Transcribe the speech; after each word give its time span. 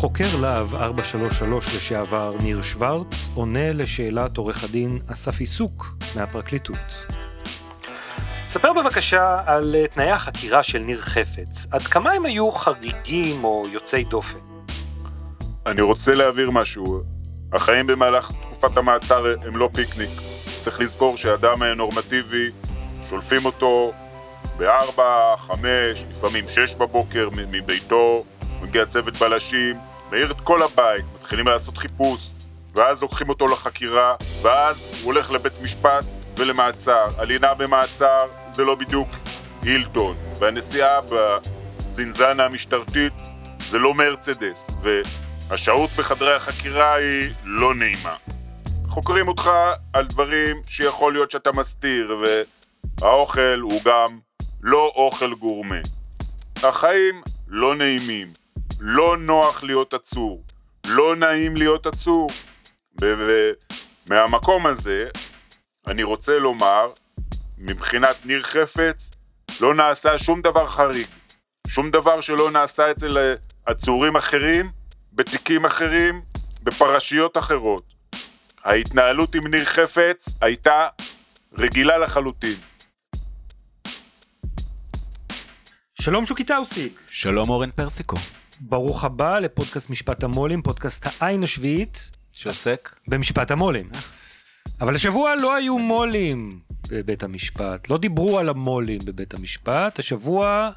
חוקר 0.00 0.24
להב 0.40 0.74
433 0.74 1.76
לשעבר 1.76 2.34
ניר 2.42 2.62
שוורץ 2.62 3.28
עונה 3.34 3.72
לשאלת 3.72 4.36
עורך 4.36 4.64
הדין 4.64 4.98
אסף 5.12 5.40
עיסוק 5.40 5.86
מהפרקליטות. 6.16 6.76
ספר 8.44 8.72
בבקשה 8.72 9.40
על 9.46 9.76
אה, 9.76 9.86
תנאי 9.86 10.10
החקירה 10.10 10.62
של 10.62 10.78
ניר 10.78 11.00
חפץ. 11.00 11.66
עד 11.70 11.82
כמה 11.82 12.12
הם 12.12 12.26
היו 12.26 12.52
חריגים 12.52 13.44
או 13.44 13.66
יוצאי 13.72 14.04
דופן? 14.04 14.38
אני 15.66 15.80
רוצה 15.80 16.14
להבהיר 16.14 16.50
משהו. 16.50 17.02
החיים 17.52 17.86
במהלך 17.86 18.32
תקופת 18.42 18.76
המעצר 18.76 19.34
הם 19.46 19.56
לא 19.56 19.70
פיקניק. 19.74 20.10
צריך 20.60 20.80
לזכור 20.80 21.16
שאדם 21.16 21.62
נורמטיבי, 21.62 22.50
שולפים 23.08 23.44
אותו 23.44 23.92
בארבע, 24.56 25.34
חמש, 25.36 26.06
לפעמים 26.10 26.44
שש 26.48 26.74
בבוקר 26.74 27.28
מביתו, 27.32 28.24
מגיע 28.62 28.86
צוות 28.86 29.16
בלשים, 29.16 29.76
מעיר 30.10 30.30
את 30.30 30.40
כל 30.40 30.62
הבית, 30.62 31.04
מתחילים 31.14 31.46
לעשות 31.46 31.78
חיפוש, 31.78 32.30
ואז 32.74 33.02
לוקחים 33.02 33.28
אותו 33.28 33.46
לחקירה, 33.46 34.14
ואז 34.42 34.84
הוא 35.02 35.12
הולך 35.12 35.30
לבית 35.30 35.62
משפט 35.62 36.04
ולמעצר. 36.36 37.08
הלינה 37.16 37.54
במעצר 37.54 38.26
זה 38.50 38.64
לא 38.64 38.74
בדיוק 38.74 39.08
הילטון, 39.62 40.16
והנסיעה 40.38 41.00
בזינזנה 41.10 42.44
המשטרתית 42.44 43.12
זה 43.58 43.78
לא 43.78 43.94
מרצדס, 43.94 44.70
והשהות 44.82 45.90
בחדרי 45.98 46.34
החקירה 46.34 46.94
היא 46.94 47.30
לא 47.44 47.74
נעימה. 47.74 48.16
חוקרים 48.88 49.28
אותך 49.28 49.50
על 49.92 50.06
דברים 50.06 50.62
שיכול 50.66 51.12
להיות 51.12 51.30
שאתה 51.30 51.52
מסתיר, 51.52 52.16
והאוכל 53.00 53.60
הוא 53.60 53.80
גם 53.84 54.18
לא 54.62 54.92
אוכל 54.94 55.34
גורמה. 55.34 55.80
החיים 56.62 57.22
לא 57.48 57.74
נעימים, 57.74 58.32
לא 58.80 59.16
נוח 59.16 59.62
להיות 59.62 59.94
עצור, 59.94 60.44
לא 60.86 61.16
נעים 61.16 61.56
להיות 61.56 61.86
עצור. 61.86 62.30
ומהמקום 63.00 64.66
הזה, 64.66 65.08
אני 65.86 66.02
רוצה 66.02 66.38
לומר, 66.38 66.90
מבחינת 67.58 68.16
ניר 68.26 68.42
חפץ, 68.42 69.10
לא 69.60 69.74
נעשה 69.74 70.18
שום 70.18 70.42
דבר 70.42 70.66
חריג. 70.66 71.06
שום 71.66 71.90
דבר 71.90 72.20
שלא 72.20 72.50
נעשה 72.50 72.90
אצל 72.90 73.34
עצורים 73.66 74.16
אחרים, 74.16 74.70
בתיקים 75.12 75.64
אחרים, 75.64 76.22
בפרשיות 76.62 77.36
אחרות. 77.36 77.94
ההתנהלות 78.64 79.34
עם 79.34 79.46
ניר 79.46 79.64
חפץ 79.64 80.34
הייתה 80.40 80.88
רגילה 81.58 81.98
לחלוטין. 81.98 82.56
שלום 86.02 86.26
שוקי 86.26 86.44
טאוסיק. 86.44 87.00
שלום 87.10 87.48
אורן 87.48 87.70
פרסיקו. 87.70 88.16
ברוך 88.60 89.04
הבא 89.04 89.38
לפודקאסט 89.38 89.90
משפט 89.90 90.22
המו"לים, 90.24 90.62
פודקאסט 90.62 91.06
העין 91.20 91.42
השביעית. 91.42 92.10
שעוסק? 92.32 92.94
במשפט 93.08 93.50
המו"לים. 93.50 93.90
אבל 94.80 94.94
השבוע 94.94 95.36
לא 95.36 95.54
היו 95.54 95.78
מו"לים 95.78 96.60
בבית 96.88 97.22
המשפט, 97.22 97.90
לא 97.90 97.98
דיברו 97.98 98.38
על 98.38 98.48
המו"לים 98.48 99.00
בבית 99.04 99.34
המשפט, 99.34 99.98
השבוע 99.98 100.70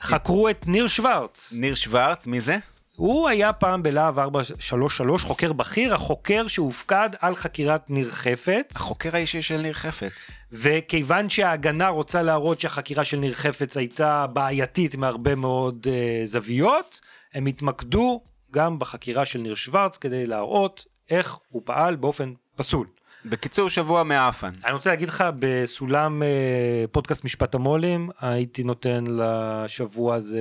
חקרו 0.00 0.50
את 0.50 0.68
ניר 0.68 0.86
שוורץ. 0.86 1.52
ניר 1.60 1.74
שוורץ, 1.74 2.26
מי 2.26 2.40
זה? 2.40 2.58
הוא 2.98 3.28
היה 3.28 3.52
פעם 3.52 3.82
בלהב 3.82 4.18
433 4.18 5.24
חוקר 5.24 5.52
בכיר, 5.52 5.94
החוקר 5.94 6.48
שהופקד 6.48 7.10
על 7.20 7.34
חקירת 7.34 7.90
ניר 7.90 8.10
חפץ. 8.10 8.76
החוקר 8.76 9.16
האישי 9.16 9.42
של 9.42 9.60
ניר 9.60 9.72
חפץ. 9.72 10.30
וכיוון 10.52 11.28
שההגנה 11.28 11.88
רוצה 11.88 12.22
להראות 12.22 12.60
שהחקירה 12.60 13.04
של 13.04 13.16
ניר 13.16 13.34
חפץ 13.34 13.76
הייתה 13.76 14.26
בעייתית 14.26 14.96
מהרבה 14.96 15.34
מאוד 15.34 15.86
uh, 15.86 16.26
זוויות, 16.26 17.00
הם 17.34 17.46
התמקדו 17.46 18.22
גם 18.50 18.78
בחקירה 18.78 19.24
של 19.24 19.38
ניר 19.38 19.54
שוורץ 19.54 19.96
כדי 19.96 20.26
להראות 20.26 20.86
איך 21.10 21.38
הוא 21.48 21.62
פעל 21.64 21.96
באופן 21.96 22.32
פסול. 22.56 22.86
בקיצור, 23.24 23.68
שבוע 23.68 24.02
מעפן. 24.02 24.50
אני 24.64 24.72
רוצה 24.72 24.90
להגיד 24.90 25.08
לך, 25.08 25.24
בסולם 25.38 26.22
uh, 26.22 26.88
פודקאסט 26.92 27.24
משפט 27.24 27.54
המו"לים, 27.54 28.10
הייתי 28.20 28.62
נותן 28.62 29.04
לשבוע 29.08 30.14
הזה 30.14 30.40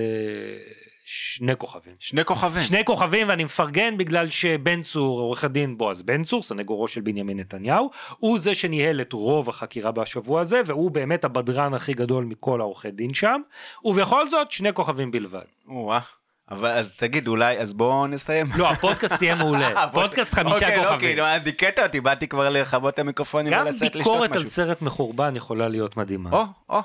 שני 1.09 1.55
כוכבים. 1.55 1.93
שני 1.99 2.25
כוכבים. 2.25 2.63
שני 2.63 2.85
כוכבים, 2.85 3.29
ואני 3.29 3.43
מפרגן 3.43 3.97
בגלל 3.97 4.29
שבן 4.29 4.81
צור, 4.81 5.19
עורך 5.19 5.43
הדין 5.43 5.77
בועז 5.77 6.03
בן 6.03 6.23
צור, 6.23 6.43
סנגורו 6.43 6.87
של 6.87 7.01
בנימין 7.01 7.39
נתניהו, 7.39 7.89
הוא 8.17 8.39
זה 8.39 8.55
שניהל 8.55 9.01
את 9.01 9.13
רוב 9.13 9.49
החקירה 9.49 9.91
בשבוע 9.91 10.41
הזה, 10.41 10.61
והוא 10.65 10.91
באמת 10.91 11.23
הבדרן 11.23 11.73
הכי 11.73 11.93
גדול 11.93 12.25
מכל 12.25 12.61
העורכי 12.61 12.91
דין 12.91 13.13
שם, 13.13 13.41
ובכל 13.83 14.29
זאת, 14.29 14.51
שני 14.51 14.73
כוכבים 14.73 15.11
בלבד. 15.11 15.45
וואה. 15.67 15.99
אבל 16.51 16.69
אז 16.69 16.91
תגיד 16.97 17.27
אולי 17.27 17.59
אז 17.59 17.73
בואו 17.73 18.07
נסיים. 18.07 18.47
לא 18.55 18.69
הפודקאסט 18.69 19.21
יהיה 19.21 19.35
מעולה, 19.35 19.87
פודקאסט 19.93 20.33
חמישה 20.33 20.55
אוקיי, 20.55 20.83
כוכבים. 20.83 21.19
אוקיי, 21.19 21.39
דיכאת 21.39 21.79
אותי, 21.79 22.01
באתי 22.01 22.27
כבר 22.27 22.49
לכבות 22.49 22.93
את 22.93 22.99
המיקרופונים 22.99 23.53
ולצאת 23.53 23.95
לשתות 23.95 24.01
משהו. 24.01 24.13
גם 24.13 24.21
ביקורת 24.21 24.35
על 24.35 24.47
סרט 24.47 24.81
מחורבן 24.81 25.35
יכולה 25.35 25.69
להיות 25.69 25.97
מדהימה. 25.97 26.29
או, 26.31 26.45
או, 26.69 26.81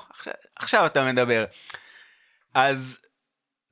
עכשיו 0.59 0.85
אתה 0.85 1.05
מדבר. 1.05 1.45
אז 2.53 2.99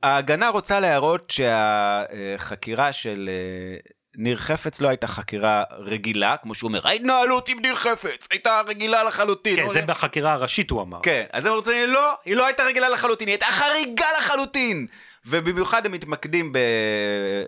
ההגנה 0.03 0.49
רוצה 0.49 0.79
להראות 0.79 1.29
שהחקירה 1.29 2.93
של 2.93 3.29
אה, 3.29 3.91
ניר 4.15 4.37
חפץ 4.37 4.81
לא 4.81 4.87
הייתה 4.87 5.07
חקירה 5.07 5.63
רגילה, 5.71 6.35
כמו 6.37 6.55
שהוא 6.55 6.67
אומר, 6.67 6.87
ההתנהלות 6.87 7.49
עם 7.49 7.59
ניר 7.59 7.75
חפץ 7.75 8.27
הייתה 8.31 8.61
רגילה 8.67 9.03
לחלוטין. 9.03 9.55
כן, 9.55 9.71
זה 9.71 9.81
בחקירה 9.81 10.33
הראשית 10.33 10.69
הוא 10.69 10.81
אמר. 10.81 10.99
כן, 11.03 11.23
אז 11.31 11.45
הם 11.45 11.53
רוצים, 11.53 11.89
לא, 11.89 12.13
היא 12.25 12.35
לא 12.35 12.45
הייתה 12.45 12.63
רגילה 12.63 12.89
לחלוטין, 12.89 13.27
היא 13.27 13.33
הייתה 13.33 13.45
חריגה 13.45 14.05
לחלוטין. 14.17 14.87
ובמיוחד 15.25 15.85
הם 15.85 15.91
מתמקדים 15.91 16.53
ב... 16.53 16.57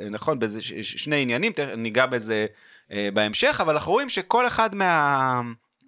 נכון, 0.09 0.39
בזה 0.39 0.61
שני 0.81 1.21
עניינים, 1.21 1.51
ניגע 1.77 2.05
בזה 2.05 2.45
אה, 2.91 3.09
בהמשך, 3.13 3.61
אבל 3.61 3.73
אנחנו 3.73 3.91
רואים 3.91 4.09
שכל 4.09 4.47
אחד 4.47 4.75
מה... 4.75 5.41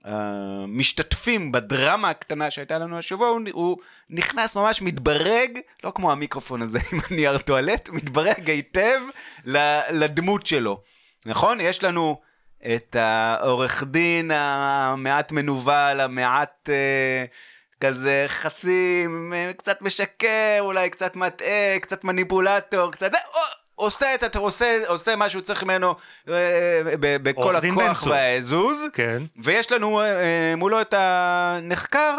המשתתפים 0.05 1.51
בדרמה 1.51 2.09
הקטנה 2.09 2.51
שהייתה 2.51 2.77
לנו 2.77 2.97
השבוע, 2.97 3.27
הוא, 3.27 3.41
הוא 3.51 3.77
נכנס 4.09 4.55
ממש 4.55 4.81
מתברג, 4.81 5.59
לא 5.83 5.91
כמו 5.95 6.11
המיקרופון 6.11 6.61
הזה 6.61 6.79
עם 6.91 6.99
הנייר 7.09 7.37
טואלט, 7.37 7.89
מתברג 7.89 8.49
היטב 8.49 9.01
לדמות 9.91 10.45
שלו. 10.45 10.81
נכון? 11.25 11.61
יש 11.61 11.83
לנו 11.83 12.21
את 12.75 12.95
העורך 12.95 13.83
דין 13.83 14.31
המעט 14.33 15.31
מנוול, 15.31 15.99
המעט 15.99 16.69
אה, 16.69 17.25
כזה 17.81 18.25
חצי, 18.27 19.05
קצת 19.57 19.81
משקר, 19.81 20.57
אולי 20.59 20.89
קצת 20.89 21.15
מטעה, 21.15 21.79
קצת 21.81 22.03
מניפולטור, 22.03 22.91
קצת... 22.91 23.11
עושה, 23.75 24.15
את, 24.15 24.35
עושה, 24.35 24.79
עושה 24.87 25.15
מה 25.15 25.29
שהוא 25.29 25.41
צריך 25.41 25.63
ממנו 25.63 25.95
אה, 26.29 26.33
אה, 26.33 26.95
בכל 26.97 27.55
הכוח 27.55 28.03
והעזוז, 28.07 28.79
כן. 28.93 29.23
ויש 29.43 29.71
לנו 29.71 30.01
אה, 30.01 30.53
מולו 30.57 30.81
את 30.81 30.93
הנחקר. 30.97 32.15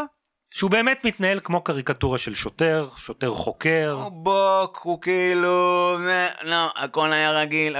שהוא 0.50 0.70
באמת 0.70 1.04
מתנהל 1.04 1.40
כמו 1.44 1.60
קריקטורה 1.60 2.18
של 2.18 2.34
שוטר, 2.34 2.88
שוטר 2.96 3.30
חוקר. 3.30 4.08
בוק, 4.12 4.80
הוא 4.82 5.00
כאילו, 5.00 5.96
לא, 6.42 6.72
הכל 6.76 7.12
היה 7.12 7.32
רגיל, 7.32 7.76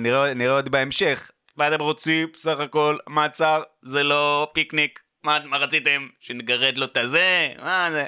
נראה, 0.00 0.34
נראה 0.34 0.52
עוד 0.52 0.68
בהמשך. 0.68 1.30
מה 1.56 1.68
אתם 1.68 1.80
רוצים? 1.80 2.28
בסך 2.34 2.60
הכל, 2.60 2.96
מעצר, 3.08 3.62
זה 3.82 4.02
לא 4.02 4.50
פיקניק. 4.52 5.00
מה, 5.22 5.38
מה 5.44 5.56
רציתם? 5.56 6.08
שנגרד 6.20 6.78
לו 6.78 6.84
את 6.84 6.96
הזה? 6.96 7.48
מה 7.62 7.88
זה? 7.92 8.04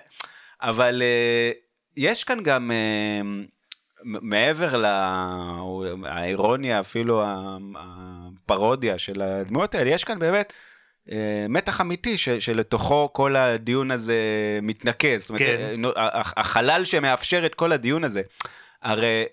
אבל 0.62 1.02
יש 1.96 2.24
כאן 2.24 2.42
גם... 2.42 2.70
מעבר 4.04 4.76
לאירוניה, 6.02 6.80
אפילו 6.80 7.24
הפרודיה 7.76 8.98
של 8.98 9.22
הדמויות 9.22 9.74
האלה, 9.74 9.90
יש 9.90 10.04
כאן 10.04 10.18
באמת 10.18 10.52
אה, 11.10 11.46
מתח 11.48 11.80
אמיתי 11.80 12.18
ש, 12.18 12.28
שלתוכו 12.28 13.08
כל 13.12 13.36
הדיון 13.36 13.90
הזה 13.90 14.18
מתנקז. 14.62 15.20
זאת 15.20 15.30
אומרת, 15.30 15.42
כן. 15.42 15.80
החלל 16.36 16.84
שמאפשר 16.84 17.46
את 17.46 17.54
כל 17.54 17.72
הדיון 17.72 18.04
הזה. 18.04 18.22
הרי 18.82 19.24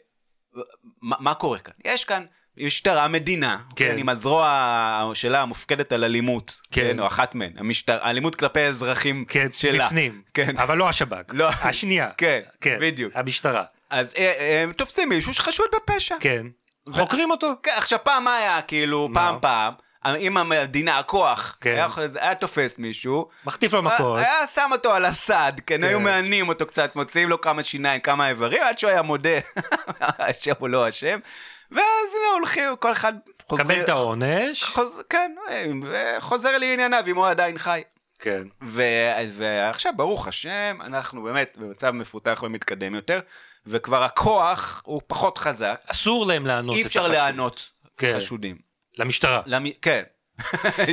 מה, 1.01 1.15
מה 1.19 1.33
קורה 1.33 1.59
כאן? 1.59 1.73
יש 1.85 2.05
כאן 2.05 2.25
משטרה, 2.57 3.07
מדינה, 3.07 3.57
כן. 3.75 3.91
כן. 3.91 3.97
עם 3.97 4.09
הזרוע 4.09 5.11
שלה 5.13 5.41
המופקדת 5.41 5.91
על 5.91 6.03
אלימות, 6.03 6.61
כן. 6.71 6.81
כן, 6.81 6.99
או 6.99 7.07
אחת 7.07 7.35
מהן, 7.35 7.51
המשטר, 7.57 7.97
האלימות 8.01 8.35
כלפי 8.35 8.59
האזרחים 8.59 9.25
כן, 9.25 9.47
שלה. 9.53 9.85
בפנים. 9.85 10.21
כן. 10.33 10.57
אבל 10.57 10.77
לא 10.77 10.89
השב"כ. 10.89 11.33
לא. 11.33 11.49
השנייה. 11.49 12.09
כן, 12.17 12.39
כן, 12.61 12.77
בדיוק. 12.81 13.15
המשטרה. 13.15 13.63
אז 13.89 14.13
אה, 14.17 14.61
הם 14.63 14.73
תופסים 14.73 15.09
מישהו 15.09 15.33
שחשוד 15.33 15.67
בפשע. 15.75 16.15
כן. 16.19 16.47
חוקרים 16.91 17.31
אותו. 17.31 17.53
כן, 17.63 17.71
עכשיו 17.77 17.99
פעם 18.03 18.23
מה 18.23 18.37
היה, 18.37 18.61
כאילו? 18.61 19.09
פעם 19.13 19.37
פעם, 19.41 19.73
אם 20.15 20.37
המדינה, 20.37 20.97
הכוח, 20.97 21.57
כן. 21.61 21.69
היה, 21.69 21.87
היה 22.19 22.35
תופס 22.35 22.77
מישהו, 22.77 23.29
מחטיף 23.45 23.73
לו 23.73 23.83
מכות. 23.83 24.17
היה 24.17 24.47
שם 24.55 24.69
אותו 24.71 24.93
על 24.93 25.05
הסד, 25.05 25.53
כן, 25.57 25.77
כן. 25.77 25.83
היו 25.83 25.99
מענים 25.99 26.49
אותו 26.49 26.65
קצת, 26.65 26.95
מוציאים 26.95 27.29
לו 27.29 27.41
כמה 27.41 27.63
שיניים, 27.63 28.01
כמה 28.01 28.29
איברים, 28.29 28.63
עד 28.63 28.79
שהוא 28.79 28.89
היה 28.89 29.01
מודה, 29.01 29.39
אשם 30.17 30.51
או 30.61 30.67
לא 30.67 30.89
אשם, 30.89 31.19
ואז 31.71 32.09
הולכים, 32.33 32.75
כל 32.79 32.91
אחד 32.91 33.13
חוזר, 33.47 33.63
קבל 33.63 33.81
את 33.81 33.89
העונש. 33.89 34.63
חוז, 34.63 35.01
כן, 35.09 35.31
חוזר 36.19 36.57
לענייניו, 36.57 37.03
אם 37.07 37.15
הוא 37.15 37.27
עדיין 37.27 37.57
חי. 37.57 37.81
כן. 38.19 38.43
ו- 38.63 39.11
ועכשיו, 39.31 39.93
ברוך 39.95 40.27
השם, 40.27 40.77
אנחנו 40.85 41.23
באמת 41.23 41.57
במצב 41.57 41.91
מפותח 41.91 42.43
ומתקדם 42.43 42.95
יותר, 42.95 43.19
וכבר 43.69 44.03
הכוח 44.03 44.81
הוא 44.85 45.01
פחות 45.07 45.37
חזק, 45.37 45.77
אסור 45.87 46.25
להם 46.25 46.45
לענות 46.45 46.75
אי 46.75 46.83
אפשר. 46.85 47.07
לענות 47.07 47.69
כן. 47.97 48.13
חשודים. 48.17 48.57
למשטרה. 48.97 49.41
למ... 49.45 49.65
כן. 49.81 50.03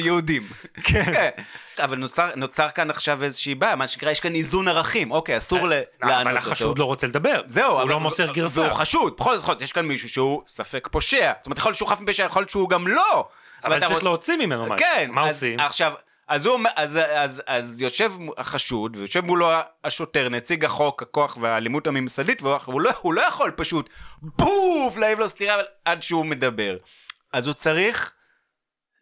יהודים. 0.05 0.43
כן. 0.85 1.31
אבל 1.79 1.99
נוצר, 1.99 2.31
נוצר 2.37 2.69
כאן 2.71 2.91
עכשיו 2.91 3.23
איזושהי 3.23 3.55
בעיה, 3.55 3.77
מה 3.77 3.87
שנקרא, 3.89 4.11
יש 4.11 4.21
כאן 4.21 4.35
איזון 4.35 4.69
ערכים. 4.69 5.11
אוקיי, 5.11 5.37
אסור 5.37 5.69
ל- 5.69 5.73
לענות 5.73 5.85
אותו. 6.03 6.21
אבל 6.23 6.37
החשוד 6.37 6.79
לא 6.79 6.85
רוצה 6.85 7.07
לדבר. 7.07 7.41
זהו, 7.47 7.81
הוא 7.81 7.89
לא 7.89 8.01
מוסר 8.01 8.33
גרסה. 8.33 8.61
והוא 8.61 8.73
חשוד, 8.73 9.15
בכל 9.19 9.39
זאת, 9.39 9.63
יש 9.63 9.73
כאן 9.73 9.87
מישהו 9.87 10.09
שהוא 10.09 10.43
ספק 10.47 10.89
פושע. 10.93 11.33
זאת 11.39 11.47
אומרת, 11.47 11.59
יכול 11.59 11.71
להיות 11.71 11.79
שהוא 11.79 11.89
חף 11.89 12.01
מפשע, 12.01 12.23
יכול 12.25 12.41
להיות 12.41 12.51
שהוא 12.51 12.69
גם 12.69 12.89
לא. 12.89 13.29
אבל 13.65 13.87
צריך 13.89 14.05
להוציא 14.05 14.37
ממנו 14.37 14.65
משהו. 14.67 14.77
כן. 14.79 15.11
מה 15.13 15.21
עושים? 15.21 15.61
עכשיו, 15.61 15.93
אז, 16.29 16.47
הוא, 16.47 16.61
אז, 16.77 16.99
אז, 17.15 17.43
אז 17.47 17.81
יושב 17.81 18.13
החשוד, 18.37 18.97
ויושב 18.97 19.25
מולו 19.25 19.51
השוטר, 19.85 20.29
נציג 20.29 20.65
החוק, 20.65 21.03
הכוח 21.03 21.39
והאלימות 21.41 21.87
הממסדית, 21.87 22.43
והוא 22.43 22.57
הוא 22.65 22.81
לא, 22.81 22.91
הוא 23.01 23.15
לא 23.15 23.21
יכול 23.23 23.51
פשוט 23.57 23.91
בוף, 24.23 24.97
להעיב 24.97 25.19
לו 25.19 25.29
סטירה 25.29 25.63
עד 25.85 26.03
שהוא 26.03 26.27
מדבר. 26.27 26.77
אז 27.33 27.47
הוא 27.47 27.55
צריך 27.55 28.13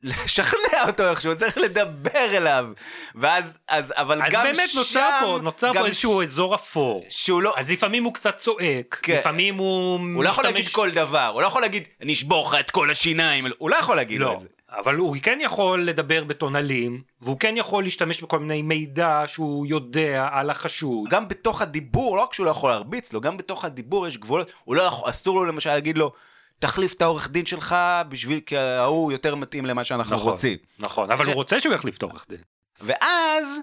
לשכנע 0.02 0.86
אותו 0.86 1.10
איכשהו, 1.10 1.30
הוא 1.30 1.38
צריך 1.38 1.58
לדבר 1.58 2.36
אליו. 2.36 2.66
ואז, 3.14 3.58
אז, 3.68 3.92
אבל 3.96 4.22
אז 4.22 4.32
גם 4.32 4.42
באמת 4.42 4.68
שם... 4.68 4.78
נוצר 4.78 5.10
פה, 5.20 5.38
נוצר 5.42 5.72
פה 5.72 5.86
איזשהו 5.86 6.22
אזור 6.22 6.54
אפור. 6.54 7.04
שהוא 7.08 7.42
לא... 7.42 7.54
אז 7.56 7.70
לפעמים 7.70 8.04
הוא 8.04 8.14
קצת 8.14 8.36
צועק, 8.36 9.00
כן. 9.02 9.18
לפעמים 9.18 9.56
הוא 9.56 10.00
הוא 10.14 10.24
לא 10.24 10.28
יכול 10.28 10.44
משתמש- 10.44 10.54
להגיד 10.54 10.68
כל 10.72 10.90
דבר, 10.90 11.26
הוא 11.26 11.42
לא 11.42 11.46
יכול 11.46 11.62
להגיד, 11.62 11.88
אני 12.00 12.12
אשבור 12.12 12.48
לך 12.48 12.60
את 12.60 12.70
כל 12.70 12.90
השיניים, 12.90 13.46
הוא 13.58 13.70
לא 13.70 13.76
יכול 13.76 13.96
להגיד 13.96 14.20
לא, 14.20 14.32
את 14.32 14.40
זה. 14.40 14.48
אבל 14.78 14.96
הוא 14.96 15.16
כן 15.22 15.38
יכול 15.42 15.84
לדבר 15.84 16.24
בטון 16.24 16.56
אלים, 16.56 17.02
והוא 17.20 17.38
כן 17.38 17.54
יכול 17.56 17.84
להשתמש 17.84 18.22
בכל 18.22 18.38
מיני 18.38 18.62
מידע 18.62 19.22
שהוא 19.26 19.66
יודע 19.66 20.28
על 20.32 20.50
החשוד. 20.50 21.10
גם 21.10 21.28
בתוך 21.28 21.62
הדיבור, 21.62 22.16
לא 22.16 22.22
רק 22.22 22.32
שהוא 22.32 22.46
לא 22.46 22.50
יכול 22.50 22.70
להרביץ 22.70 23.12
לו, 23.12 23.20
גם 23.20 23.36
בתוך 23.36 23.64
הדיבור 23.64 24.06
יש 24.06 24.16
גבולות, 24.18 24.52
הוא 24.64 24.74
לא 24.76 24.82
יכול, 24.82 25.10
אסור 25.10 25.36
לו 25.36 25.44
למשל 25.44 25.70
להגיד 25.70 25.98
לו, 25.98 26.12
תחליף 26.58 26.92
את 26.94 27.02
העורך 27.02 27.30
דין 27.30 27.46
שלך 27.46 27.76
בשביל, 28.08 28.40
כי 28.40 28.56
ההוא 28.56 29.12
יותר 29.12 29.34
מתאים 29.34 29.66
למה 29.66 29.84
שאנחנו 29.84 30.16
נכון, 30.16 30.32
רוצים. 30.32 30.58
נכון, 30.78 31.10
אבל 31.10 31.24
ש- 31.24 31.28
הוא 31.28 31.34
רוצה 31.34 31.60
שהוא 31.60 31.74
יחליף 31.74 31.96
את 31.96 32.02
העורך 32.02 32.26
דין. 32.28 32.40
ואז, 32.80 33.58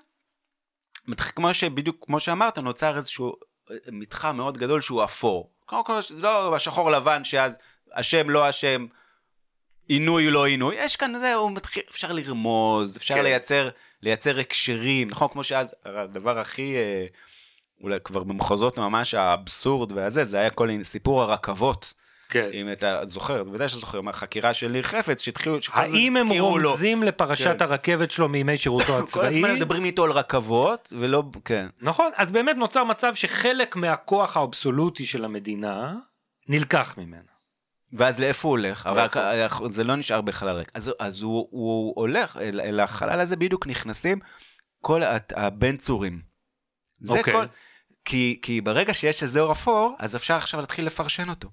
כמו 1.17 1.53
שבדיוק, 1.53 2.05
כמו 2.05 2.19
שאמרת, 2.19 2.57
נוצר 2.57 2.97
איזשהו 2.97 3.33
אה, 3.71 3.75
מתחם 3.91 4.35
מאוד 4.37 4.57
גדול 4.57 4.81
שהוא 4.81 5.03
אפור. 5.03 5.51
קודם 5.65 5.83
כל, 5.83 6.01
זה 6.01 6.21
לא 6.21 6.55
השחור 6.55 6.91
לבן 6.91 7.23
שאז 7.23 7.57
אשם 7.91 8.29
לא 8.29 8.49
אשם, 8.49 8.85
עינוי 9.89 10.29
לא 10.29 10.45
עינוי, 10.45 10.75
יש 10.79 10.95
כאן, 10.95 11.13
זהו, 11.19 11.49
מתחיל, 11.49 11.83
אפשר 11.91 12.11
לרמוז, 12.11 12.97
אפשר 12.97 13.13
כן. 13.13 13.23
לייצר, 13.23 13.69
לייצר 14.03 14.39
הקשרים, 14.39 15.09
נכון? 15.09 15.27
כמו 15.31 15.43
שאז, 15.43 15.75
הדבר 15.85 16.39
הכי, 16.39 16.75
אה, 16.75 17.05
אולי 17.83 17.97
כבר 18.03 18.23
במחוזות 18.23 18.77
ממש 18.77 19.13
האבסורד 19.13 19.91
והזה, 19.91 20.23
זה 20.23 20.39
היה 20.39 20.49
כל 20.49 20.69
סיפור 20.83 21.21
הרכבות. 21.21 21.93
כן. 22.29 22.49
אם 22.53 22.71
אתה 22.71 23.01
זוכר, 23.05 23.43
בוודאי 23.43 23.67
שאתה 23.67 23.79
זוכר, 23.79 24.01
מהחקירה 24.01 24.53
של 24.53 24.67
ניר 24.71 24.83
חפץ, 24.83 25.21
שהתחילו, 25.21 25.57
האם 25.73 26.17
הם 26.17 26.25
הזכירו 26.27 26.57
לו- 26.59 26.69
רומזים 26.69 27.03
לפרשת 27.03 27.57
כן. 27.59 27.63
הרכבת 27.63 28.11
שלו 28.11 28.29
מימי 28.29 28.57
שירותו 28.57 28.85
כל 28.93 28.99
הצבאי? 29.03 29.27
הזמן 29.27 29.55
מדברים 29.55 29.85
איתו 29.85 30.03
על 30.03 30.11
רכבות, 30.11 30.93
ולא, 30.99 31.23
כן. 31.45 31.67
נכון, 31.81 32.11
אז 32.15 32.31
באמת 32.31 32.55
נוצר 32.55 32.83
מצב 32.83 33.15
שחלק 33.15 33.75
מהכוח 33.75 34.37
האבסולוטי 34.37 35.05
של 35.05 35.25
המדינה 35.25 35.95
נלקח 36.47 36.95
ממנה. 36.97 37.38
ואז 37.93 38.19
לאיפה 38.19 38.47
הוא 38.47 38.57
הולך? 38.57 38.85
לאיפה? 38.85 39.31
רק, 39.45 39.71
זה 39.71 39.83
לא 39.83 39.95
נשאר 39.95 40.21
בחלל 40.21 40.55
ריק. 40.55 40.71
אז, 40.73 40.91
אז 40.99 41.21
הוא, 41.21 41.47
הוא 41.51 41.93
הולך, 41.95 42.37
אל, 42.37 42.61
אל 42.61 42.79
החלל 42.79 43.19
הזה 43.19 43.35
בדיוק 43.35 43.67
נכנסים 43.67 44.19
כל 44.81 45.01
הבן 45.35 45.77
צורים. 45.77 46.21
זה 47.01 47.17
אוקיי. 47.17 47.33
כל... 47.33 47.45
כי, 48.05 48.39
כי 48.41 48.61
ברגע 48.61 48.93
שיש 48.93 49.23
אזור 49.23 49.51
אפור, 49.51 49.95
אז 49.99 50.15
אפשר 50.15 50.33
עכשיו 50.33 50.59
להתחיל 50.59 50.85
לפרשן 50.85 51.29
אותו. 51.29 51.49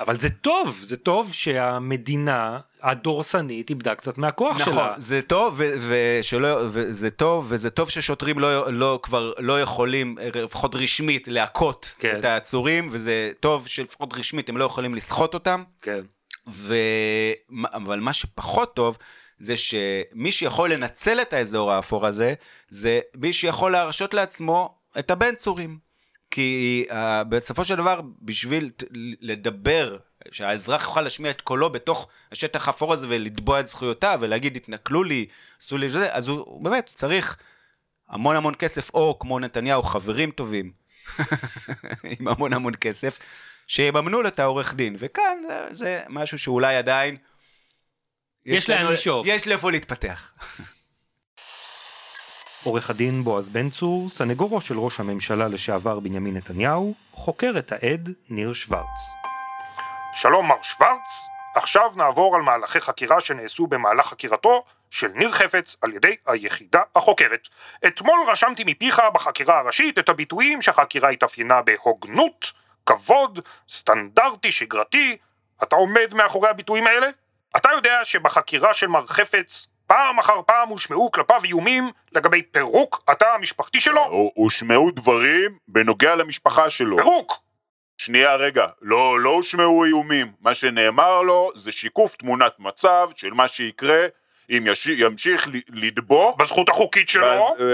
אבל 0.00 0.18
זה 0.18 0.30
טוב, 0.30 0.80
זה 0.82 0.96
טוב 0.96 1.32
שהמדינה 1.32 2.60
הדורסנית 2.82 3.70
איבדה 3.70 3.94
קצת 3.94 4.18
מהכוח 4.18 4.60
נכון, 4.60 4.72
שלה. 4.74 4.94
זה 4.98 5.22
טוב, 5.22 5.54
ו- 5.56 5.74
ושלא, 5.88 6.58
וזה 6.68 7.10
טוב, 7.10 7.46
וזה 7.48 7.70
טוב 7.70 7.90
ששוטרים 7.90 8.38
לא, 8.38 8.72
לא, 8.72 9.00
כבר 9.02 9.32
לא 9.38 9.60
יכולים, 9.60 10.18
לפחות 10.34 10.74
רשמית, 10.74 11.28
להכות 11.28 11.94
כן. 11.98 12.16
את 12.18 12.24
העצורים, 12.24 12.88
וזה 12.92 13.32
טוב 13.40 13.68
שלפחות 13.68 14.14
רשמית 14.14 14.48
הם 14.48 14.56
לא 14.56 14.64
יכולים 14.64 14.94
לסחוט 14.94 15.34
אותם. 15.34 15.64
כן. 15.82 16.00
ו... 16.48 16.74
אבל 17.74 18.00
מה 18.00 18.12
שפחות 18.12 18.76
טוב, 18.76 18.98
זה 19.38 19.56
שמי 19.56 20.32
שיכול 20.32 20.72
לנצל 20.72 21.22
את 21.22 21.32
האזור 21.32 21.72
האפור 21.72 22.06
הזה, 22.06 22.34
זה 22.70 23.00
מי 23.16 23.32
שיכול 23.32 23.72
להרשות 23.72 24.14
לעצמו 24.14 24.74
את 24.98 25.10
הבן 25.10 25.34
צורים. 25.34 25.85
כי 26.30 26.84
uh, 26.88 26.94
בסופו 27.28 27.64
של 27.64 27.74
דבר, 27.76 28.00
בשביל 28.22 28.70
ת- 28.76 28.84
לדבר, 29.20 29.96
שהאזרח 30.32 30.82
יוכל 30.84 31.00
להשמיע 31.00 31.30
את 31.30 31.40
קולו 31.40 31.70
בתוך 31.72 32.08
השטח 32.32 32.66
האפור 32.68 32.92
הזה 32.92 33.06
ולתבוע 33.10 33.60
את 33.60 33.68
זכויותיו 33.68 34.18
ולהגיד, 34.22 34.56
התנכלו 34.56 35.04
לי, 35.04 35.26
עשו 35.60 35.78
לי 35.78 35.88
זה, 35.88 36.14
אז 36.14 36.28
הוא, 36.28 36.38
הוא 36.38 36.64
באמת 36.64 36.86
צריך 36.86 37.36
המון 38.08 38.36
המון 38.36 38.54
כסף, 38.54 38.90
או 38.94 39.18
כמו 39.20 39.38
נתניהו, 39.38 39.82
חברים 39.82 40.30
טובים, 40.30 40.72
עם 42.18 42.28
המון 42.28 42.52
המון 42.52 42.72
כסף, 42.80 43.18
שיממנו 43.66 44.22
לו 44.22 44.28
את 44.28 44.38
העורך 44.38 44.74
דין. 44.74 44.96
וכאן 44.98 45.38
זה, 45.48 45.54
זה 45.72 46.02
משהו 46.08 46.38
שאולי 46.38 46.76
עדיין... 46.76 47.16
יש 48.46 48.70
לאן 48.70 48.82
לנו- 48.82 48.90
לשאוף. 48.92 49.26
יש 49.26 49.48
לאיפה 49.48 49.70
להתפתח. 49.70 50.30
עורך 52.66 52.90
הדין 52.90 53.24
בועז 53.24 53.48
בן 53.48 53.70
צור, 53.70 54.08
סנגורו 54.08 54.60
של 54.60 54.78
ראש 54.78 55.00
הממשלה 55.00 55.48
לשעבר 55.48 56.00
בנימין 56.00 56.36
נתניהו, 56.36 56.94
חוקר 57.12 57.52
את 57.58 57.72
העד 57.72 58.10
ניר 58.28 58.52
שוורץ. 58.52 59.14
שלום 60.12 60.48
מר 60.48 60.62
שוורץ, 60.62 61.28
עכשיו 61.54 61.92
נעבור 61.96 62.36
על 62.36 62.42
מהלכי 62.42 62.80
חקירה 62.80 63.20
שנעשו 63.20 63.66
במהלך 63.66 64.06
חקירתו 64.06 64.64
של 64.90 65.08
ניר 65.14 65.32
חפץ 65.32 65.76
על 65.82 65.92
ידי 65.92 66.16
היחידה 66.26 66.80
החוקרת. 66.96 67.48
אתמול 67.86 68.18
רשמתי 68.28 68.64
מפיך 68.66 69.02
בחקירה 69.14 69.58
הראשית 69.58 69.98
את 69.98 70.08
הביטויים 70.08 70.62
שהחקירה 70.62 71.08
התאפיינה 71.08 71.62
בהוגנות, 71.62 72.52
כבוד, 72.86 73.38
סטנדרטי, 73.68 74.52
שגרתי. 74.52 75.16
אתה 75.62 75.76
עומד 75.76 76.14
מאחורי 76.14 76.48
הביטויים 76.48 76.86
האלה? 76.86 77.06
אתה 77.56 77.68
יודע 77.72 78.00
שבחקירה 78.04 78.74
של 78.74 78.86
מר 78.86 79.06
חפץ 79.06 79.66
פעם 79.86 80.18
אחר 80.18 80.42
פעם 80.46 80.68
הושמעו 80.68 81.10
כלפיו 81.10 81.40
איומים 81.44 81.90
לגבי 82.12 82.42
פירוק 82.42 83.02
התא 83.08 83.24
המשפחתי 83.34 83.80
שלו? 83.80 84.04
הו- 84.04 84.32
הושמעו 84.34 84.90
דברים 84.90 85.50
בנוגע 85.68 86.14
למשפחה 86.16 86.70
שלו. 86.70 86.96
פירוק! 86.96 87.32
שנייה 87.98 88.34
רגע, 88.34 88.66
לא, 88.82 89.20
לא 89.20 89.30
הושמעו 89.30 89.84
איומים. 89.84 90.32
מה 90.40 90.54
שנאמר 90.54 91.22
לו 91.22 91.50
זה 91.54 91.72
שיקוף 91.72 92.16
תמונת 92.16 92.52
מצב 92.58 93.08
של 93.16 93.30
מה 93.30 93.48
שיקרה 93.48 94.06
אם 94.50 94.64
יש, 94.66 94.86
ימשיך 94.86 95.48
לדבוק 95.68 96.36
בזכות 96.40 96.68
החוקית 96.68 97.08
שלו? 97.08 97.26
בז- 97.26 97.60
אה, 97.60 97.66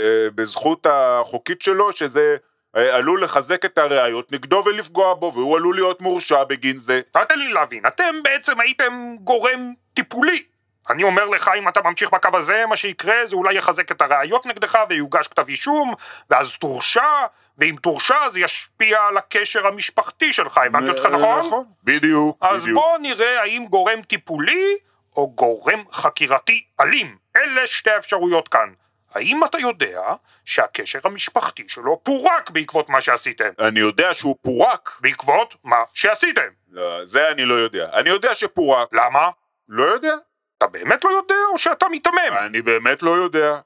אה, 0.00 0.30
בזכות 0.34 0.86
החוקית 0.90 1.62
שלו, 1.62 1.92
שזה 1.92 2.36
אה, 2.76 2.94
עלול 2.96 3.24
לחזק 3.24 3.64
את 3.64 3.78
הראיות 3.78 4.32
נגדו 4.32 4.62
ולפגוע 4.66 5.14
בו, 5.14 5.32
והוא 5.34 5.56
עלול 5.56 5.74
להיות 5.74 6.00
מורשע 6.00 6.44
בגין 6.44 6.76
זה. 6.76 7.00
תן 7.12 7.38
לי 7.38 7.52
להבין, 7.52 7.86
אתם 7.86 8.22
בעצם 8.24 8.60
הייתם 8.60 9.14
גורם 9.20 9.72
טיפולי. 9.94 10.42
אני 10.90 11.02
אומר 11.02 11.24
לך, 11.24 11.50
אם 11.58 11.68
אתה 11.68 11.80
ממשיך 11.84 12.10
בקו 12.10 12.28
הזה, 12.34 12.64
מה 12.68 12.76
שיקרה 12.76 13.26
זה 13.26 13.36
אולי 13.36 13.54
יחזק 13.54 13.92
את 13.92 14.02
הראיות 14.02 14.46
נגדך 14.46 14.78
ויוגש 14.88 15.26
כתב 15.26 15.48
אישום, 15.48 15.94
ואז 16.30 16.56
תורשע, 16.56 17.26
ואם 17.58 17.74
תורשע 17.82 18.28
זה 18.30 18.40
ישפיע 18.40 18.98
על 19.08 19.16
הקשר 19.16 19.66
המשפחתי 19.66 20.32
שלך, 20.32 20.58
הבנתי 20.58 20.90
אותך 20.90 21.06
אה, 21.06 21.10
נכון? 21.10 21.46
נכון, 21.46 21.64
בדיוק, 21.84 22.38
אז 22.40 22.62
בדיוק. 22.62 22.78
בוא 22.78 22.98
נראה 22.98 23.40
האם 23.40 23.66
גורם 23.70 24.02
טיפולי 24.02 24.76
או 25.16 25.30
גורם 25.30 25.84
חקירתי 25.92 26.64
אלים. 26.80 27.16
אלה 27.36 27.66
שתי 27.66 27.90
האפשרויות 27.90 28.48
כאן. 28.48 28.72
האם 29.14 29.44
אתה 29.44 29.58
יודע 29.58 30.02
שהקשר 30.44 30.98
המשפחתי 31.04 31.64
שלו 31.68 32.00
פורק 32.02 32.50
בעקבות 32.50 32.88
מה 32.88 33.00
שעשיתם? 33.00 33.48
אני 33.58 33.80
יודע 33.80 34.14
שהוא 34.14 34.36
פורק. 34.42 34.98
בעקבות 35.00 35.56
מה 35.64 35.76
שעשיתם. 35.94 36.48
לא, 36.70 37.04
זה 37.04 37.28
אני 37.28 37.44
לא 37.44 37.54
יודע. 37.54 37.88
אני 37.92 38.10
יודע 38.10 38.34
שפורק. 38.34 38.88
למה? 38.92 39.30
לא 39.68 39.84
יודע. 39.84 40.14
אתה 40.58 40.66
באמת 40.66 41.04
לא 41.04 41.10
יודע 41.10 41.34
או 41.52 41.58
שאתה 41.58 41.88
מיתמם? 41.88 42.36
אני 42.46 42.62
באמת 42.62 43.02
לא 43.02 43.10
יודע. 43.10 43.60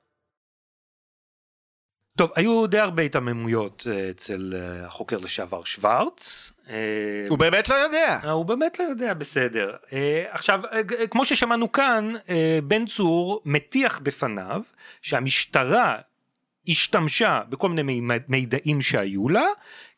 טוב, 2.21 2.31
היו 2.37 2.67
די 2.67 2.79
הרבה 2.79 3.03
היתממויות 3.03 3.87
אה, 3.91 4.11
אצל 4.11 4.53
אה, 4.57 4.87
החוקר 4.87 5.19
לשעבר 5.19 5.65
שוורץ. 5.65 6.53
אה, 6.71 6.75
הוא 7.29 7.39
באמת 7.39 7.69
לא 7.69 7.75
יודע. 7.75 8.19
הוא 8.31 8.45
באמת 8.45 8.79
לא 8.79 8.85
יודע, 8.85 9.15
בסדר. 9.15 9.77
עכשיו, 10.31 10.61
כמו 11.11 11.25
ששמענו 11.25 11.73
כאן, 11.73 12.13
בן 12.65 12.87
צור 12.87 13.43
מטיח 13.45 13.99
בפניו 13.99 14.63
שהמשטרה 15.03 15.97
השתמשה 16.69 17.41
בכל 17.49 17.69
מיני 17.69 18.01
מי- 18.01 18.19
מידעים 18.29 18.81
שהיו 18.81 19.29
לה, 19.29 19.47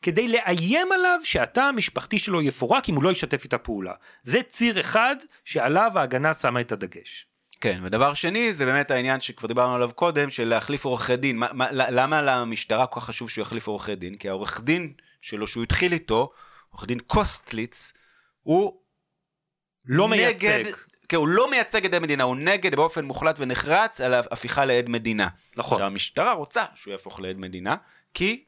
כדי 0.01 0.27
לאיים 0.27 0.91
עליו 0.91 1.19
שהתא 1.23 1.59
המשפחתי 1.59 2.19
שלו 2.19 2.41
יפורק 2.41 2.89
אם 2.89 2.95
הוא 2.95 3.03
לא 3.03 3.11
ישתף 3.11 3.43
איתה 3.43 3.57
פעולה. 3.57 3.93
זה 4.23 4.43
ציר 4.43 4.79
אחד 4.79 5.15
שעליו 5.43 5.91
ההגנה 5.95 6.33
שמה 6.33 6.61
את 6.61 6.71
הדגש. 6.71 7.27
כן, 7.61 7.81
ודבר 7.83 8.13
שני, 8.13 8.53
זה 8.53 8.65
באמת 8.65 8.91
העניין 8.91 9.21
שכבר 9.21 9.47
דיברנו 9.47 9.75
עליו 9.75 9.91
קודם, 9.95 10.31
של 10.31 10.47
להחליף 10.47 10.85
עורכי 10.85 11.15
דין. 11.15 11.37
מה, 11.37 11.47
מה, 11.53 11.71
למה 11.71 12.21
למשטרה 12.21 12.87
כל 12.87 12.99
כך 12.99 13.05
חשוב 13.05 13.29
שהוא 13.29 13.41
יחליף 13.41 13.67
עורכי 13.67 13.95
דין? 13.95 14.15
כי 14.15 14.29
העורך 14.29 14.61
דין 14.63 14.93
שלו, 15.21 15.47
שהוא 15.47 15.63
התחיל 15.63 15.93
איתו, 15.93 16.31
עורך 16.69 16.85
דין 16.85 16.99
קוסטליץ, 16.99 17.93
הוא 18.41 18.81
לא 19.85 20.09
נגד, 20.09 20.19
מייצג. 20.19 20.71
כן, 21.13 21.17
הוא 21.17 21.27
לא 21.27 21.49
מייצג 21.49 21.85
את 21.85 21.93
עד 21.93 22.01
מדינה, 22.01 22.23
הוא 22.23 22.35
נגד 22.35 22.75
באופן 22.75 23.05
מוחלט 23.05 23.35
ונחרץ 23.39 24.01
על 24.01 24.13
הפיכה 24.13 24.65
לעד 24.65 24.89
מדינה. 24.89 25.27
נכון. 25.55 25.75
עכשיו, 25.75 25.87
המשטרה 25.87 26.33
רוצה 26.33 26.65
שהוא 26.75 26.91
יהפוך 26.91 27.19
לעד 27.19 27.37
מדינה, 27.37 27.75
כי 28.13 28.43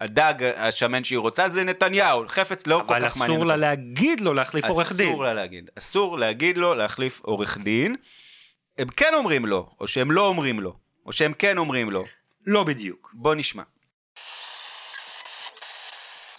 הדג 0.00 0.34
השמן 0.56 1.04
שהיא 1.04 1.18
רוצה 1.18 1.48
זה 1.48 1.64
נתניהו, 1.64 2.24
חפץ 2.28 2.66
לא 2.66 2.82
כל 2.86 2.94
אבל 2.94 3.08
כך 3.08 3.16
מעניין 3.16 3.36
אסור 3.36 3.46
לה. 3.46 3.56
להגיד 3.56 4.20
לו 4.20 4.34
להחליף 4.34 4.64
עורך 4.64 4.92
דין. 4.92 5.08
אסור 5.08 5.24
לה 5.24 5.34
להגיד. 5.34 5.70
אסור 5.78 6.18
להגיד 6.18 6.56
לו 6.56 6.74
להחליף 6.74 7.20
עורך 7.20 7.58
דין. 7.58 7.96
הם 8.78 8.88
כן 8.88 9.14
אומרים 9.14 9.46
לו, 9.46 9.70
או 9.80 9.86
שהם 9.86 10.10
לא 10.10 10.26
אומרים 10.26 10.60
לו, 10.60 10.76
או 11.06 11.12
שהם 11.12 11.32
כן 11.32 11.58
אומרים 11.58 11.90
לו. 11.90 12.04
לא 12.46 12.64
בדיוק. 12.64 13.10
בוא 13.14 13.34
נשמע. 13.34 13.62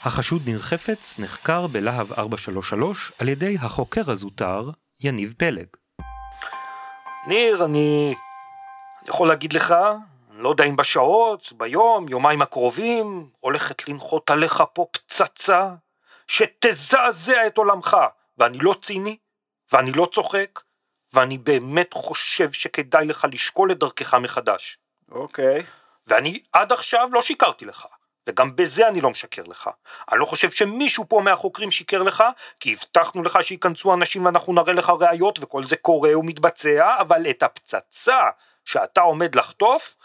החשוד 0.02 0.42
ניר 0.46 0.60
חפץ 0.60 1.20
נחקר 1.20 1.68
בלהב 1.68 2.14
433 2.14 3.12
על 3.20 3.30
ידי 3.30 3.58
החוקר 3.62 4.12
הזוטר 4.12 4.70
יניב 5.04 5.34
פלג. 5.38 5.68
ניר, 7.28 7.66
אני... 7.66 8.16
יכול 9.08 9.28
להגיד 9.28 9.54
לך, 9.54 9.76
אני 10.32 10.44
לא 10.44 10.50
יודע 10.50 10.64
אם 10.64 10.76
בשעות, 10.76 11.54
ביום, 11.58 12.06
יומיים 12.10 12.42
הקרובים, 12.42 13.30
הולכת 13.40 13.88
לנחות 13.88 14.30
עליך 14.30 14.64
פה 14.74 14.86
פצצה 14.92 15.70
שתזעזע 16.28 17.48
את 17.48 17.58
עולמך. 17.58 17.98
ואני 18.38 18.58
לא 18.62 18.76
ציני, 18.82 19.18
ואני 19.72 19.92
לא 19.92 20.08
צוחק, 20.14 20.60
ואני 21.14 21.38
באמת 21.38 21.94
חושב 21.94 22.52
שכדאי 22.52 23.06
לך 23.06 23.28
לשקול 23.32 23.72
את 23.72 23.80
דרכך 23.80 24.14
מחדש. 24.14 24.78
אוקיי. 25.12 25.64
ואני 26.08 26.40
עד 26.54 26.72
עכשיו 26.72 27.10
לא 27.12 27.22
שיקרתי 27.22 27.66
לך, 27.66 27.86
וגם 28.28 28.56
בזה 28.56 28.88
אני 28.88 29.02
לא 29.02 29.10
משקר 29.10 29.44
לך. 29.44 29.70
אני 30.12 30.20
לא 30.20 30.26
חושב 30.26 30.52
שמישהו 30.52 31.06
פה 31.10 31.22
מהחוקרים 31.24 31.72
שיקר 31.72 32.04
לך, 32.04 32.24
כי 32.60 32.74
הבטחנו 32.74 33.24
לך 33.24 33.40
שייכנסו 33.42 33.94
אנשים 33.94 34.26
ואנחנו 34.26 34.54
נראה 34.54 34.74
לך 34.74 34.90
ראיות 35.00 35.40
וכל 35.42 35.66
זה 35.66 35.76
קורה 35.76 36.18
ומתבצע, 36.18 36.96
אבל 37.00 37.30
את 37.30 37.44
הפצצה 37.44 38.20
שאתה 38.66 39.02
עומד 39.02 39.36
לחטוף, 39.36 39.96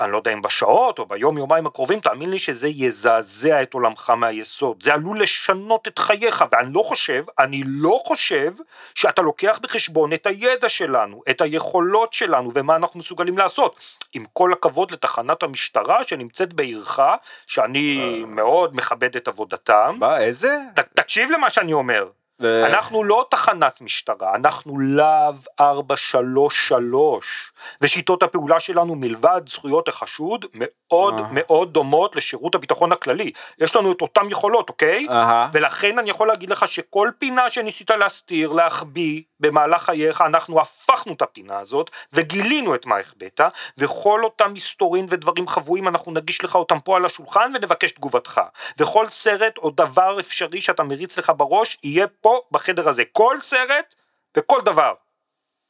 אני 0.00 0.12
לא 0.12 0.16
יודע 0.16 0.32
אם 0.32 0.42
בשעות 0.42 0.98
או 0.98 1.06
ביום 1.06 1.38
יומיים 1.38 1.66
הקרובים, 1.66 2.00
תאמין 2.00 2.30
לי 2.30 2.38
שזה 2.38 2.68
יזעזע 2.68 3.62
את 3.62 3.74
עולמך 3.74 4.10
מהיסוד. 4.10 4.82
זה 4.82 4.94
עלול 4.94 5.22
לשנות 5.22 5.88
את 5.88 5.98
חייך, 5.98 6.44
ואני 6.52 6.72
לא 6.74 6.82
חושב, 6.82 7.24
אני 7.38 7.62
לא 7.66 8.00
חושב 8.04 8.52
שאתה 8.94 9.22
לוקח 9.22 9.58
בחשבון 9.62 10.12
את 10.12 10.26
הידע 10.26 10.68
שלנו, 10.68 11.22
את 11.30 11.40
היכולות 11.40 12.12
שלנו 12.12 12.50
ומה 12.54 12.76
אנחנו 12.76 13.00
מסוגלים 13.00 13.38
לעשות. 13.38 13.78
עם 14.12 14.24
כל 14.32 14.52
הכבוד 14.52 14.90
לתחנת 14.90 15.42
המשטרה 15.42 16.04
שנמצאת 16.04 16.52
בעירך, 16.52 17.00
שאני 17.46 18.22
מאוד 18.26 18.76
מכבד 18.76 19.16
את 19.16 19.28
עבודתם, 19.28 19.96
מה, 19.98 20.18
איזה? 20.18 20.58
ת, 20.74 20.80
תקשיב 20.80 21.30
למה 21.30 21.50
שאני 21.50 21.72
אומר. 21.72 22.08
אנחנו 22.44 23.04
לא 23.04 23.26
תחנת 23.30 23.80
משטרה, 23.80 24.34
אנחנו 24.34 24.78
להב 24.78 25.36
433, 25.60 27.52
ושיטות 27.80 28.22
הפעולה 28.22 28.60
שלנו 28.60 28.94
מלבד 28.94 29.42
זכויות 29.46 29.88
החשוד 29.88 30.44
מאוד 30.54 31.18
אה. 31.18 31.24
מאוד 31.32 31.72
דומות 31.72 32.16
לשירות 32.16 32.54
הביטחון 32.54 32.92
הכללי. 32.92 33.32
יש 33.58 33.76
לנו 33.76 33.92
את 33.92 34.02
אותן 34.02 34.22
יכולות, 34.30 34.68
אוקיי? 34.68 35.06
אהה. 35.10 35.48
ולכן 35.52 35.98
אני 35.98 36.10
יכול 36.10 36.28
להגיד 36.28 36.50
לך 36.50 36.68
שכל 36.68 37.10
פינה 37.18 37.50
שניסית 37.50 37.90
להסתיר, 37.90 38.52
להחביא 38.52 39.22
במהלך 39.40 39.82
חייך, 39.82 40.20
אנחנו 40.20 40.60
הפכנו 40.60 41.12
את 41.12 41.22
הפינה 41.22 41.58
הזאת 41.58 41.90
וגילינו 42.12 42.74
את 42.74 42.86
מה 42.86 42.98
החבאת, 42.98 43.40
וכל 43.78 44.24
אותם 44.24 44.52
מסתורין 44.52 45.06
ודברים 45.08 45.48
חבויים 45.48 45.88
אנחנו 45.88 46.12
נגיש 46.12 46.44
לך 46.44 46.54
אותם 46.54 46.80
פה 46.80 46.96
על 46.96 47.04
השולחן 47.04 47.52
ונבקש 47.54 47.92
תגובתך. 47.92 48.40
וכל 48.78 49.08
סרט 49.08 49.58
או 49.58 49.70
דבר 49.70 50.20
אפשרי 50.20 50.60
שאתה 50.60 50.82
מריץ 50.82 51.18
לך 51.18 51.32
בראש 51.36 51.78
יהיה 51.84 52.06
פה 52.20 52.29
בחדר 52.50 52.88
הזה. 52.88 53.02
כל 53.12 53.36
סרט 53.40 53.94
וכל 54.36 54.60
דבר. 54.64 54.94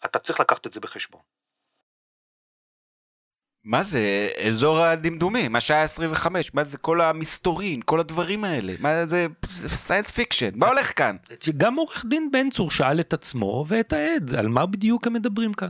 אתה 0.05 0.19
צריך 0.19 0.41
לקחת 0.41 0.67
את 0.67 0.73
זה 0.73 0.81
בחשבון. 0.81 1.21
מה 3.65 3.83
זה 3.83 4.29
אזור 4.49 4.79
הדמדומים, 4.79 5.53
מה 5.53 5.61
שהיה 5.61 5.83
25, 5.83 6.55
מה 6.55 6.65
זה 6.65 6.79
כל 6.79 7.01
המסתורין, 7.01 7.81
כל 7.85 8.01
הדברים 8.01 8.45
האלה, 8.45 8.73
מה 8.79 9.07
זה 9.07 9.27
science 9.69 10.11
fiction, 10.11 10.51
מה 10.55 10.69
הולך 10.69 10.99
כאן? 10.99 11.17
שגם 11.41 11.75
עורך 11.75 12.05
דין 12.09 12.31
בן 12.33 12.51
צור 12.51 12.71
שאל 12.71 13.01
את 13.01 13.13
עצמו 13.13 13.65
ואת 13.69 13.93
העד 13.93 14.35
על 14.35 14.49
מה 14.49 14.67
בדיוק 14.67 15.07
הם 15.07 15.13
מדברים 15.13 15.53
כאן. 15.55 15.69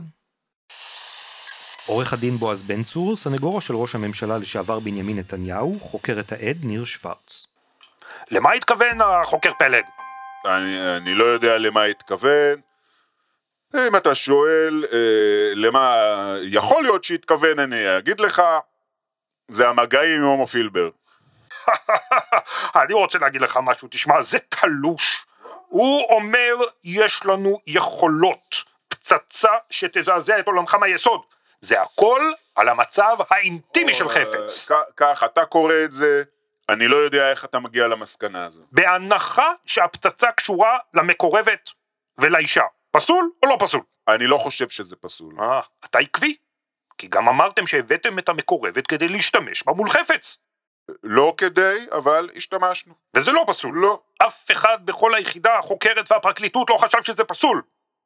עורך 1.85 2.13
הדין 2.13 2.37
בועז 2.37 2.63
בן 2.63 2.83
צור, 2.83 3.15
סנגורו 3.15 3.61
של 3.61 3.75
ראש 3.75 3.95
הממשלה 3.95 4.37
לשעבר 4.37 4.79
בנימין 4.79 5.19
נתניהו, 5.19 5.79
חוקר 5.79 6.19
את 6.19 6.31
העד 6.31 6.57
ניר 6.63 6.83
שוורץ. 6.83 7.47
למה 8.31 8.51
התכוון 8.51 9.01
החוקר 9.01 9.51
פלג? 9.59 9.83
אני, 10.45 10.97
אני 10.97 11.15
לא 11.15 11.23
יודע 11.25 11.57
למה 11.57 11.83
התכוון. 11.83 12.61
אם 13.75 13.95
אתה 13.95 14.15
שואל 14.15 14.85
אה, 14.93 15.53
למה 15.55 15.97
יכול 16.41 16.83
להיות 16.83 17.03
שהתכוון, 17.03 17.59
אני 17.59 17.97
אגיד 17.97 18.19
לך, 18.19 18.41
זה 19.47 19.67
המגעים 19.67 20.21
עם 20.21 20.27
הומו 20.27 20.47
פילבר. 20.47 20.89
אני 22.83 22.93
רוצה 22.93 23.19
להגיד 23.19 23.41
לך 23.41 23.59
משהו, 23.63 23.87
תשמע, 23.91 24.21
זה 24.21 24.37
תלוש. 24.49 25.25
הוא 25.67 26.15
אומר, 26.15 26.55
יש 26.83 27.25
לנו 27.25 27.59
יכולות, 27.67 28.55
פצצה 28.87 29.51
שתזעזע 29.69 30.39
את 30.39 30.47
עולמך 30.47 30.75
מהיסוד. 30.75 31.21
זה 31.59 31.81
הכל 31.81 32.31
על 32.55 32.69
המצב 32.69 33.17
האינטימי 33.29 33.93
של 33.93 34.09
חפץ. 34.09 34.71
אה, 34.71 34.77
כך, 34.97 35.23
אתה 35.23 35.45
קורא 35.45 35.73
את 35.85 35.93
זה, 35.93 36.23
אני 36.71 36.87
לא 36.87 36.95
יודע 36.95 37.31
איך 37.31 37.45
אתה 37.45 37.59
מגיע 37.59 37.87
למסקנה 37.87 38.45
הזו. 38.45 38.61
בהנחה 38.71 39.53
שהפצצה 39.65 40.31
קשורה 40.31 40.77
למקורבת 40.93 41.69
ולאישה. 42.17 42.63
פסול 42.91 43.31
או 43.43 43.47
לא 43.49 43.57
פסול? 43.59 43.81
אני 44.07 44.27
לא 44.27 44.37
חושב 44.37 44.69
שזה 44.69 44.95
פסול. 44.95 45.35
אה, 45.39 45.61
אתה 45.85 45.99
עקבי. 45.99 46.35
כי 46.97 47.07
גם 47.07 47.29
אמרתם 47.29 47.67
שהבאתם 47.67 48.19
את 48.19 48.29
המקורבת 48.29 48.87
כדי 48.87 49.07
להשתמש 49.07 49.63
בה 49.63 49.73
מול 49.73 49.89
חפץ. 49.89 50.37
לא 51.03 51.33
כדי, 51.37 51.85
אבל 51.91 52.29
השתמשנו. 52.35 52.93
וזה 53.15 53.31
לא 53.31 53.43
פסול. 53.47 53.75
לא. 53.75 54.01
אף 54.27 54.51
אחד 54.51 54.85
בכל 54.85 55.15
היחידה 55.15 55.57
החוקרת 55.57 56.11
והפרקליטות 56.11 56.69
לא 56.69 56.77
חשב 56.77 57.01
שזה 57.01 57.23
פסול. 57.23 57.61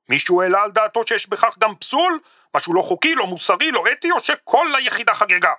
מישהו 0.10 0.42
העלה 0.42 0.62
על 0.64 0.72
דעתו 0.72 1.08
שיש 1.08 1.30
בכך 1.30 1.58
גם 1.60 1.76
פסול? 1.76 2.20
משהו 2.56 2.74
לא 2.74 2.82
חוקי, 2.82 3.16
לא 3.16 3.28
מוסרי, 3.28 3.72
לא 3.72 3.84
אתי, 3.92 4.12
או 4.12 4.20
שכל 4.20 4.68
היחידה 4.76 5.14
חגגה? 5.14 5.54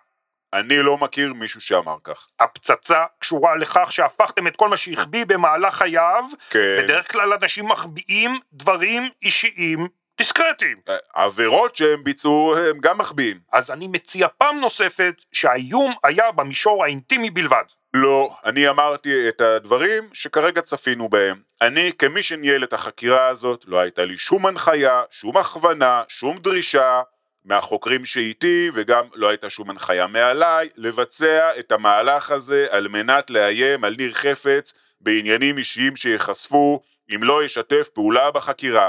אני 0.53 0.83
לא 0.83 0.99
מכיר 0.99 1.33
מישהו 1.33 1.61
שאמר 1.61 1.97
כך. 2.05 2.29
הפצצה 2.41 3.05
קשורה 3.19 3.57
לכך 3.57 3.93
שהפכתם 3.93 4.47
את 4.47 4.57
כל 4.57 4.69
מה 4.69 4.77
שהחביא 4.77 5.25
במהלך 5.27 5.75
חייו, 5.75 6.25
כן. 6.51 6.77
בדרך 6.79 7.13
כלל 7.13 7.33
אנשים 7.33 7.69
מחביאים 7.69 8.41
דברים 8.53 9.09
אישיים 9.23 9.89
דיסקרטיים. 10.19 10.77
עבירות 11.15 11.77
שהם 11.77 12.05
ביצעו 12.05 12.57
הם 12.57 12.79
גם 12.81 12.99
מחביאים. 12.99 13.39
אז 13.53 13.71
אני 13.71 13.89
מציע 13.89 14.27
פעם 14.39 14.61
נוספת 14.61 15.25
שהאיום 15.33 15.95
היה 16.05 16.33
במישור 16.33 16.85
האינטימי 16.85 17.31
בלבד. 17.31 17.65
לא, 17.95 18.37
אני 18.45 18.69
אמרתי 18.69 19.29
את 19.29 19.41
הדברים 19.41 20.09
שכרגע 20.13 20.61
צפינו 20.61 21.09
בהם. 21.09 21.41
אני, 21.63 21.93
כמי 21.99 22.23
שניהל 22.23 22.65
את 22.65 22.73
החקירה 22.73 23.27
הזאת, 23.27 23.65
לא 23.67 23.79
הייתה 23.79 24.05
לי 24.05 24.17
שום 24.17 24.47
הנחיה, 24.47 25.03
שום 25.11 25.37
הכוונה, 25.37 26.03
שום 26.09 26.39
דרישה 26.39 27.03
מהחוקרים 27.47 28.05
שאיתי, 28.05 28.71
וגם 28.75 29.05
לא 29.15 29.29
הייתה 29.29 29.51
שום 29.51 29.71
הנחיה 29.71 30.07
מעליי, 30.07 30.69
לבצע 30.77 31.59
את 31.59 31.73
המהלך 31.73 32.31
הזה 32.31 32.67
על 32.71 32.89
מנת 32.89 33.31
לאיים 33.31 33.85
על 33.85 33.95
ניר 33.99 34.13
חפץ 34.13 34.75
בעניינים 35.01 35.59
אישיים 35.59 35.97
שייחשפו 35.97 36.83
אם 37.15 37.23
לא 37.23 37.45
ישתף 37.45 37.89
פעולה 37.95 38.31
בחקירה. 38.31 38.89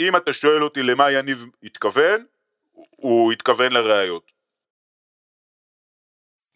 אם 0.00 0.16
אתה 0.16 0.32
שואל 0.32 0.62
אותי 0.62 0.82
למה 0.82 1.10
יניב 1.10 1.46
התכוון, 1.62 2.24
הוא 2.72 3.32
התכוון 3.32 3.72
לראיות. 3.72 4.32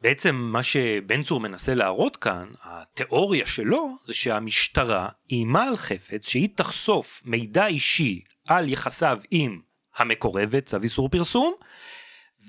בעצם 0.00 0.34
מה 0.34 0.62
שבן 0.62 1.22
צור 1.22 1.40
מנסה 1.40 1.74
להראות 1.74 2.16
כאן, 2.16 2.48
התיאוריה 2.62 3.46
שלו, 3.46 3.96
זה 4.04 4.14
שהמשטרה 4.14 5.08
איימה 5.30 5.68
על 5.68 5.76
חפץ 5.76 6.28
שהיא 6.28 6.48
תחשוף 6.54 7.22
מידע 7.24 7.66
אישי 7.66 8.22
על 8.48 8.68
יחסיו 8.68 9.20
עם 9.30 9.60
המקורבת, 10.00 10.66
צו 10.66 10.76
איסור 10.82 11.08
פרסום, 11.08 11.54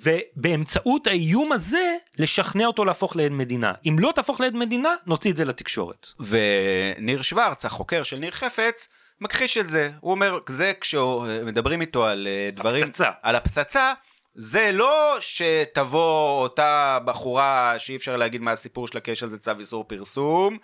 ובאמצעות 0.04 1.08
האיום 1.08 1.52
הזה, 1.52 1.96
לשכנע 2.20 2.66
אותו 2.66 2.86
להפוך 2.86 3.16
לעד 3.16 3.32
מדינה. 3.32 3.74
אם 3.86 3.96
לא 4.00 4.12
תהפוך 4.16 4.42
לעד 4.42 4.56
מדינה, 4.56 4.96
נוציא 5.06 5.32
את 5.32 5.38
זה 5.38 5.46
לתקשורת. 5.46 6.08
וניר 6.20 7.22
שוורץ, 7.22 7.66
החוקר 7.66 8.04
של 8.04 8.18
ניר 8.18 8.32
חפץ, 8.32 8.90
מכחיש 9.22 9.58
את 9.58 9.70
זה. 9.70 9.90
הוא 10.00 10.12
אומר, 10.12 10.40
זה 10.50 10.74
כשמדברים 10.82 11.82
איתו 11.82 12.06
על 12.06 12.28
אה, 12.28 12.50
דברים... 12.52 12.84
הפצצה. 12.84 13.10
על 13.22 13.36
הפצצה, 13.36 13.94
זה 14.36 14.72
לא 14.72 15.18
שתבוא 15.20 16.42
אותה 16.42 17.00
בחורה 17.06 17.76
שאי 17.78 17.96
אפשר 17.96 18.16
להגיד 18.16 18.42
מה 18.42 18.52
הסיפור 18.52 18.88
שלה, 18.88 19.00
כי 19.00 19.12
יש 19.12 19.24
על 19.24 19.30
זה 19.30 19.40
צו 19.40 19.52
איסור 19.60 19.84
פרסום, 19.84 20.58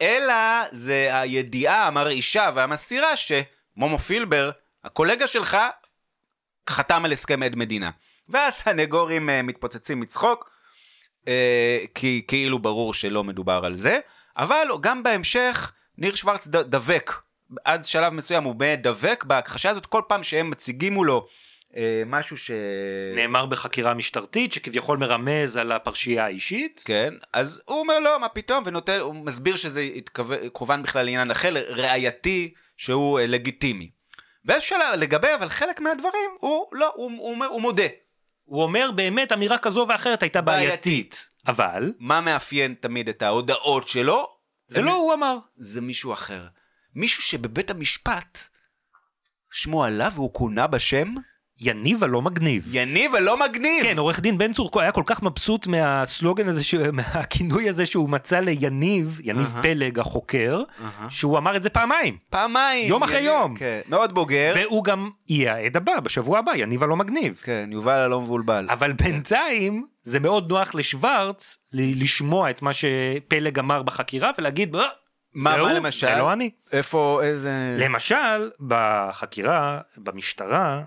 אלא 0.00 0.34
זה 0.72 1.08
הידיעה 1.12 1.86
המרעישה 1.86 2.50
והמסירה 2.54 3.12
שמומו 3.16 3.98
פילבר, 3.98 4.50
הקולגה 4.84 5.26
שלך, 5.26 5.56
חתם 6.70 7.04
על 7.04 7.12
הסכם 7.12 7.42
עד 7.42 7.56
מדינה. 7.56 7.90
והסנגורים 8.28 9.30
אה, 9.30 9.42
מתפוצצים 9.42 10.00
מצחוק, 10.00 10.50
אה, 11.28 11.78
כי 11.94 12.22
כאילו 12.28 12.58
ברור 12.58 12.94
שלא 12.94 13.24
מדובר 13.24 13.62
על 13.64 13.74
זה, 13.74 13.98
אבל 14.36 14.68
גם 14.80 15.02
בהמשך 15.02 15.72
ניר 15.98 16.14
שוורץ 16.14 16.46
ד- 16.48 16.56
דבק, 16.56 17.12
עד 17.64 17.84
שלב 17.84 18.12
מסוים 18.12 18.44
הוא 18.44 18.54
באמת 18.54 18.82
דבק 18.82 19.24
בהכחשה 19.24 19.70
הזאת 19.70 19.86
כל 19.86 20.02
פעם 20.08 20.22
שהם 20.22 20.50
מציגים 20.50 20.92
מולו 20.94 21.26
אה, 21.76 22.02
משהו 22.06 22.36
ש... 22.36 22.50
נאמר 23.16 23.46
בחקירה 23.46 23.94
משטרתית, 23.94 24.52
שכביכול 24.52 24.98
מרמז 24.98 25.56
על 25.56 25.72
הפרשייה 25.72 26.24
האישית. 26.24 26.82
כן, 26.84 27.14
אז 27.32 27.62
הוא 27.64 27.80
אומר 27.80 28.00
לא, 28.00 28.20
מה 28.20 28.28
פתאום, 28.28 28.62
ונותן, 28.66 28.98
הוא 29.00 29.14
מסביר 29.14 29.56
שזה 29.56 29.80
התכוון 29.80 30.38
כוון 30.52 30.82
בכלל 30.82 31.02
לעניין 31.04 31.30
אחר, 31.30 31.54
ראייתי, 31.68 32.54
שהוא 32.76 33.20
לגיטימי. 33.20 33.90
באיזשהו 34.44 34.76
שלב, 34.76 34.98
לגבי 34.98 35.34
אבל 35.34 35.48
חלק 35.48 35.80
מהדברים, 35.80 36.30
הוא 36.40 36.66
לא, 36.72 36.92
הוא, 36.94 37.10
הוא, 37.10 37.30
אומר, 37.30 37.46
הוא 37.46 37.62
מודה. 37.62 37.86
הוא 38.44 38.62
אומר 38.62 38.90
באמת 38.94 39.32
אמירה 39.32 39.58
כזו 39.58 39.86
ואחרת 39.88 40.22
הייתה 40.22 40.40
בעייתית. 40.40 41.30
אבל, 41.46 41.92
מה 41.98 42.20
מאפיין 42.20 42.74
תמיד 42.80 43.08
את 43.08 43.22
ההודעות 43.22 43.88
שלו? 43.88 44.36
זה 44.66 44.82
לא 44.82 44.92
הוא 44.92 45.14
אמר. 45.14 45.36
זה 45.56 45.80
מישהו 45.80 46.12
אחר. 46.12 46.46
מישהו 46.94 47.22
שבבית 47.22 47.70
המשפט 47.70 48.38
שמו 49.50 49.84
עליו 49.84 50.12
והוא 50.14 50.34
כונה 50.34 50.66
בשם 50.66 51.14
יניב 51.60 52.04
הלא 52.04 52.22
מגניב. 52.22 52.68
יניב 52.74 53.14
הלא 53.14 53.36
מגניב. 53.36 53.82
כן, 53.82 53.98
עורך 53.98 54.20
דין 54.20 54.38
בן 54.38 54.52
צור 54.52 54.70
היה 54.80 54.92
כל 54.92 55.02
כך 55.06 55.22
מבסוט 55.22 55.66
מהסלוגן 55.66 56.48
הזה, 56.48 56.64
ש- 56.64 56.74
מהכינוי 56.98 57.68
הזה 57.68 57.86
שהוא 57.86 58.08
מצא 58.10 58.40
ליניב, 58.40 59.20
יניב 59.24 59.52
אהה. 59.54 59.62
פלג 59.62 59.98
החוקר, 59.98 60.62
אהה. 60.80 61.10
שהוא 61.10 61.38
אמר 61.38 61.56
את 61.56 61.62
זה 61.62 61.70
פעמיים. 61.70 62.16
פעמיים. 62.30 62.88
יום 62.88 63.02
אחרי 63.02 63.16
יניב, 63.18 63.26
יום. 63.30 63.56
כן, 63.56 63.80
מאוד 63.88 64.14
בוגר. 64.14 64.52
והוא 64.56 64.84
גם 64.84 65.10
יהיה 65.28 65.54
העד 65.54 65.76
הבא, 65.76 66.00
בשבוע 66.00 66.38
הבא, 66.38 66.52
יניב 66.56 66.82
הלא 66.82 66.96
מגניב. 66.96 67.40
כן, 67.44 67.70
יובל 67.72 67.92
הלא 68.00 68.20
מבולבל. 68.20 68.66
אבל 68.70 68.92
בינתיים, 68.92 69.86
זה 70.02 70.20
מאוד 70.20 70.48
נוח 70.52 70.74
לשוורץ 70.74 71.58
ל- 71.72 72.02
לשמוע 72.02 72.50
את 72.50 72.62
מה 72.62 72.70
שפלג 72.72 73.58
אמר 73.58 73.82
בחקירה 73.82 74.30
ולהגיד, 74.38 74.76
"אה, 74.76 74.80
מה, 75.34 75.50
זה 75.52 75.56
מה 75.56 75.62
הוא, 75.62 75.70
למשל? 75.70 76.06
זה 76.06 76.14
לא 76.18 76.32
אני. 76.32 76.50
איפה, 76.72 77.20
איזה... 77.22 77.76
למשל, 77.78 78.50
בחקירה, 78.60 79.78
במשטרה, 79.98 80.82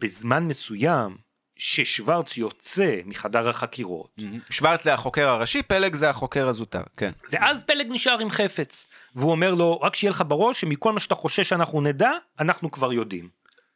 בזמן 0.00 0.44
מסוים, 0.44 1.16
ששוורץ 1.56 2.36
יוצא 2.36 2.96
מחדר 3.04 3.48
החקירות, 3.48 4.10
מהמם. 4.18 4.38
שוורץ 4.50 4.84
זה 4.84 4.94
החוקר 4.94 5.28
הראשי, 5.28 5.62
פלג 5.62 5.94
זה 5.94 6.10
החוקר 6.10 6.48
הזוטר, 6.48 6.82
כן. 6.96 7.06
ואז 7.30 7.62
פלג 7.62 7.86
נשאר 7.90 8.18
עם 8.20 8.30
חפץ, 8.30 8.88
והוא 9.14 9.30
אומר 9.30 9.54
לו, 9.54 9.80
רק 9.80 9.96
שיהיה 9.96 10.10
לך 10.10 10.24
בראש 10.28 10.60
שמכל 10.60 10.92
מה 10.92 11.00
שאתה 11.00 11.14
חושש 11.14 11.48
שאנחנו 11.48 11.80
נדע, 11.80 12.10
אנחנו 12.40 12.70
כבר 12.70 12.92
יודעים. 12.92 13.28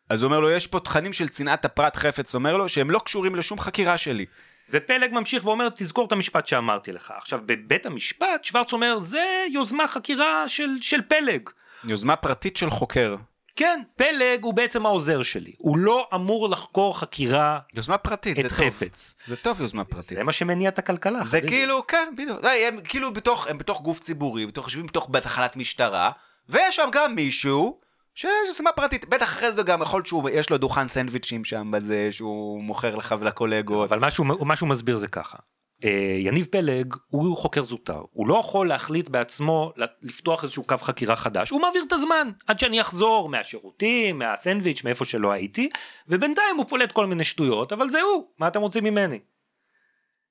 אז 0.08 0.22
הוא 0.22 0.28
אומר 0.28 0.40
לו, 0.40 0.50
יש 0.50 0.66
פה 0.66 0.80
תכנים 0.80 1.12
של 1.12 1.28
צנעת 1.28 1.64
הפרט, 1.64 1.96
חפץ 1.96 2.34
אומר 2.34 2.56
לו, 2.56 2.68
שהם 2.68 2.90
לא 2.90 2.98
קשורים 3.04 3.34
לשום 3.34 3.60
חקירה 3.60 3.98
שלי. 3.98 4.26
ופלג 4.70 5.12
ממשיך 5.12 5.46
ואומר, 5.46 5.68
תזכור 5.74 6.06
את 6.06 6.12
המשפט 6.12 6.46
שאמרתי 6.46 6.92
לך. 6.92 7.12
עכשיו, 7.16 7.40
בבית 7.46 7.86
המשפט, 7.86 8.44
שוורץ 8.44 8.72
אומר, 8.72 8.98
זה 8.98 9.44
יוזמה 9.52 9.88
חקירה 9.88 10.48
של, 10.48 10.70
של 10.80 11.02
פלג. 11.02 11.50
יוזמה 11.85 12.16
פרטית 12.16 12.56
של 12.56 12.70
חוקר. 12.70 13.16
כן, 13.56 13.82
פלג 13.96 14.42
הוא 14.42 14.54
בעצם 14.54 14.86
העוזר 14.86 15.22
שלי. 15.22 15.52
הוא 15.58 15.78
לא 15.78 16.08
אמור 16.14 16.48
לחקור 16.48 16.98
חקירה 16.98 17.58
יוזמה 17.74 17.98
פרטית, 17.98 18.38
את 18.38 18.48
זה 18.48 18.56
טוב. 18.56 18.68
חפץ. 18.68 19.14
זה 19.26 19.36
טוב 19.36 19.60
יוזמה 19.60 19.84
פרטית. 19.84 20.18
זה 20.18 20.24
מה 20.24 20.32
שמניע 20.32 20.68
את 20.68 20.78
הכלכלה. 20.78 21.18
זה 21.24 21.30
חביבי. 21.30 21.48
כאילו, 21.48 21.86
כן, 21.86 22.12
בדיוק. 22.16 22.44
הם 22.68 22.80
כאילו 22.84 23.12
בתוך, 23.12 23.46
הם 23.46 23.58
בתוך 23.58 23.82
גוף 23.82 24.00
ציבורי, 24.00 24.46
בתוך, 24.46 24.66
יושבים 24.66 24.86
בתוך 24.86 25.08
בתחנת 25.10 25.56
משטרה, 25.56 26.10
ויש 26.48 26.76
שם 26.76 26.88
גם 26.92 27.14
מישהו 27.14 27.80
שיש 28.14 28.30
יוזמה 28.46 28.72
פרטית. 28.72 29.08
בטח 29.08 29.26
אחרי 29.26 29.52
זה 29.52 29.62
גם 29.62 29.82
יכול 29.82 30.02
להיות 30.08 30.26
שיש 30.34 30.50
לו 30.50 30.58
דוכן 30.58 30.88
סנדוויצ'ים 30.88 31.44
שם 31.44 31.70
בזה, 31.70 32.08
שהוא 32.10 32.62
מוכר 32.62 32.94
לך 32.94 33.14
ולקולגות. 33.20 33.92
אבל 33.92 33.98
מה 34.40 34.56
שהוא 34.56 34.68
מסביר 34.68 34.96
זה 34.96 35.08
ככה. 35.08 35.38
אה, 35.85 36.16
יניב 36.18 36.47
פלג 36.51 36.95
הוא 37.09 37.37
חוקר 37.37 37.62
זוטר, 37.62 38.03
הוא 38.12 38.29
לא 38.29 38.38
יכול 38.40 38.68
להחליט 38.68 39.09
בעצמו 39.09 39.73
לפתוח 40.03 40.45
איזשהו 40.45 40.64
קו 40.64 40.77
חקירה 40.81 41.16
חדש, 41.16 41.51
הוא 41.51 41.61
מעביר 41.61 41.83
את 41.87 41.92
הזמן 41.92 42.31
עד 42.47 42.59
שאני 42.59 42.81
אחזור 42.81 43.29
מהשירותים, 43.29 44.18
מהסנדוויץ', 44.18 44.85
מאיפה 44.85 45.05
שלא 45.05 45.33
הייתי, 45.33 45.71
ובינתיים 46.09 46.57
הוא 46.57 46.66
פולט 46.68 46.92
כל 46.92 47.07
מיני 47.07 47.25
שטויות, 47.25 47.73
אבל 47.73 47.90
זה 47.90 48.01
הוא, 48.01 48.27
מה 48.38 48.49
אתם 48.49 48.61
רוצים 48.61 48.85
ממני? 48.85 49.18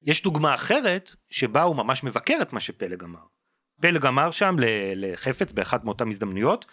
יש 0.03 0.23
דוגמה 0.23 0.53
אחרת 0.53 1.11
שבה 1.29 1.61
הוא 1.61 1.75
ממש 1.75 2.03
מבקר 2.03 2.37
את 2.41 2.53
מה 2.53 2.59
שפלג 2.59 3.03
אמר. 3.03 3.19
פלג 3.81 4.05
אמר 4.05 4.31
שם 4.31 4.55
לחפץ 4.95 5.51
באחת 5.51 5.83
מאותן 5.83 6.07
הזדמנויות, 6.07 6.65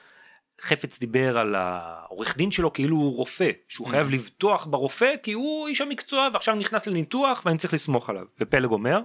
חפץ 0.60 0.98
דיבר 0.98 1.38
על 1.38 1.54
העורך 1.54 2.36
דין 2.36 2.50
שלו 2.50 2.72
כאילו 2.72 2.96
הוא 2.96 3.16
רופא, 3.16 3.50
שהוא 3.68 3.86
חייב 3.86 4.10
לבטוח 4.10 4.66
ברופא 4.66 5.12
כי 5.22 5.32
הוא 5.32 5.68
איש 5.68 5.80
המקצוע 5.80 6.28
ועכשיו 6.32 6.54
נכנס 6.54 6.86
לניתוח 6.86 7.42
ואני 7.44 7.58
צריך 7.58 7.74
לסמוך 7.74 8.10
עליו. 8.10 8.24
ופלג 8.40 8.70
אומר, 8.70 9.00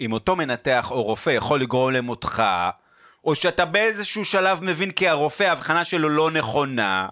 אם 0.00 0.12
אותו 0.12 0.36
מנתח 0.36 0.88
או 0.90 1.02
רופא 1.02 1.30
יכול 1.30 1.60
לגרום 1.60 1.90
למותך, 1.90 2.42
או 3.24 3.34
שאתה 3.34 3.64
באיזשהו 3.64 4.24
שלב 4.24 4.62
מבין 4.62 4.90
כי 4.90 5.08
הרופא, 5.08 5.44
ההבחנה 5.44 5.84
שלו 5.84 6.08
לא 6.08 6.30
נכונה, 6.30 7.08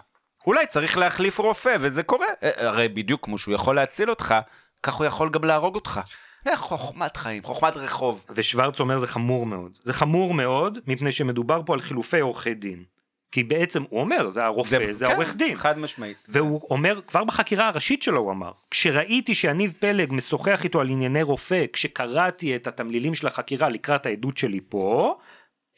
אולי 0.47 0.67
צריך 0.67 0.97
להחליף 0.97 1.39
רופא, 1.39 1.77
וזה 1.81 2.03
קורה. 2.03 2.27
אה, 2.43 2.69
הרי 2.69 2.89
בדיוק 2.89 3.25
כמו 3.25 3.39
שהוא 3.39 3.55
יכול 3.55 3.77
להציל 3.77 4.11
אותך, 4.11 4.35
כך 4.83 4.95
הוא 4.95 5.07
יכול 5.07 5.31
גם 5.31 5.45
להרוג 5.45 5.75
אותך. 5.75 6.01
זה 6.45 6.57
חוכמת 6.57 7.17
חיים, 7.17 7.43
חוכמת 7.43 7.77
רחוב. 7.77 8.25
ושוורץ 8.31 8.81
אומר 8.81 8.99
זה 8.99 9.07
חמור 9.07 9.47
מאוד. 9.47 9.79
זה 9.83 9.93
חמור 9.93 10.35
מאוד 10.35 10.79
מפני 10.87 11.13
שמדובר 11.13 11.61
פה 11.67 11.75
על 11.75 11.81
חילופי 11.81 12.21
עורכי 12.21 12.55
דין. 12.55 12.85
כי 13.35 13.43
בעצם 13.43 13.83
הוא 13.89 14.01
אומר 14.01 14.31
זה 14.31 14.45
הרופא, 14.45 14.93
זה, 14.93 15.07
כן, 15.07 15.13
העורך 15.13 15.35
דין. 15.37 15.57
חד 15.57 15.79
משמעית. 15.79 16.17
והוא 16.29 16.61
אומר, 16.71 17.01
כבר 17.07 17.25
בחקירה 17.25 17.69
הראשית 17.69 18.03
שלו 18.03 18.21
הוא 18.21 18.33
אמר, 18.33 18.53
כשראיתי 18.71 19.35
שיניב 19.35 19.75
פלג 19.79 20.13
משוחח 20.13 20.65
איתו 20.65 20.81
על 20.81 20.89
ענייני 20.89 21.23
רופא, 21.23 21.65
כשקראתי 21.73 22.57
את 22.57 22.67
התמלילים 22.67 23.15
של 23.15 23.27
החקירה 23.27 23.69
לקראת 23.69 24.07
העדות 24.07 24.37
שלי 24.37 24.61
פה, 24.69 25.19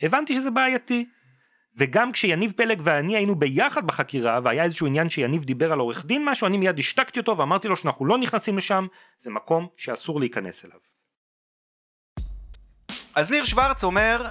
הבנתי 0.02 0.34
שזה 0.34 0.50
בעייתי. 0.50 1.06
וגם 1.76 2.12
כשיניב 2.12 2.52
פלג 2.56 2.80
ואני 2.84 3.16
היינו 3.16 3.34
ביחד 3.34 3.86
בחקירה, 3.86 4.40
והיה 4.44 4.64
איזשהו 4.64 4.86
עניין 4.86 5.10
שיניב 5.10 5.44
דיבר 5.44 5.72
על 5.72 5.78
עורך 5.78 6.06
דין 6.06 6.24
משהו, 6.24 6.46
אני 6.46 6.58
מיד 6.58 6.78
השתקתי 6.78 7.20
אותו 7.20 7.38
ואמרתי 7.38 7.68
לו 7.68 7.76
שאנחנו 7.76 8.06
לא 8.06 8.18
נכנסים 8.18 8.58
לשם, 8.58 8.86
זה 9.18 9.30
מקום 9.30 9.66
שאסור 9.76 10.20
להיכנס 10.20 10.64
אליו. 10.64 10.78
אז 13.14 13.30
ניר 13.30 13.44
שוורץ 13.44 13.84
אומר 13.84 14.26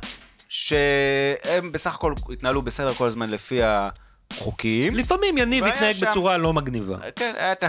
שהם 0.50 1.72
בסך 1.72 1.96
הכל 1.96 2.14
התנהלו 2.34 2.62
בסדר 2.62 2.94
כל 2.94 3.08
הזמן 3.08 3.30
לפי 3.30 3.60
החוקים. 3.64 4.96
לפעמים 4.96 5.38
יניב 5.38 5.64
התנהג 5.64 5.96
שם- 5.96 6.10
בצורה 6.12 6.38
לא 6.38 6.54
מגניבה. 6.54 6.98
כן, 7.16 7.34
היה 7.38 7.52
את 7.52 7.64
ה- 7.64 7.68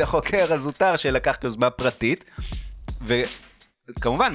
החוקר 0.02 0.52
הזוטר 0.52 0.96
שלקח 0.96 1.36
יוזמה 1.44 1.70
פרטית, 1.70 2.24
וכמובן, 3.06 4.32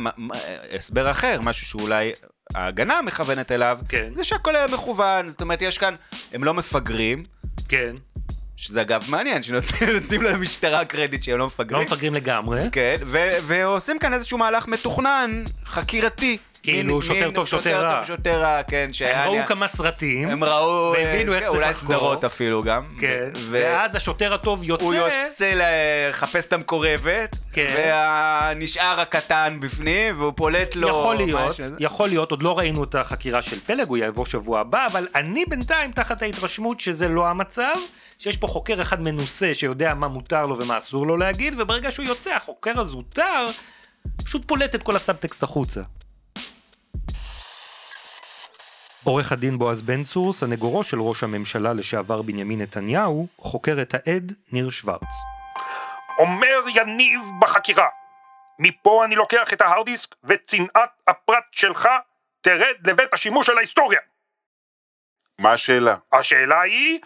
הסבר 0.77 1.11
אחר, 1.11 1.41
משהו 1.41 1.67
שאולי 1.67 2.11
ההגנה 2.55 3.01
מכוונת 3.01 3.51
אליו, 3.51 3.77
כן. 3.89 4.11
זה 4.15 4.23
שהכל 4.23 4.55
היה 4.55 4.67
מכוון, 4.67 5.29
זאת 5.29 5.41
אומרת, 5.41 5.61
יש 5.61 5.77
כאן, 5.77 5.95
הם 6.33 6.43
לא 6.43 6.53
מפגרים, 6.53 7.23
כן, 7.69 7.95
שזה 8.55 8.81
אגב 8.81 9.03
מעניין, 9.09 9.43
שנותנים 9.43 10.21
למשטרה 10.21 10.85
קרדיט 10.85 11.23
שהם 11.23 11.33
לא 11.33 11.39
לא 11.39 11.45
מפגרים. 11.47 11.83
מפגרים 11.83 12.13
לגמרי. 12.13 12.61
כן, 12.71 12.95
ועושים 13.41 13.99
כאן 13.99 14.13
איזשהו 14.13 14.37
מהלך 14.37 14.67
מתוכנן, 14.67 15.43
חקירתי. 15.65 16.37
כאילו, 16.73 16.93
מין- 16.93 17.01
שוטר 17.01 17.25
מין 17.25 17.31
טוב, 17.31 17.47
שוטר 17.47 17.81
רע. 17.81 17.95
טוב, 17.97 18.05
שוטר 18.05 18.41
רע, 18.41 18.63
כן, 18.63 18.89
שהיה... 18.93 19.23
הם 19.23 19.29
ראו 19.31 19.45
כמה 19.45 19.67
סרטים, 19.67 20.29
הם 20.29 20.43
ראו... 20.43 20.93
והבינו 20.97 21.31
אה, 21.33 21.37
איך 21.37 21.43
צריך 21.43 21.55
אולי 21.55 21.69
לחקור. 21.69 21.95
סדרות 21.95 22.23
אפילו 22.23 22.63
גם. 22.63 22.83
כן, 22.99 23.29
ו- 23.35 23.59
ואז 23.63 23.95
השוטר 23.95 24.33
הטוב 24.33 24.63
יוצא, 24.63 24.83
הוא 24.85 24.93
יוצא 24.93 25.53
לחפש 25.55 26.45
את 26.47 26.53
המקורבת, 26.53 27.35
כן. 27.53 27.73
והנשאר 27.77 28.99
הקטן 28.99 29.57
בפנים, 29.59 30.21
והוא 30.21 30.33
פולט 30.35 30.75
לו... 30.75 30.87
יכול 30.89 31.15
להיות, 31.15 31.59
משהו. 31.59 31.75
יכול 31.79 32.09
להיות, 32.09 32.31
עוד 32.31 32.41
לא 32.41 32.57
ראינו 32.57 32.83
את 32.83 32.95
החקירה 32.95 33.41
של 33.41 33.59
פלג, 33.59 33.87
הוא 33.87 33.97
יעבור 33.97 34.25
שבוע 34.25 34.59
הבא, 34.59 34.85
אבל 34.91 35.07
אני 35.15 35.43
בינתיים 35.49 35.91
תחת 35.91 36.21
ההתרשמות 36.21 36.79
שזה 36.79 37.07
לא 37.07 37.27
המצב, 37.27 37.75
שיש 38.19 38.37
פה 38.37 38.47
חוקר 38.47 38.81
אחד 38.81 39.01
מנוסה 39.01 39.53
שיודע 39.53 39.93
מה 39.93 40.07
מותר 40.07 40.45
לו 40.45 40.57
ומה 40.57 40.77
אסור 40.77 41.07
לו 41.07 41.17
להגיד, 41.17 41.59
וברגע 41.59 41.91
שהוא 41.91 42.05
יוצא, 42.05 42.33
החוקר 42.33 42.79
הזוטר 42.79 43.45
פשוט 44.25 44.45
פולט 44.47 44.75
את 44.75 44.83
כל 44.83 44.95
הסאבטקסט 44.95 45.43
החוצה. 45.43 45.81
עורך 49.07 49.31
הדין 49.31 49.57
בועז 49.57 49.81
בן 49.81 50.03
צור, 50.03 50.33
סנגורו 50.33 50.83
של 50.83 51.01
ראש 51.01 51.23
הממשלה 51.23 51.73
לשעבר 51.73 52.21
בנימין 52.21 52.61
נתניהו, 52.61 53.27
חוקר 53.37 53.81
את 53.81 53.93
העד 53.93 54.33
ניר 54.51 54.69
שוורץ. 54.69 55.23
אומר 56.19 56.59
יניב 56.75 57.21
בחקירה, 57.41 57.87
מפה 58.59 59.05
אני 59.05 59.15
לוקח 59.15 59.53
את 59.53 59.61
ההארד 59.61 59.85
דיסק 59.85 60.15
וצנעת 60.23 61.01
הפרט 61.07 61.43
שלך 61.51 61.89
תרד 62.41 62.87
לבית 62.87 63.13
השימוש 63.13 63.47
של 63.47 63.57
ההיסטוריה. 63.57 63.99
מה 65.39 65.53
השאלה? 65.53 65.95
השאלה 66.13 66.61
היא, 66.61 66.99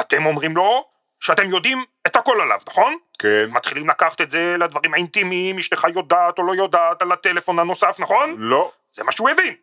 אתם 0.00 0.26
אומרים 0.26 0.56
לו 0.56 0.84
שאתם 1.20 1.50
יודעים 1.50 1.84
את 2.06 2.16
הכל 2.16 2.40
עליו, 2.40 2.60
נכון? 2.68 2.96
כן. 3.18 3.44
מתחילים 3.48 3.88
לקחת 3.88 4.20
את 4.20 4.30
זה 4.30 4.56
לדברים 4.58 4.94
האינטימיים, 4.94 5.58
אשתך 5.58 5.86
יודעת 5.94 6.38
או 6.38 6.44
לא 6.44 6.54
יודעת 6.54 7.02
על 7.02 7.12
הטלפון 7.12 7.58
הנוסף, 7.58 7.96
נכון? 7.98 8.34
לא. 8.38 8.72
זה 8.92 9.04
מה 9.04 9.12
שהוא 9.12 9.30
הבין. 9.30 9.54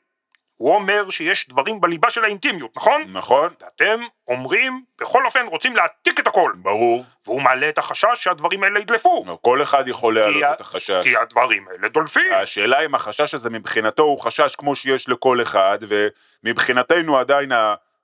הוא 0.59 0.75
אומר 0.75 1.09
שיש 1.09 1.49
דברים 1.49 1.81
בליבה 1.81 2.09
של 2.09 2.23
האינטימיות, 2.23 2.71
נכון? 2.77 3.03
נכון. 3.07 3.49
ואתם 3.61 3.99
אומרים, 4.27 4.83
בכל 5.01 5.25
אופן 5.25 5.45
רוצים 5.47 5.75
להעתיק 5.75 6.19
את 6.19 6.27
הכל. 6.27 6.51
ברור. 6.55 7.03
והוא 7.25 7.41
מעלה 7.41 7.69
את 7.69 7.77
החשש 7.77 8.07
שהדברים 8.13 8.63
האלה 8.63 8.79
ידלפו. 8.79 9.25
כל 9.41 9.61
אחד 9.61 9.87
יכול 9.87 10.13
כי 10.13 10.19
ה- 10.19 10.21
להעלות 10.29 10.55
את 10.55 10.61
החשש. 10.61 10.99
כי 11.03 11.17
הדברים 11.17 11.67
האלה 11.67 11.87
דולפים. 11.87 12.33
השאלה 12.41 12.85
אם 12.85 12.95
החשש 12.95 13.33
הזה 13.33 13.49
מבחינתו 13.49 14.03
הוא 14.03 14.19
חשש 14.19 14.55
כמו 14.55 14.75
שיש 14.75 15.09
לכל 15.09 15.41
אחד, 15.41 15.79
ומבחינתנו 16.43 17.17
עדיין 17.17 17.51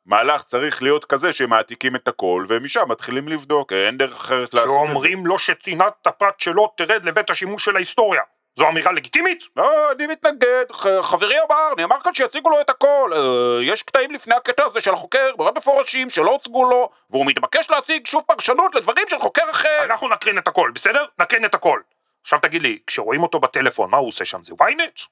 המהלך 0.07 0.43
צריך 0.43 0.83
להיות 0.83 1.05
כזה 1.05 1.31
שמעתיקים 1.31 1.95
את 1.95 2.07
הכל, 2.07 2.45
ומשם 2.47 2.83
מתחילים 2.89 3.27
לבדוק, 3.27 3.73
אין 3.73 3.97
דרך 3.97 4.15
אחרת 4.15 4.53
לעשות 4.53 4.69
את 4.69 4.69
זה. 4.69 4.73
שאומרים 4.87 5.25
לו 5.25 5.39
שצנעת 5.39 6.07
הפרט 6.07 6.39
שלו 6.39 6.67
תרד 6.77 7.05
לבית 7.05 7.29
השימוש 7.29 7.65
של 7.65 7.75
ההיסטוריה. 7.75 8.21
זו 8.55 8.69
אמירה 8.69 8.91
לגיטימית? 8.91 9.43
לא, 9.55 9.91
אני 9.91 10.07
מתנגד, 10.07 10.65
חברי 11.01 11.35
אמר, 11.49 11.73
נאמר 11.77 11.99
כאן 12.03 12.13
שיציגו 12.13 12.49
לו 12.49 12.61
את 12.61 12.69
הכל, 12.69 13.11
אה, 13.13 13.63
יש 13.63 13.83
קטעים 13.83 14.11
לפני 14.11 14.35
הקטע 14.35 14.65
הזה 14.65 14.81
של 14.81 14.93
החוקר, 14.93 15.31
מאוד 15.37 15.57
מפורשים, 15.57 16.09
שלא 16.09 16.31
הוצגו 16.31 16.69
לו, 16.69 16.89
והוא 17.09 17.25
מתבקש 17.25 17.69
להציג 17.69 18.05
שוב 18.07 18.21
פרשנות 18.27 18.75
לדברים 18.75 19.03
של 19.07 19.19
חוקר 19.19 19.51
אחר. 19.51 19.83
אנחנו 19.83 20.09
נקרין 20.09 20.37
את 20.37 20.47
הכל, 20.47 20.71
בסדר? 20.73 21.05
נקרין 21.19 21.45
את 21.45 21.55
הכל. 21.55 21.79
עכשיו 22.21 22.39
תגיד 22.39 22.61
לי, 22.61 22.79
כשרואים 22.87 23.23
אותו 23.23 23.39
בטלפון, 23.39 23.89
מה 23.89 23.97
הוא 23.97 24.07
עושה 24.07 24.25
שם? 24.25 24.43
זה 24.43 24.53
ynet? 24.53 25.05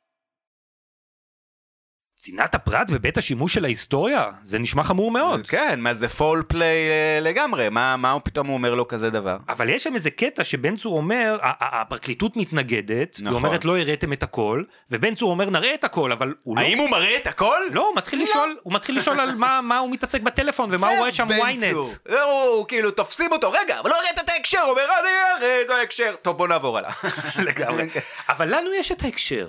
צנעת 2.25 2.55
הפרט 2.55 2.91
בבית 2.91 3.17
השימוש 3.17 3.53
של 3.53 3.65
ההיסטוריה? 3.65 4.29
זה 4.43 4.59
נשמע 4.59 4.83
חמור 4.83 5.11
מאוד. 5.11 5.47
כן, 5.47 5.79
מה 5.79 5.93
זה 5.93 6.07
פול 6.07 6.43
פליי 6.47 6.75
לגמרי, 7.21 7.69
מה 7.69 7.97
מה 7.97 8.11
הוא 8.11 8.21
פתאום 8.23 8.49
אומר 8.49 8.75
לו 8.75 8.87
כזה 8.87 9.09
דבר? 9.09 9.37
אבל 9.49 9.69
יש 9.69 9.83
שם 9.83 9.95
איזה 9.95 10.09
קטע 10.09 10.43
שבן 10.43 10.75
צור 10.75 10.97
אומר, 10.97 11.37
הפרקליטות 11.41 12.37
מתנגדת, 12.37 13.15
היא 13.15 13.25
נכון. 13.25 13.35
אומרת 13.35 13.65
לא 13.65 13.77
הראיתם 13.79 14.13
את 14.13 14.23
הכל, 14.23 14.63
ובן 14.91 15.15
צור 15.15 15.31
אומר 15.31 15.49
נראה 15.49 15.73
את 15.73 15.83
הכל, 15.83 16.11
אבל 16.11 16.33
הוא 16.43 16.57
לא... 16.57 16.61
האם 16.61 16.77
הוא 16.77 16.89
מראה 16.89 17.17
את 17.17 17.27
הכל? 17.27 17.57
לא, 17.71 17.87
הוא 17.87 17.95
מתחיל 17.95 18.23
לשאול, 18.23 18.55
הוא 18.61 18.73
מתחיל 18.73 18.97
לשאול 18.97 19.19
על 19.19 19.35
מה, 19.35 19.61
מה 19.61 19.77
הוא 19.77 19.91
מתעסק 19.91 20.21
בטלפון 20.21 20.69
ומה 20.71 20.87
הוא 20.87 20.97
רואה 20.97 21.11
שם 21.11 21.27
ynet. 21.27 21.75
לא, 22.05 22.47
הוא 22.47 22.67
כאילו 22.67 22.91
תופסים 22.91 23.31
אותו, 23.31 23.51
רגע, 23.51 23.79
אבל 23.79 23.89
לא 23.89 23.95
הראית 23.95 24.19
את 24.19 24.29
ההקשר, 24.29 24.61
הוא 24.61 24.69
אומר, 24.69 24.83
אני 25.01 25.09
אראה 25.37 25.61
את 25.61 25.69
ההקשר. 25.69 26.15
טוב, 26.21 26.37
בוא 26.37 26.47
נעבור 26.47 26.77
הלאה. 26.77 26.91
לגמרי. 27.47 27.87
אבל 28.29 28.55
לנו 28.55 28.69
יש 28.73 28.91
את 28.91 29.03
ההקשר. 29.03 29.47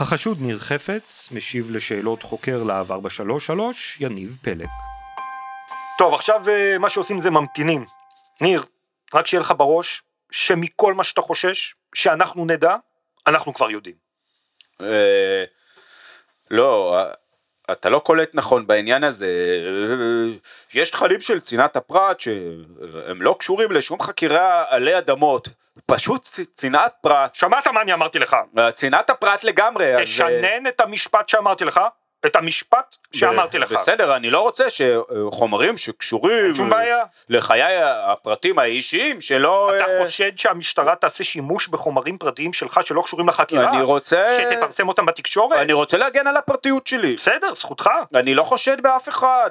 החשוד 0.00 0.40
ניר 0.40 0.58
חפץ 0.58 1.28
משיב 1.32 1.70
לשאלות 1.70 2.22
חוקר 2.22 2.62
להב 2.62 2.92
433, 2.92 3.96
יניב 4.00 4.36
פלג. 4.42 4.68
טוב, 5.98 6.14
עכשיו 6.14 6.48
אה, 6.48 6.78
מה 6.78 6.90
שעושים 6.90 7.18
זה 7.18 7.30
ממתינים. 7.30 7.84
ניר, 8.40 8.64
רק 9.14 9.26
שיהיה 9.26 9.40
לך 9.40 9.54
בראש, 9.56 10.02
שמכל 10.30 10.94
מה 10.94 11.04
שאתה 11.04 11.20
חושש, 11.20 11.74
שאנחנו 11.94 12.44
נדע, 12.44 12.76
אנחנו 13.26 13.54
כבר 13.54 13.70
יודעים. 13.70 13.94
אה, 14.80 15.44
לא, 16.50 16.98
אה, 16.98 17.12
אתה 17.72 17.88
לא 17.88 17.98
קולט 17.98 18.30
נכון 18.34 18.66
בעניין 18.66 19.04
הזה. 19.04 19.28
יש 20.74 20.90
תכנים 20.90 21.20
של 21.20 21.40
צנעת 21.40 21.76
הפרט 21.76 22.20
שהם 22.20 23.22
לא 23.22 23.36
קשורים 23.38 23.72
לשום 23.72 24.02
חקירה 24.02 24.64
עלי 24.68 24.98
אדמות. 24.98 25.48
פשוט 25.90 26.28
צנעת 26.54 26.92
פרט. 27.00 27.34
שמעת 27.34 27.68
מה 27.68 27.82
אני 27.82 27.92
אמרתי 27.92 28.18
לך? 28.18 28.36
אה, 28.58 28.72
צנעת 28.72 29.10
הפרט 29.10 29.44
לגמרי. 29.44 29.94
אז, 29.94 29.98
אה, 29.98 30.04
תשנן 30.04 30.66
את 30.66 30.80
המשפט 30.80 31.28
שאמרתי 31.28 31.64
לך, 31.64 31.80
את 32.26 32.36
המשפט 32.36 32.96
שאמרתי 33.12 33.58
לך. 33.58 33.72
בסדר, 33.72 34.16
אני 34.16 34.30
לא 34.30 34.40
רוצה 34.40 34.64
שחומרים 34.70 35.76
שקשורים 35.76 36.54
שום 36.54 36.70
בעיה. 36.70 37.04
לחיי 37.28 37.82
הפרטים 37.82 38.58
האישיים 38.58 39.20
שלא... 39.20 39.76
אתה 39.76 39.84
אה, 39.84 40.04
חושד 40.04 40.38
שהמשטרה 40.38 40.96
תעשה 40.96 41.24
שימוש 41.24 41.68
בחומרים 41.68 42.18
פרטיים 42.18 42.52
שלך 42.52 42.80
שלא 42.82 43.02
קשורים 43.02 43.28
לחקירה? 43.28 43.70
אני 43.70 43.82
רוצה... 43.82 44.36
שתפרסם 44.38 44.88
אותם 44.88 45.06
בתקשורת? 45.06 45.58
אני 45.58 45.72
רוצה 45.72 45.96
להגן 45.96 46.26
על 46.26 46.36
הפרטיות 46.36 46.86
שלי. 46.86 47.14
בסדר, 47.14 47.54
זכותך. 47.54 47.90
אני 48.14 48.34
לא 48.34 48.42
חושד 48.42 48.80
באף 48.80 49.08
אחד, 49.08 49.50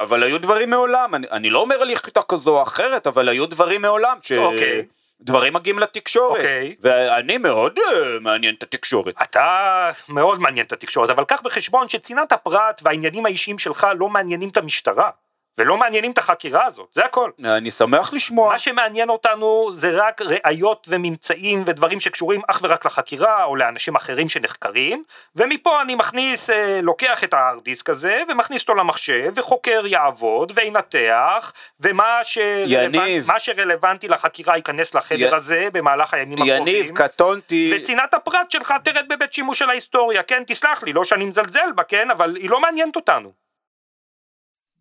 אבל 0.00 0.22
היו 0.22 0.38
דברים 0.38 0.70
מעולם, 0.70 1.14
אני, 1.14 1.26
אני 1.30 1.50
לא 1.50 1.58
אומר 1.58 1.82
על 1.82 1.90
יחידה 1.90 2.22
כזו 2.22 2.58
או 2.58 2.62
אחרת, 2.62 3.06
אבל 3.06 3.28
היו 3.28 3.46
דברים 3.46 3.82
מעולם, 3.82 4.16
ש... 4.22 4.32
אוקיי. 4.32 4.82
דברים 5.22 5.52
מגיעים 5.52 5.78
לתקשורת, 5.78 6.36
אוקיי. 6.36 6.76
ואני 6.80 7.38
מאוד 7.38 7.78
אה, 7.78 8.18
מעניין 8.20 8.54
את 8.54 8.62
התקשורת. 8.62 9.14
אתה 9.22 9.90
מאוד 10.08 10.40
מעניין 10.40 10.66
את 10.66 10.72
התקשורת, 10.72 11.10
אבל 11.10 11.24
קח 11.24 11.40
בחשבון 11.40 11.88
שצנעת 11.88 12.32
הפרט 12.32 12.80
והעניינים 12.84 13.26
האישיים 13.26 13.58
שלך 13.58 13.86
לא 13.98 14.08
מעניינים 14.08 14.48
את 14.48 14.56
המשטרה, 14.56 15.10
ולא 15.58 15.76
מעניינים 15.76 16.10
את 16.12 16.18
החקירה 16.18 16.66
הזאת, 16.66 16.88
זה 16.92 17.04
הכל. 17.04 17.30
אני 17.44 17.70
שמח 17.70 18.12
לשמוע. 18.12 18.48
מה 18.48 18.58
שמעניין 18.58 19.08
אותנו 19.08 19.68
זה 19.72 19.90
רק 19.94 20.20
ראיות 20.22 20.86
וממצאים 20.90 21.62
ודברים 21.66 22.00
שקשורים 22.00 22.40
אך 22.48 22.60
ורק 22.62 22.86
לחקירה 22.86 23.44
או 23.44 23.56
לאנשים 23.56 23.94
אחרים 23.94 24.28
שנחקרים, 24.28 25.04
ומפה 25.36 25.82
אני 25.82 25.94
מכניס, 25.94 26.50
אה, 26.50 26.80
לוקח 26.82 27.24
את 27.24 27.34
ההארד 27.34 27.64
דיסק 27.64 27.90
הזה 27.90 28.22
ומכניס 28.28 28.62
אותו 28.62 28.74
למחשב, 28.74 29.32
וחוקר 29.36 29.82
יעבוד 29.86 30.52
וינתח, 30.54 31.52
ומה 31.80 32.20
שרלוונט, 32.22 33.24
שרלוונטי 33.38 34.08
לחקירה 34.08 34.56
ייכנס 34.56 34.94
לחדר 34.94 35.32
י- 35.32 35.34
הזה 35.34 35.68
במהלך 35.72 36.14
הימים 36.14 36.42
הקרובים. 36.42 36.76
יניב, 36.76 36.96
קטונתי, 36.96 37.72
וצנעת 37.76 38.14
הפרט 38.14 38.50
שלך 38.50 38.74
תרד 38.84 39.04
בבית 39.08 39.32
שימוש 39.32 39.58
של 39.58 39.70
ההיסטוריה, 39.70 40.22
כן, 40.22 40.42
תסלח 40.46 40.82
לי, 40.82 40.92
לא 40.92 41.04
שאני 41.04 41.24
מזלזל 41.24 41.72
בה, 41.74 41.82
כן, 41.82 42.10
אבל 42.10 42.36
היא 42.36 42.50
לא 42.50 42.60
מעניינת 42.60 42.96
אותנו. 42.96 43.42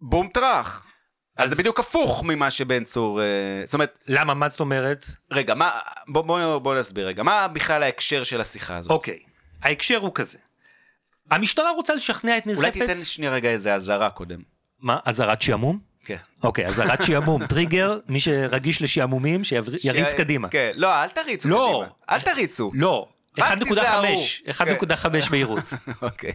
בום 0.01 0.27
טראח. 0.33 0.85
אז 1.37 1.45
אז- 1.45 1.49
זה 1.49 1.61
בדיוק 1.61 1.79
הפוך 1.79 2.23
ממה 2.23 2.51
שבן 2.51 2.83
צור... 2.83 3.21
אה, 3.21 3.25
זאת 3.65 3.73
אומרת, 3.73 3.97
למה, 4.07 4.33
מה 4.33 4.47
זאת 4.49 4.59
אומרת? 4.59 5.05
רגע, 5.31 5.53
מה... 5.55 5.71
בוא, 6.07 6.21
בוא, 6.21 6.57
בוא 6.59 6.75
נסביר 6.79 7.07
רגע, 7.07 7.23
מה 7.23 7.47
בכלל 7.47 7.83
ההקשר 7.83 8.23
של 8.23 8.41
השיחה 8.41 8.77
הזאת? 8.77 8.91
אוקיי, 8.91 9.19
ההקשר 9.61 9.97
הוא 9.97 10.11
כזה. 10.15 10.37
המשטרה 11.31 11.71
רוצה 11.71 11.93
לשכנע 11.95 12.37
את 12.37 12.47
ניר 12.47 12.57
אולי 12.57 12.71
חפץ... 12.71 12.79
תיתן 12.81 12.95
שנייה 12.95 13.31
רגע 13.31 13.49
איזה 13.49 13.73
אזהרה 13.73 14.09
קודם. 14.09 14.39
מה, 14.79 14.97
אזהרת 15.05 15.41
שעמום? 15.41 15.79
כן. 16.05 16.15
אוקיי, 16.43 16.67
אזהרת 16.67 17.03
שעמום, 17.03 17.45
טריגר, 17.53 17.97
מי 18.07 18.19
שרגיש 18.19 18.81
לשעמומים, 18.81 19.43
שיריץ 19.43 20.11
ש- 20.11 20.13
קדימה. 20.17 20.49
כן, 20.49 20.71
לא, 20.75 21.03
אל 21.03 21.09
תריצו 21.09 21.49
לא. 21.49 21.83
קדימה. 21.83 21.93
אל 22.09 22.21
תריצו. 22.21 22.71
לא, 22.73 23.07
רק 23.39 23.51
1.5, 23.57 23.65
תיזהרו. 23.67 24.15
1.5 24.49 25.07
מהירות. 25.31 25.73
אוקיי. 26.01 26.31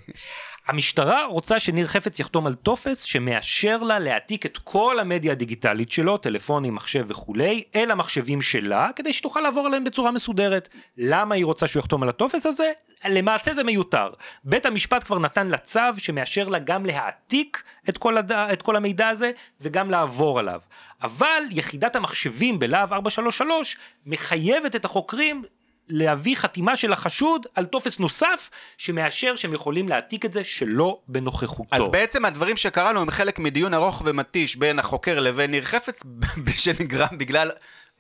המשטרה 0.67 1.25
רוצה 1.25 1.59
שניר 1.59 1.87
חפץ 1.87 2.21
יחתום 2.21 2.47
על 2.47 2.55
טופס 2.55 3.03
שמאשר 3.03 3.83
לה 3.83 3.99
להעתיק 3.99 4.47
את 4.47 4.59
כל 4.59 4.99
המדיה 5.01 5.33
הדיגיטלית 5.33 5.91
שלו, 5.91 6.17
טלפונים, 6.17 6.75
מחשב 6.75 7.05
וכולי, 7.09 7.65
אל 7.75 7.91
המחשבים 7.91 8.43
שלה, 8.43 8.91
כדי 8.97 9.13
שתוכל 9.13 9.41
לעבור 9.41 9.67
עליהם 9.67 9.85
בצורה 9.85 10.11
מסודרת. 10.11 10.69
למה 10.99 11.35
היא 11.35 11.45
רוצה 11.45 11.67
שהוא 11.67 11.81
יחתום 11.81 12.03
על 12.03 12.09
הטופס 12.09 12.47
הזה? 12.47 12.73
למעשה 13.09 13.55
זה 13.55 13.65
מיותר. 13.65 14.11
בית 14.45 14.67
המשפט 14.67 15.05
כבר 15.05 15.19
נתן 15.19 15.47
לה 15.47 15.59
צו 15.59 15.81
שמאשר 15.99 16.49
לה 16.49 16.59
גם 16.59 16.87
להעתיק 16.87 17.63
את 17.89 17.99
כל, 17.99 18.19
הד... 18.19 18.33
את 18.33 18.63
כל 18.63 18.77
המידע 18.77 19.09
הזה 19.09 19.31
וגם 19.61 19.91
לעבור 19.91 20.39
עליו. 20.39 20.61
אבל 21.03 21.43
יחידת 21.51 21.97
המחשבים 21.97 22.59
בלהב 22.59 22.93
433 22.93 23.77
מחייבת 24.07 24.77
את 24.77 24.85
החוקרים 24.85 25.45
להביא 25.89 26.37
חתימה 26.37 26.77
של 26.77 26.93
החשוד 26.93 27.47
על 27.55 27.65
טופס 27.65 27.99
נוסף 27.99 28.51
שמאשר 28.79 29.37
שהם 29.37 29.53
יכולים 29.53 29.89
להעתיק 29.89 30.25
את 30.25 30.33
זה 30.33 30.45
שלא 30.45 30.99
בנוכחותו. 31.09 31.77
אז 31.77 31.83
בעצם 31.91 32.25
הדברים 32.25 32.57
שקראנו 32.57 33.01
הם 33.01 33.11
חלק 33.11 33.39
מדיון 33.39 33.75
ארוך 33.75 34.03
ומתיש 34.05 34.57
בין 34.57 34.79
החוקר 34.79 35.21
לבין 35.21 35.51
ניר 35.51 35.65
חפץ, 35.65 36.03
שנגרם 36.65 37.19
בגלל 37.19 37.51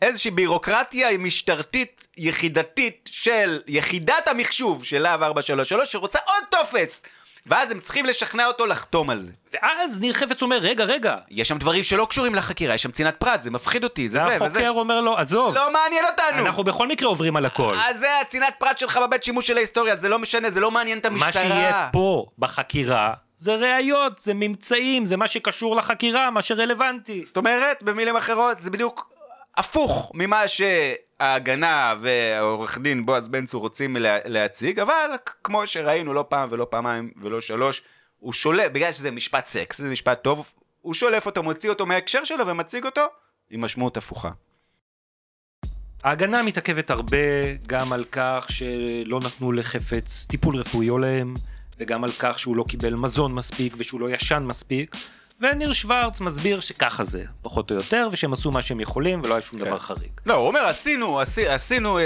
איזושהי 0.02 0.30
בירוקרטיה 0.30 1.18
משטרתית 1.18 2.06
יחידתית 2.16 3.08
של 3.12 3.60
יחידת 3.66 4.28
המחשוב 4.28 4.84
של 4.84 5.02
להב 5.02 5.22
433 5.22 5.92
שרוצה 5.92 6.18
עוד 6.26 6.44
טופס! 6.50 7.02
ואז 7.46 7.70
הם 7.70 7.80
צריכים 7.80 8.06
לשכנע 8.06 8.46
אותו 8.46 8.66
לחתום 8.66 9.10
על 9.10 9.22
זה. 9.22 9.32
ואז 9.52 10.00
ניר 10.00 10.14
חפץ 10.14 10.42
אומר, 10.42 10.56
רגע, 10.56 10.84
רגע. 10.84 11.16
יש 11.30 11.48
שם 11.48 11.58
דברים 11.58 11.84
שלא 11.84 12.06
קשורים 12.10 12.34
לחקירה, 12.34 12.74
יש 12.74 12.82
שם 12.82 12.90
צנעת 12.90 13.16
פרט, 13.16 13.42
זה 13.42 13.50
מפחיד 13.50 13.84
אותי, 13.84 14.08
זה 14.08 14.18
זה 14.18 14.24
וזה. 14.24 14.44
והחוקר 14.44 14.70
אומר 14.70 15.00
לו, 15.00 15.18
עזוב, 15.18 15.54
לא 15.54 15.72
מעניין 15.72 16.04
אותנו! 16.04 16.46
אנחנו 16.46 16.64
בכל 16.64 16.88
מקרה 16.88 17.08
עוברים 17.08 17.36
על 17.36 17.46
הכל. 17.46 17.76
אז 17.88 17.98
זה 17.98 18.20
הצנעת 18.20 18.54
פרט 18.58 18.78
שלך 18.78 18.96
בבית 18.96 19.24
שימוש 19.24 19.46
של 19.46 19.56
ההיסטוריה, 19.56 19.96
זה 19.96 20.08
לא 20.08 20.18
משנה, 20.18 20.50
זה 20.50 20.60
לא 20.60 20.70
מעניין 20.70 20.98
את 20.98 21.06
המשטרה. 21.06 21.44
מה 21.44 21.48
שיהיה 21.48 21.88
פה 21.92 22.26
בחקירה 22.38 23.14
זה 23.36 23.54
ראיות, 23.54 24.18
זה 24.18 24.34
ממצאים, 24.34 25.06
זה 25.06 25.16
מה 25.16 25.28
שקשור 25.28 25.76
לחקירה, 25.76 26.30
מה 26.30 26.42
שרלוונטי. 26.42 27.24
זאת 27.24 27.36
אומרת, 27.36 27.82
במילים 27.82 28.16
אחרות, 28.16 28.60
זה 28.60 28.70
בדיוק 28.70 29.10
הפוך 29.56 30.10
ממה 30.14 30.48
ההגנה 31.20 31.94
ועורך 32.00 32.78
דין 32.78 33.06
בועז 33.06 33.28
בן 33.28 33.46
צור 33.46 33.60
רוצים 33.60 33.96
לה, 33.96 34.18
להציג, 34.24 34.80
אבל 34.80 35.10
כמו 35.44 35.66
שראינו 35.66 36.14
לא 36.14 36.24
פעם 36.28 36.48
ולא 36.52 36.66
פעמיים 36.70 37.10
ולא 37.22 37.40
שלוש, 37.40 37.82
הוא 38.18 38.32
שולף, 38.32 38.72
בגלל 38.72 38.92
שזה 38.92 39.10
משפט 39.10 39.46
סקס, 39.46 39.78
זה 39.78 39.88
משפט 39.88 40.22
טוב, 40.22 40.52
הוא 40.80 40.94
שולף 40.94 41.26
אותו, 41.26 41.42
מוציא 41.42 41.70
אותו 41.70 41.86
מההקשר 41.86 42.24
שלו 42.24 42.46
ומציג 42.46 42.84
אותו 42.84 43.06
עם 43.50 43.60
משמעות 43.60 43.96
הפוכה. 43.96 44.30
ההגנה 46.04 46.42
מתעכבת 46.42 46.90
הרבה 46.90 47.16
גם 47.66 47.92
על 47.92 48.04
כך 48.12 48.46
שלא 48.48 49.20
נתנו 49.24 49.52
לחפץ 49.52 50.26
טיפול 50.30 50.56
רפואי 50.56 50.86
הולם, 50.86 51.34
וגם 51.78 52.04
על 52.04 52.12
כך 52.12 52.38
שהוא 52.38 52.56
לא 52.56 52.64
קיבל 52.68 52.94
מזון 52.94 53.34
מספיק 53.34 53.74
ושהוא 53.78 54.00
לא 54.00 54.10
ישן 54.10 54.42
מספיק. 54.42 54.96
וניר 55.40 55.72
שוורץ 55.72 56.20
מסביר 56.20 56.60
שככה 56.60 57.04
זה, 57.04 57.24
פחות 57.42 57.70
או 57.70 57.76
יותר, 57.76 58.08
ושהם 58.12 58.32
עשו 58.32 58.50
מה 58.50 58.62
שהם 58.62 58.80
יכולים 58.80 59.20
ולא 59.24 59.34
היה 59.34 59.42
שום 59.42 59.58
כן. 59.58 59.64
דבר 59.64 59.78
חריג. 59.78 60.10
לא, 60.26 60.34
הוא 60.34 60.46
אומר, 60.46 60.60
עשינו, 60.60 61.20
עשי, 61.20 61.48
עשינו 61.48 61.98
אה, 61.98 62.04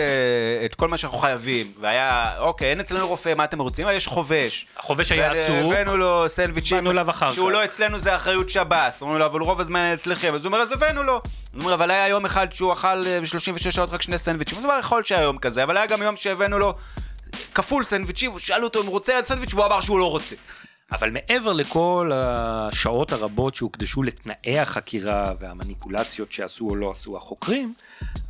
את 0.65 0.75
כל 0.75 0.89
מה 0.89 0.97
שאנחנו 0.97 1.19
חייבים, 1.19 1.73
והיה, 1.81 2.39
אוקיי, 2.39 2.71
אין 2.71 2.81
אצלנו 2.81 3.09
רופא, 3.09 3.35
מה 3.35 3.45
אתם 3.45 3.61
רוצים? 3.61 3.87
יש 3.93 4.07
חובש. 4.07 4.67
החובש 4.77 5.13
היה 5.13 5.31
עסוק, 5.31 5.57
הבאנו 5.73 5.97
לו 5.97 6.25
סנדוויצ'ים, 6.29 6.77
באנו 6.77 6.91
אליו 6.91 7.11
אחר 7.11 7.31
שהוא 7.31 7.49
כך. 7.49 7.55
לא 7.55 7.65
אצלנו 7.65 7.99
זה 7.99 8.17
אחריות 8.17 8.51
שב"ס. 8.51 9.03
אמרנו 9.03 9.19
לו, 9.19 9.27
אבל 9.27 9.41
רוב 9.41 9.61
הזמן 9.61 9.81
היה 9.81 9.95
אצלכם. 9.95 10.35
אז 10.35 10.45
הוא 10.45 10.53
אומר, 10.53 10.63
אז 10.63 10.73
הבאנו 10.73 11.03
לו. 11.03 11.13
הוא 11.13 11.61
אומר, 11.63 11.75
אבל 11.75 11.91
היה 11.91 12.09
יום 12.09 12.25
אחד 12.25 12.53
שהוא 12.53 12.73
אכל 12.73 13.07
אה, 13.07 13.21
ב-36 13.21 13.71
שעות 13.71 13.91
רק 13.91 14.03
שני 14.03 14.19
סנדוויצ'ים. 14.19 14.59
אז 14.59 14.65
הוא 14.65 14.73
יכול 14.81 14.99
להיות 14.99 15.07
שהיה 15.07 15.23
יום 15.23 15.39
כזה, 15.39 15.63
אבל 15.63 15.77
היה 15.77 15.87
גם 15.87 16.03
יום 16.03 16.17
שהבאנו 16.17 16.59
לו 16.59 16.75
כפול 17.55 17.85
סנדוויצ'ים, 17.85 18.39
שאלו 18.39 18.65
אותו 18.65 18.81
אם 18.81 18.87
הוא 18.87 18.93
רוצה 18.93 19.21
סנדוויץ', 19.25 19.55
והוא 19.55 19.67
אמר 19.67 19.81
שהוא 19.81 19.99
לא 19.99 20.11
רוצה. 20.11 20.37
אבל 20.93 21.11
מעבר 21.11 21.53
לכל 21.53 22.11
השעות 22.15 23.13
הרבות 23.13 23.55
שהוקדשו 23.55 24.03
לתנאי 24.03 24.59
החקירה 24.59 25.33
והמניפולציות 25.39 26.33
שעשו 26.33 26.69
או 26.69 26.77
לא 26.77 26.91
עשו 26.91 27.17
החוקרים, 27.17 27.75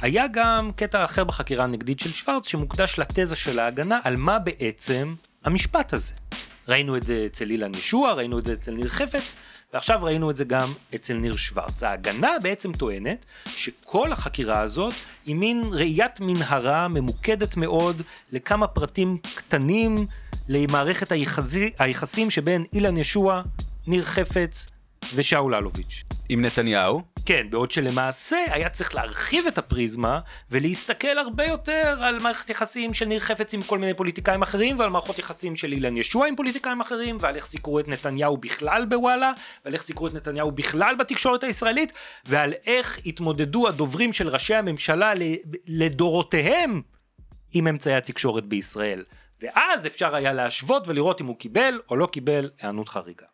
היה 0.01 0.27
גם 0.33 0.71
קטע 0.77 1.05
אחר 1.05 1.25
בחקירה 1.25 1.65
הנגדית 1.65 2.01
של 2.01 2.13
שוורץ 2.13 2.49
שמוקדש 2.49 2.99
לתזה 2.99 3.37
של 3.37 3.59
ההגנה 3.59 4.01
על 4.05 4.17
מה 4.17 4.39
בעצם 4.39 5.15
המשפט 5.45 5.93
הזה. 5.93 6.15
ראינו 6.69 6.97
את 6.97 7.07
זה 7.07 7.23
אצל 7.27 7.51
אילן 7.51 7.75
ישוע, 7.75 8.13
ראינו 8.13 8.39
את 8.39 8.45
זה 8.45 8.53
אצל 8.53 8.73
ניר 8.73 8.89
חפץ, 8.89 9.37
ועכשיו 9.75 10.03
ראינו 10.03 10.31
את 10.31 10.37
זה 10.37 10.45
גם 10.45 10.69
אצל 10.95 11.15
ניר 11.15 11.37
שוורץ. 11.37 11.83
ההגנה 11.83 12.31
בעצם 12.43 12.73
טוענת 12.73 13.25
שכל 13.47 14.13
החקירה 14.13 14.61
הזאת 14.61 14.95
היא 15.27 15.35
מין 15.35 15.65
ראיית 15.73 16.21
מנהרה 16.21 16.89
ממוקדת 16.89 17.57
מאוד 17.57 18.03
לכמה 18.33 18.67
פרטים 18.67 19.19
קטנים 19.35 20.07
למערכת 20.49 21.13
היחסי, 21.13 21.73
היחסים 21.79 22.31
שבין 22.31 22.65
אילן 22.73 22.97
ישוע, 22.97 23.43
ניר 23.87 24.05
חפץ 24.05 24.67
ושאול 25.15 25.55
אלוביץ'. 25.55 26.05
עם 26.29 26.45
נתניהו. 26.45 27.03
כן, 27.31 27.51
בעוד 27.51 27.71
שלמעשה 27.71 28.37
היה 28.51 28.69
צריך 28.69 28.95
להרחיב 28.95 29.47
את 29.47 29.59
הפריזמה 29.59 30.21
ולהסתכל 30.51 31.19
הרבה 31.19 31.45
יותר 31.45 31.99
על 32.01 32.19
מערכת 32.19 32.51
יחסים 32.51 32.95
של 32.95 33.05
ניר 33.05 33.21
חפץ 33.21 33.55
עם 33.55 33.63
כל 33.63 33.79
מיני 33.79 33.95
פוליטיקאים 33.95 34.43
אחרים 34.43 34.79
ועל 34.79 34.91
מערכות 34.91 35.19
יחסים 35.19 35.57
של 35.57 35.73
אילן 35.73 35.97
ישוע 35.97 36.27
עם 36.29 36.37
פוליטיקאים 36.37 36.81
אחרים 36.81 37.17
ועל 37.21 37.35
איך 37.35 37.47
סיקרו 37.47 37.81
את 37.81 37.89
נתניהו 37.89 38.37
בכלל 38.37 38.87
בוואלה 38.89 39.33
ועל 39.65 39.75
איך 39.75 39.83
סיקרו 39.83 40.07
את 40.07 40.15
נתניהו 40.15 40.53
בכלל 40.53 40.95
בתקשורת 40.99 41.45
הישראלית 41.45 41.93
ועל 42.25 42.53
איך 42.67 43.01
התמודדו 43.07 43.69
הדוברים 43.69 44.13
של 44.13 44.29
ראשי 44.29 44.55
הממשלה 44.55 45.13
לדורותיהם 45.67 46.83
עם 47.53 47.67
אמצעי 47.67 47.95
התקשורת 47.95 48.45
בישראל. 48.45 49.05
ואז 49.43 49.87
אפשר 49.87 50.15
היה 50.15 50.33
להשוות 50.33 50.89
ולראות 50.89 51.21
אם 51.21 51.27
הוא 51.27 51.37
קיבל 51.37 51.81
או 51.91 51.97
לא 51.97 52.07
קיבל 52.07 52.51
היענות 52.61 52.89
חריגה. 52.89 53.27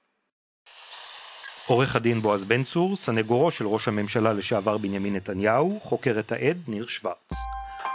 עורך 1.67 1.97
הדין 1.97 2.23
בועז 2.23 2.45
בן 2.45 2.63
צור, 2.63 2.97
סנגורו 2.97 3.51
של 3.51 3.67
ראש 3.67 3.89
הממשלה 3.89 4.33
לשעבר 4.33 4.79
בנימין 4.79 5.17
נתניהו, 5.17 5.79
חוקר 5.83 6.17
את 6.19 6.33
העד 6.33 6.57
ניר 6.69 6.87
שוורץ. 6.87 7.33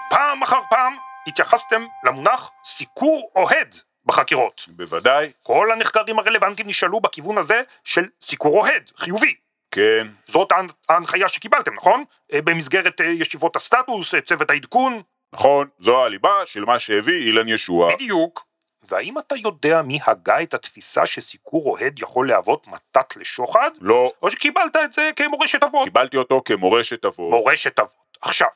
פעם 0.09 0.43
אחר 0.43 0.59
פעם 0.69 0.93
התייחסתם 1.27 1.85
למונח 2.03 2.51
סיקור 2.63 3.31
אוהד 3.35 3.75
בחקירות. 4.05 4.65
בוודאי, 4.67 5.31
כל 5.43 5.71
הנחקרים 5.71 6.19
הרלוונטיים 6.19 6.67
נשאלו 6.67 6.99
בכיוון 6.99 7.37
הזה 7.37 7.61
של 7.83 8.05
סיקור 8.21 8.57
אוהד, 8.59 8.91
חיובי. 8.97 9.35
כן, 9.71 10.07
זאת 10.25 10.51
ההנ- 10.51 10.73
ההנחיה 10.89 11.27
שקיבלתם, 11.27 11.73
נכון? 11.73 12.03
אה, 12.33 12.41
במסגרת 12.41 13.01
אה, 13.01 13.05
ישיבות 13.05 13.55
הסטטוס, 13.55 14.15
אה, 14.15 14.21
צוות 14.21 14.49
העדכון, 14.49 15.01
נכון, 15.33 15.67
זו 15.79 16.03
הליבה 16.05 16.33
של 16.45 16.65
מה 16.65 16.79
שהביא 16.79 17.25
אילן 17.27 17.47
ישוע. 17.49 17.95
בדיוק. 17.95 18.50
והאם 18.83 19.19
אתה 19.19 19.35
יודע 19.35 19.81
מי 19.81 19.99
הגה 20.07 20.41
את 20.41 20.53
התפיסה 20.53 21.05
שסיקור 21.05 21.65
אוהד 21.65 21.99
יכול 21.99 22.27
להוות 22.27 22.67
מתת 22.67 23.15
לשוחד? 23.15 23.71
לא, 23.81 24.11
או 24.21 24.31
שקיבלת 24.31 24.75
את 24.75 24.93
זה 24.93 25.09
כמורשת 25.15 25.63
אבות? 25.63 25.83
קיבלתי 25.83 26.17
אותו 26.17 26.41
כמורשת 26.45 27.05
אבות. 27.05 27.31
מורשת 27.31 27.79
אבות. 27.79 28.17
עכשיו, 28.21 28.47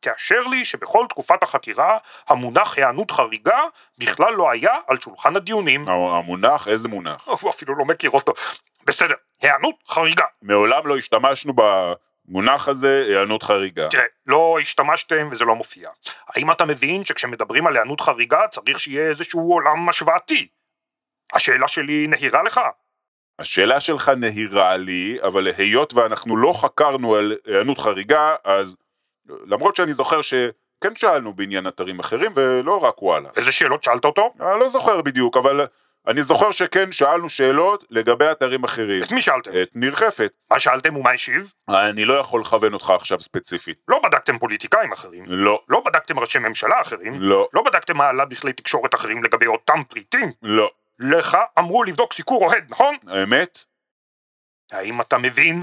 תאשר 0.00 0.42
לי 0.46 0.64
שבכל 0.64 1.06
תקופת 1.08 1.42
החקירה 1.42 1.98
המונח 2.28 2.78
היענות 2.78 3.10
חריגה 3.10 3.60
בכלל 3.98 4.34
לא 4.34 4.50
היה 4.50 4.74
על 4.86 5.00
שולחן 5.00 5.36
הדיונים. 5.36 5.88
המונח, 5.88 6.68
איזה 6.68 6.88
מונח? 6.88 7.28
הוא 7.28 7.50
אפילו 7.50 7.74
לא 7.74 7.84
מכיר 7.84 8.10
אותו. 8.10 8.32
בסדר, 8.86 9.14
היענות 9.42 9.74
חריגה. 9.88 10.24
מעולם 10.42 10.86
לא 10.86 10.96
השתמשנו 10.96 11.52
במונח 12.24 12.68
הזה, 12.68 13.04
היענות 13.08 13.42
חריגה. 13.42 13.88
תראה, 13.88 14.04
לא 14.26 14.56
השתמשתם 14.60 15.28
וזה 15.30 15.44
לא 15.44 15.54
מופיע. 15.56 15.88
האם 16.28 16.52
אתה 16.52 16.64
מבין 16.64 17.04
שכשמדברים 17.04 17.66
על 17.66 17.76
היענות 17.76 18.00
חריגה 18.00 18.48
צריך 18.48 18.78
שיהיה 18.80 19.08
איזשהו 19.08 19.52
עולם 19.52 19.88
השוואתי? 19.88 20.48
השאלה 21.32 21.68
שלי 21.68 22.06
נהירה 22.06 22.42
לך? 22.42 22.60
השאלה 23.38 23.80
שלך 23.80 24.08
נהירה 24.08 24.76
לי, 24.76 25.18
אבל 25.22 25.46
היות 25.46 25.94
ואנחנו 25.94 26.36
לא 26.36 26.52
חקרנו 26.52 27.14
על 27.14 27.36
היענות 27.46 27.78
חריגה, 27.78 28.34
אז 28.44 28.76
למרות 29.26 29.76
שאני 29.76 29.92
זוכר 29.92 30.22
שכן 30.22 30.94
שאלנו 30.94 31.32
בעניין 31.32 31.68
אתרים 31.68 31.98
אחרים, 31.98 32.32
ולא 32.34 32.84
רק 32.84 33.02
וואלה. 33.02 33.28
איזה 33.36 33.52
שאלות 33.52 33.82
שאלת 33.82 34.04
אותו? 34.04 34.30
אני 34.40 34.60
לא 34.60 34.68
זוכר 34.68 35.02
בדיוק, 35.02 35.36
אבל 35.36 35.66
אני 36.06 36.22
זוכר 36.22 36.50
שכן 36.50 36.92
שאלנו 36.92 37.28
שאלות 37.28 37.84
לגבי 37.90 38.30
אתרים 38.30 38.64
אחרים. 38.64 39.02
את 39.02 39.12
מי 39.12 39.20
שאלתם? 39.20 39.50
את 39.62 39.70
ניר 39.74 39.94
חפץ. 39.94 40.48
מה 40.50 40.60
שאלתם 40.60 40.96
ומה 40.96 41.10
השיב? 41.10 41.52
אני 41.68 42.04
לא 42.04 42.14
יכול 42.14 42.40
לכוון 42.40 42.74
אותך 42.74 42.90
עכשיו 42.90 43.20
ספציפית. 43.20 43.78
לא 43.88 44.00
בדקתם 44.04 44.38
פוליטיקאים 44.38 44.92
אחרים. 44.92 45.24
לא, 45.28 45.62
לא 45.68 45.82
בדקתם 45.86 46.18
ראשי 46.18 46.38
ממשלה 46.38 46.80
אחרים. 46.80 47.20
לא, 47.20 47.48
לא 47.52 47.62
בדקתם 47.62 47.96
מה 47.96 48.08
עלה 48.08 48.24
בכלי 48.24 48.52
תקשורת 48.52 48.94
אחרים 48.94 49.24
לגבי 49.24 49.46
אותם 49.46 49.84
פריטים. 49.88 50.32
לא. 50.42 50.70
לך 50.98 51.38
אמרו 51.58 51.84
לבדוק 51.84 52.12
סיקור 52.12 52.44
אוהד, 52.44 52.64
נכון? 52.68 52.96
האמת? 53.08 53.64
האם 54.72 55.00
אתה 55.00 55.18
מבין? 55.18 55.62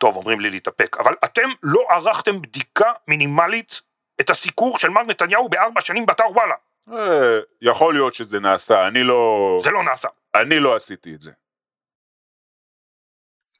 טוב, 0.00 0.16
אומרים 0.16 0.40
לי 0.40 0.50
להתאפק, 0.50 0.96
אבל 0.96 1.14
אתם 1.24 1.48
לא 1.62 1.86
ערכתם 1.90 2.42
בדיקה 2.42 2.92
מינימלית 3.08 3.82
את 4.20 4.30
הסיקור 4.30 4.78
של 4.78 4.88
מר 4.88 5.02
נתניהו 5.02 5.48
בארבע 5.48 5.80
שנים 5.80 6.06
באתר 6.06 6.30
וואלה. 6.30 6.54
אה, 6.92 7.38
יכול 7.62 7.94
להיות 7.94 8.14
שזה 8.14 8.40
נעשה, 8.40 8.88
אני 8.88 9.02
לא... 9.02 9.58
זה 9.62 9.70
לא 9.70 9.84
נעשה. 9.84 10.08
אני 10.34 10.60
לא 10.60 10.76
עשיתי 10.76 11.14
את 11.14 11.22
זה. 11.22 11.30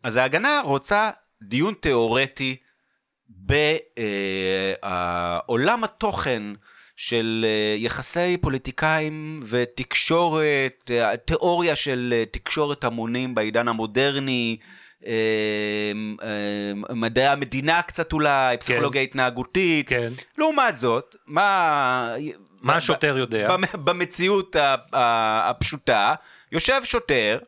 אז 0.03 0.17
ההגנה 0.17 0.61
רוצה 0.65 1.11
דיון 1.43 1.75
תיאורטי 1.75 2.57
בעולם 4.83 5.85
התוכן 5.85 6.43
של 6.97 7.45
אה, 7.49 7.75
יחסי 7.79 8.37
פוליטיקאים 8.41 9.41
ותקשורת, 9.49 10.91
אה, 10.91 11.17
תיאוריה 11.17 11.77
של 11.77 12.15
אה, 12.17 12.25
תקשורת 12.31 12.85
המונים 12.85 13.35
בעידן 13.35 13.69
המודרני, 13.69 14.57
אה, 15.07 15.13
אה, 16.23 16.95
מדעי 16.95 17.27
המדינה 17.27 17.83
קצת 17.83 18.13
אולי, 18.13 18.57
פסיכולוגיה 18.57 19.03
התנהגותית. 19.03 19.89
כן. 19.89 20.13
לעומת 20.39 20.77
זאת, 20.77 21.17
מה... 21.27 22.15
מה 22.63 22.77
השוטר 22.77 23.19
יודע? 23.19 23.49
במ- 23.57 23.85
במציאות 23.85 24.57
הפשוטה, 24.93 26.15
יושב 26.53 26.85
שוטר, 26.85 27.39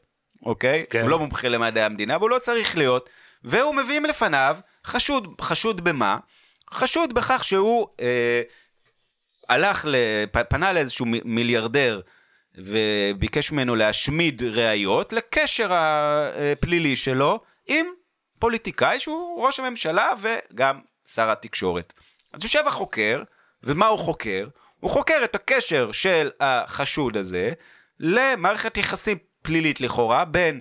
אוקיי? 0.47 0.85
כן. 0.91 1.01
הוא 1.01 1.11
לא 1.11 1.19
מומחה 1.19 1.49
למדעי 1.49 1.85
המדינה, 1.85 2.17
והוא 2.19 2.31
לא 2.31 2.39
צריך 2.39 2.77
להיות, 2.77 3.11
והוא 3.45 3.75
מביאים 3.75 4.05
לפניו 4.05 4.57
חשוד, 4.87 5.29
חשוד 5.41 5.85
במה? 5.85 6.19
חשוד 6.71 7.13
בכך 7.15 7.45
שהוא 7.45 7.87
אה, 8.01 8.43
הלך, 9.49 9.87
לפ, 9.89 10.37
פנה 10.49 10.73
לאיזשהו 10.73 11.07
מיליארדר 11.25 12.01
וביקש 12.59 13.53
ממנו 13.53 13.75
להשמיד 13.75 14.43
ראיות 14.43 15.13
לקשר 15.13 15.69
הפלילי 15.73 16.97
שלו 16.97 17.41
עם 17.67 17.87
פוליטיקאי 18.39 19.01
שהוא 19.01 19.47
ראש 19.47 19.61
הממשלה 19.61 20.11
וגם 20.21 20.81
שר 21.15 21.31
התקשורת. 21.31 21.93
אז 22.33 22.43
יושב 22.43 22.63
החוקר, 22.67 23.23
ומה 23.63 23.87
הוא 23.87 23.99
חוקר? 23.99 24.47
הוא 24.85 24.91
חוקר 24.91 25.21
את 25.25 25.35
הקשר 25.35 25.93
של 25.93 26.31
החשוד 26.41 27.17
הזה 27.17 27.53
למערכת 28.01 28.77
יחסים 28.77 29.19
פלילית 29.43 29.81
לכאורה 29.81 30.25
בין 30.25 30.61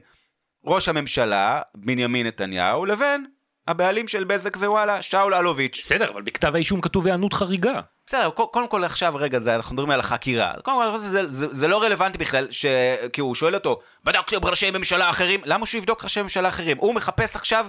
ראש 0.65 0.89
הממשלה, 0.89 1.62
בנימין 1.75 2.27
נתניהו, 2.27 2.86
לבין 2.86 3.25
הבעלים 3.67 4.07
של 4.07 4.23
בזק 4.23 4.57
ווואלה, 4.57 5.01
שאול 5.01 5.33
אלוביץ'. 5.33 5.79
בסדר, 5.81 6.09
אבל 6.12 6.21
בכתב 6.21 6.55
האישום 6.55 6.81
כתוב 6.81 7.05
היענות 7.05 7.33
חריגה. 7.33 7.79
בסדר, 8.07 8.29
קודם 8.29 8.67
כל 8.67 8.83
עכשיו, 8.83 9.13
רגע, 9.15 9.39
זה, 9.39 9.55
אנחנו 9.55 9.73
מדברים 9.73 9.91
על 9.91 9.99
החקירה. 9.99 10.53
קודם 10.63 10.77
כל, 10.77 10.97
שזה 10.97 11.29
זה, 11.29 11.47
זה 11.53 11.67
לא 11.67 11.83
רלוונטי 11.83 12.17
בכלל, 12.17 12.47
ש... 12.51 12.65
כי 13.13 13.21
הוא 13.21 13.36
שואל 13.36 13.55
אותו, 13.55 13.79
בדקתם 14.03 14.45
ראשי 14.45 14.71
ממשלה 14.71 15.09
אחרים? 15.09 15.41
למה 15.45 15.65
שהוא 15.65 15.79
יבדוק 15.79 16.03
ראשי 16.03 16.21
ממשלה 16.21 16.47
אחרים? 16.49 16.77
הוא 16.77 16.95
מחפש 16.95 17.36
עכשיו, 17.36 17.65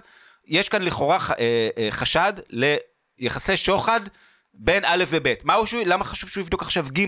יש 0.47 0.69
כאן 0.69 0.83
לכאורה 0.83 1.19
ח- 1.19 1.31
אה, 1.31 1.69
אה, 1.79 1.89
חשד 1.91 2.33
ליחסי 3.19 3.57
שוחד 3.57 4.01
בין 4.55 4.83
א' 4.87 5.05
וב'. 5.09 5.35
מה 5.45 5.55
הוא, 5.55 5.67
שהוא- 5.67 5.83
למה 5.87 6.05
חשוב 6.05 6.31
שהוא 6.31 6.43
יבדוק 6.43 6.63
עכשיו 6.63 6.87
ג'? 6.99 7.05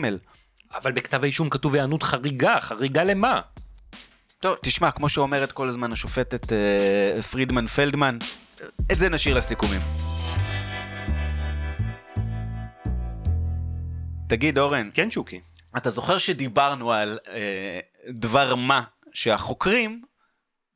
אבל 0.74 0.92
בכתב 0.92 1.22
האישום 1.22 1.50
כתוב 1.50 1.74
היענות 1.74 2.02
חריגה, 2.02 2.60
חריגה 2.60 3.04
למה? 3.04 3.40
טוב, 4.40 4.56
תשמע, 4.62 4.90
כמו 4.90 5.08
שאומרת 5.08 5.52
כל 5.52 5.68
הזמן 5.68 5.92
השופטת 5.92 6.52
אה, 6.52 7.22
פרידמן 7.22 7.66
פלדמן, 7.66 8.18
את 8.92 8.98
זה 8.98 9.08
נשאיר 9.08 9.36
לסיכומים. 9.36 9.80
תגיד, 14.28 14.58
אורן, 14.58 14.90
כן, 14.94 15.10
שוקי. 15.10 15.40
אתה 15.76 15.90
זוכר 15.90 16.18
שדיברנו 16.18 16.92
על 16.92 17.18
אה, 17.28 17.80
דבר 18.10 18.54
מה 18.54 18.82
שהחוקרים 19.12 20.02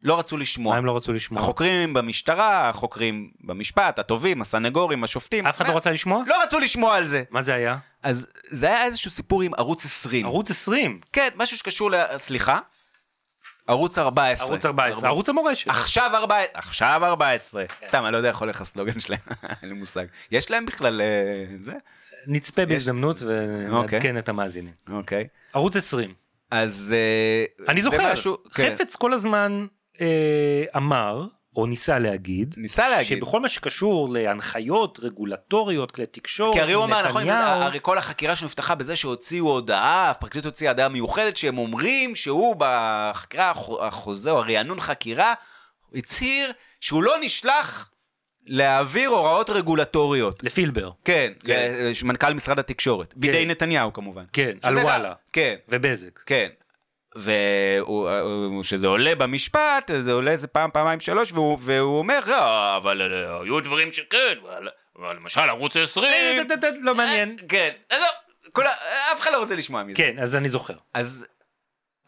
לא 0.02 0.18
רצו 0.18 0.36
לשמוע. 0.36 0.72
מה 0.72 0.78
הם 0.78 0.84
לא 0.84 0.96
רצו 0.96 1.12
לשמוע? 1.12 1.42
החוקרים 1.42 1.94
במשטרה, 1.94 2.68
החוקרים 2.68 3.30
במשפט, 3.40 3.98
הטובים, 3.98 4.40
הסנגורים, 4.40 5.04
השופטים. 5.04 5.46
אף 5.46 5.56
אחד 5.56 5.68
לא 5.68 5.76
רצה 5.76 5.90
לשמוע? 5.90 6.22
לא 6.26 6.42
רצו 6.42 6.58
לשמוע 6.60 6.96
על 6.96 7.06
זה. 7.06 7.22
מה 7.30 7.42
זה 7.42 7.54
היה? 7.54 7.78
אז 8.02 8.26
זה 8.48 8.66
היה 8.66 8.84
איזשהו 8.84 9.10
סיפור 9.10 9.42
עם 9.42 9.54
ערוץ 9.54 9.84
20. 9.84 10.26
ערוץ 10.26 10.50
20. 10.50 11.00
כן, 11.12 11.28
משהו 11.36 11.56
שקשור 11.56 11.90
ל... 11.90 11.94
סליחה? 12.16 12.58
ערוץ 13.66 13.98
14. 13.98 14.46
ערוץ 14.46 14.66
14. 14.66 15.08
ערוץ 15.08 15.28
המורשת. 15.28 15.68
עכשיו 15.68 16.10
14. 16.14 16.58
עכשיו 16.58 17.00
14. 17.04 17.64
סתם, 17.86 18.04
אני 18.04 18.12
לא 18.12 18.16
יודע 18.16 18.28
איך 18.28 18.38
הולך 18.38 18.60
הסלוגן 18.60 19.00
שלהם, 19.00 19.20
אין 19.62 19.68
לי 19.70 19.74
מושג. 19.74 20.04
יש 20.30 20.50
להם 20.50 20.66
בכלל... 20.66 21.00
אה, 21.00 21.56
זה? 21.64 21.72
נצפה 22.26 22.66
בהזדמנות 22.66 23.22
אוקיי. 23.22 23.68
ונעדכן 23.68 24.18
את 24.18 24.28
המאזינים. 24.28 24.72
אוקיי. 24.92 25.26
ערוץ 25.52 25.76
20. 25.76 26.14
אז... 26.50 26.94
אה, 26.96 27.66
אני 27.68 27.82
זוכר, 27.82 28.12
כן. 28.54 28.74
חפץ 28.74 28.96
כל 28.96 29.12
הזמן 29.12 29.66
אה, 30.00 30.64
אמר, 30.76 31.24
או 31.56 31.66
ניסה 31.66 31.98
להגיד, 31.98 32.54
ניסה 32.58 32.88
להגיד. 32.88 33.18
שבכל 33.18 33.40
מה 33.40 33.48
שקשור 33.48 34.08
להנחיות 34.12 34.98
רגולטוריות, 35.02 35.90
כלי 35.90 36.06
תקשורת, 36.06 36.54
כי 36.54 36.60
הרי 36.60 36.72
הוא 36.72 36.84
אמר, 36.84 37.08
נכון, 37.08 37.28
הרי 37.28 37.78
כל 37.82 37.98
החקירה 37.98 38.36
שנפתחה 38.36 38.74
בזה 38.74 38.96
שהוציאו 38.96 39.46
הודעה, 39.50 40.10
הפרקליטות 40.10 40.52
הוציאה 40.52 40.70
הודעה 40.70 40.88
מיוחדת, 40.88 41.36
שהם 41.36 41.58
אומרים 41.58 42.16
שהוא 42.16 42.56
בחקירה, 42.58 43.50
החו- 43.50 43.84
החוזה 43.84 44.30
או 44.30 44.38
הרענון 44.38 44.80
חקירה, 44.80 45.34
הצהיר 45.94 46.52
שהוא 46.80 47.02
לא 47.02 47.14
נשלח 47.20 47.90
להעביר 48.46 49.08
הוראות 49.10 49.50
רגולטוריות. 49.50 50.42
לפילבר, 50.42 50.90
כן, 51.04 51.32
כן. 51.44 51.72
מנכ"ל 52.04 52.34
משרד 52.34 52.58
התקשורת, 52.58 53.14
בידי 53.16 53.46
נתניהו 53.46 53.92
כמובן. 53.92 54.24
כן, 54.32 54.56
על 54.62 54.74
לא- 54.74 54.80
וואלה, 54.80 55.12
כן, 55.32 55.54
ובזק. 55.68 56.18
כן. 56.26 56.48
וכשזה 57.16 58.86
עולה 58.86 59.14
במשפט, 59.14 59.90
זה 60.02 60.12
עולה 60.12 60.30
איזה 60.30 60.46
פעם, 60.46 60.70
פעמיים, 60.72 61.00
שלוש, 61.00 61.32
והוא, 61.32 61.58
והוא 61.60 61.98
אומר, 61.98 62.20
"לא, 62.26 62.76
אבל 62.76 63.02
אה, 63.02 63.40
היו 63.42 63.60
דברים 63.60 63.92
שכן, 63.92 64.16
אבל, 64.42 64.68
אבל 64.98 65.16
למשל 65.16 65.40
ערוץ 65.40 65.76
20. 65.76 66.04
אה, 66.12 66.44
ד- 66.44 66.52
ד- 66.52 66.64
ד- 66.64 66.78
לא 66.82 66.94
מעניין. 66.94 67.36
כן, 67.48 67.70
עזוב, 67.90 68.06
ה- 68.66 69.12
אף 69.12 69.20
אחד 69.20 69.30
לא 69.32 69.38
רוצה 69.38 69.56
לשמוע 69.56 69.82
מזה. 69.82 69.96
כן, 69.96 70.14
אז 70.18 70.36
אני 70.36 70.48
זוכר. 70.48 70.74
אז 70.94 71.26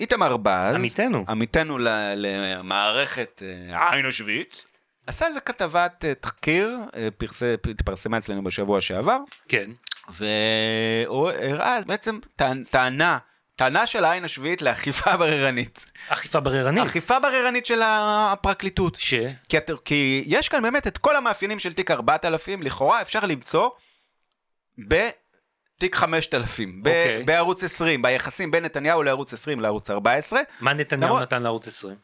איתמר 0.00 0.36
בז, 0.36 0.74
עמיתנו. 0.74 1.24
עמיתנו 1.28 1.78
למערכת 2.16 3.42
אה, 3.70 3.78
העין 3.78 4.06
השביעית, 4.06 4.64
עשה 5.06 5.26
על 5.26 5.32
זה 5.32 5.40
כתבת 5.40 6.04
אה, 6.04 6.14
תחקיר, 6.14 6.78
אה, 6.96 7.08
התפרסמה 7.70 8.18
אצלנו 8.18 8.44
בשבוע 8.44 8.80
שעבר, 8.80 9.18
כן. 9.48 9.70
והוא 10.08 11.30
הראה 11.30 11.80
בעצם 11.86 12.18
טענ- 12.42 12.64
טענה, 12.70 13.18
טענה 13.62 13.86
של 13.86 14.04
העין 14.04 14.24
השביעית 14.24 14.62
לאכיפה 14.62 15.16
בררנית. 15.20 15.86
אכיפה 16.08 16.40
בררנית. 16.40 16.82
אכיפה 16.86 17.18
בררנית 17.18 17.66
של 17.66 17.80
הפרקליטות. 17.84 18.96
ש... 19.00 19.14
כי, 19.48 19.58
את, 19.58 19.70
כי 19.84 20.24
יש 20.26 20.48
כאן 20.48 20.62
באמת 20.62 20.86
את 20.86 20.98
כל 20.98 21.16
המאפיינים 21.16 21.58
של 21.58 21.72
תיק 21.72 21.90
4000, 21.90 22.62
לכאורה 22.62 23.02
אפשר 23.02 23.20
למצוא 23.26 23.68
בתיק 24.78 25.94
5000, 25.96 26.82
ב- 26.82 26.86
אוקיי. 26.88 27.22
בערוץ 27.24 27.64
20, 27.64 28.02
ביחסים 28.02 28.50
בין 28.50 28.64
נתניהו 28.64 29.02
לערוץ 29.02 29.32
20 29.32 29.60
לערוץ 29.60 29.90
14. 29.90 30.40
מה 30.60 30.72
נתניהו 30.72 31.08
למרות- 31.08 31.22
נתן 31.22 31.42
לערוץ 31.42 31.68
20? 31.68 31.96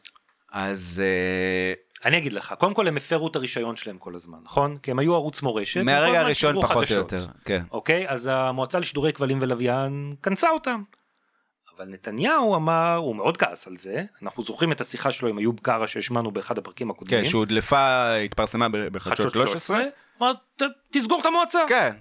אז 0.51 1.03
אה, 1.05 1.73
אני 2.09 2.17
אגיד 2.17 2.33
לך, 2.33 2.53
קודם 2.59 2.73
כל 2.73 2.87
הם 2.87 2.97
הפרו 2.97 3.27
את 3.27 3.35
הרישיון 3.35 3.75
שלהם 3.75 3.97
כל 3.97 4.15
הזמן, 4.15 4.37
נכון? 4.43 4.77
כי 4.83 4.91
הם 4.91 4.99
היו 4.99 5.15
ערוץ 5.15 5.41
מורשת. 5.41 5.81
מהרגע 5.81 6.19
הראשון 6.19 6.61
פחות 6.61 6.91
או. 6.91 6.95
יותר, 6.97 7.25
כן. 7.45 7.63
אוקיי? 7.71 8.09
אז 8.09 8.29
המועצה 8.31 8.79
לשידורי 8.79 9.13
כבלים 9.13 9.37
ולוויין 9.41 10.13
כנסה 10.23 10.49
אותם. 10.49 10.81
אבל 11.79 11.87
נתניהו 11.87 12.55
אמר, 12.55 12.95
הוא 12.95 13.15
מאוד 13.15 13.37
כעס 13.37 13.67
על 13.67 13.77
זה, 13.77 14.03
אנחנו 14.21 14.43
זוכרים 14.43 14.71
את 14.71 14.81
השיחה 14.81 15.11
שלו 15.11 15.29
עם 15.29 15.39
איוב 15.39 15.59
קרא 15.61 15.87
שהשמענו 15.87 16.31
באחד 16.31 16.57
הפרקים 16.57 16.89
הקודמים. 16.91 17.23
כן, 17.23 17.29
שהודלפה, 17.29 18.13
התפרסמה 18.15 18.67
בחדשות 18.69 19.31
13. 19.31 19.81
אמר, 20.21 20.33
"ת- 20.55 20.61
תסגור 20.91 21.21
את 21.21 21.25
המועצה. 21.25 21.59
כן, 21.69 21.95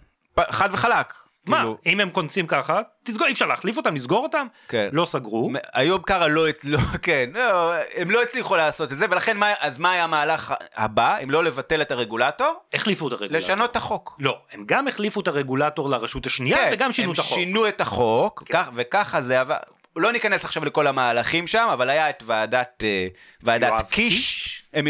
חד 0.50 0.68
וחלק. 0.72 1.12
מה, 1.48 1.56
כאילו, 1.56 1.78
אם 1.86 2.00
הם 2.00 2.10
קונסים 2.10 2.46
ככה, 2.46 2.80
תסגור, 3.04 3.26
אי 3.26 3.32
אפשר 3.32 3.46
להחליף 3.46 3.76
אותם, 3.76 3.94
לסגור 3.94 4.22
אותם? 4.22 4.46
כן. 4.68 4.88
לא 4.92 5.04
סגרו. 5.04 5.50
איוב 5.76 6.02
קרא 6.02 6.26
לא, 6.28 6.46
לא, 6.64 6.78
כן, 7.02 7.30
לא, 7.34 7.72
הם 7.96 8.10
לא 8.10 8.22
הצליחו 8.22 8.56
לעשות 8.56 8.92
את 8.92 8.98
זה, 8.98 9.06
ולכן 9.10 9.36
מה, 9.36 9.52
אז 9.60 9.78
מה 9.78 9.92
היה 9.92 10.04
המהלך 10.04 10.54
הבא, 10.76 11.16
אם 11.22 11.30
לא 11.30 11.44
לבטל 11.44 11.82
את 11.82 11.90
הרגולטור? 11.90 12.54
החליפו 12.72 13.08
את 13.08 13.12
הרגולטור. 13.12 13.36
לשנות 13.36 13.70
את 13.70 13.76
החוק. 13.76 14.16
לא, 14.18 14.38
הם 14.52 14.64
גם 14.66 14.88
החליפו 14.88 15.20
את 15.20 15.28
הרגולטור 15.28 15.90
לרשות 15.90 16.26
השנייה 16.26 16.68
וגם 16.72 16.92
שינו 16.92 17.12
את 17.12 17.18
החוק. 17.18 17.34
כן, 17.34 17.40
הם 17.40 17.46
שינו 17.46 17.68
את 17.68 17.80
החוק, 17.80 18.42
כן. 18.46 18.54
כך, 18.54 18.70
וככה 18.74 19.22
זה 19.22 19.40
עבר. 19.40 19.56
לא 19.96 20.12
ניכנס 20.12 20.44
עכשיו 20.44 20.64
לכל 20.64 20.86
המהלכים 20.86 21.46
שם, 21.46 21.68
אבל 21.72 21.90
היה 21.90 22.10
את 22.10 22.22
ועדת, 22.26 22.84
אה, 22.84 23.06
ועדת 23.42 23.90
קיש. 23.90 24.14
קיש. 24.14 24.64
הם, 24.74 24.86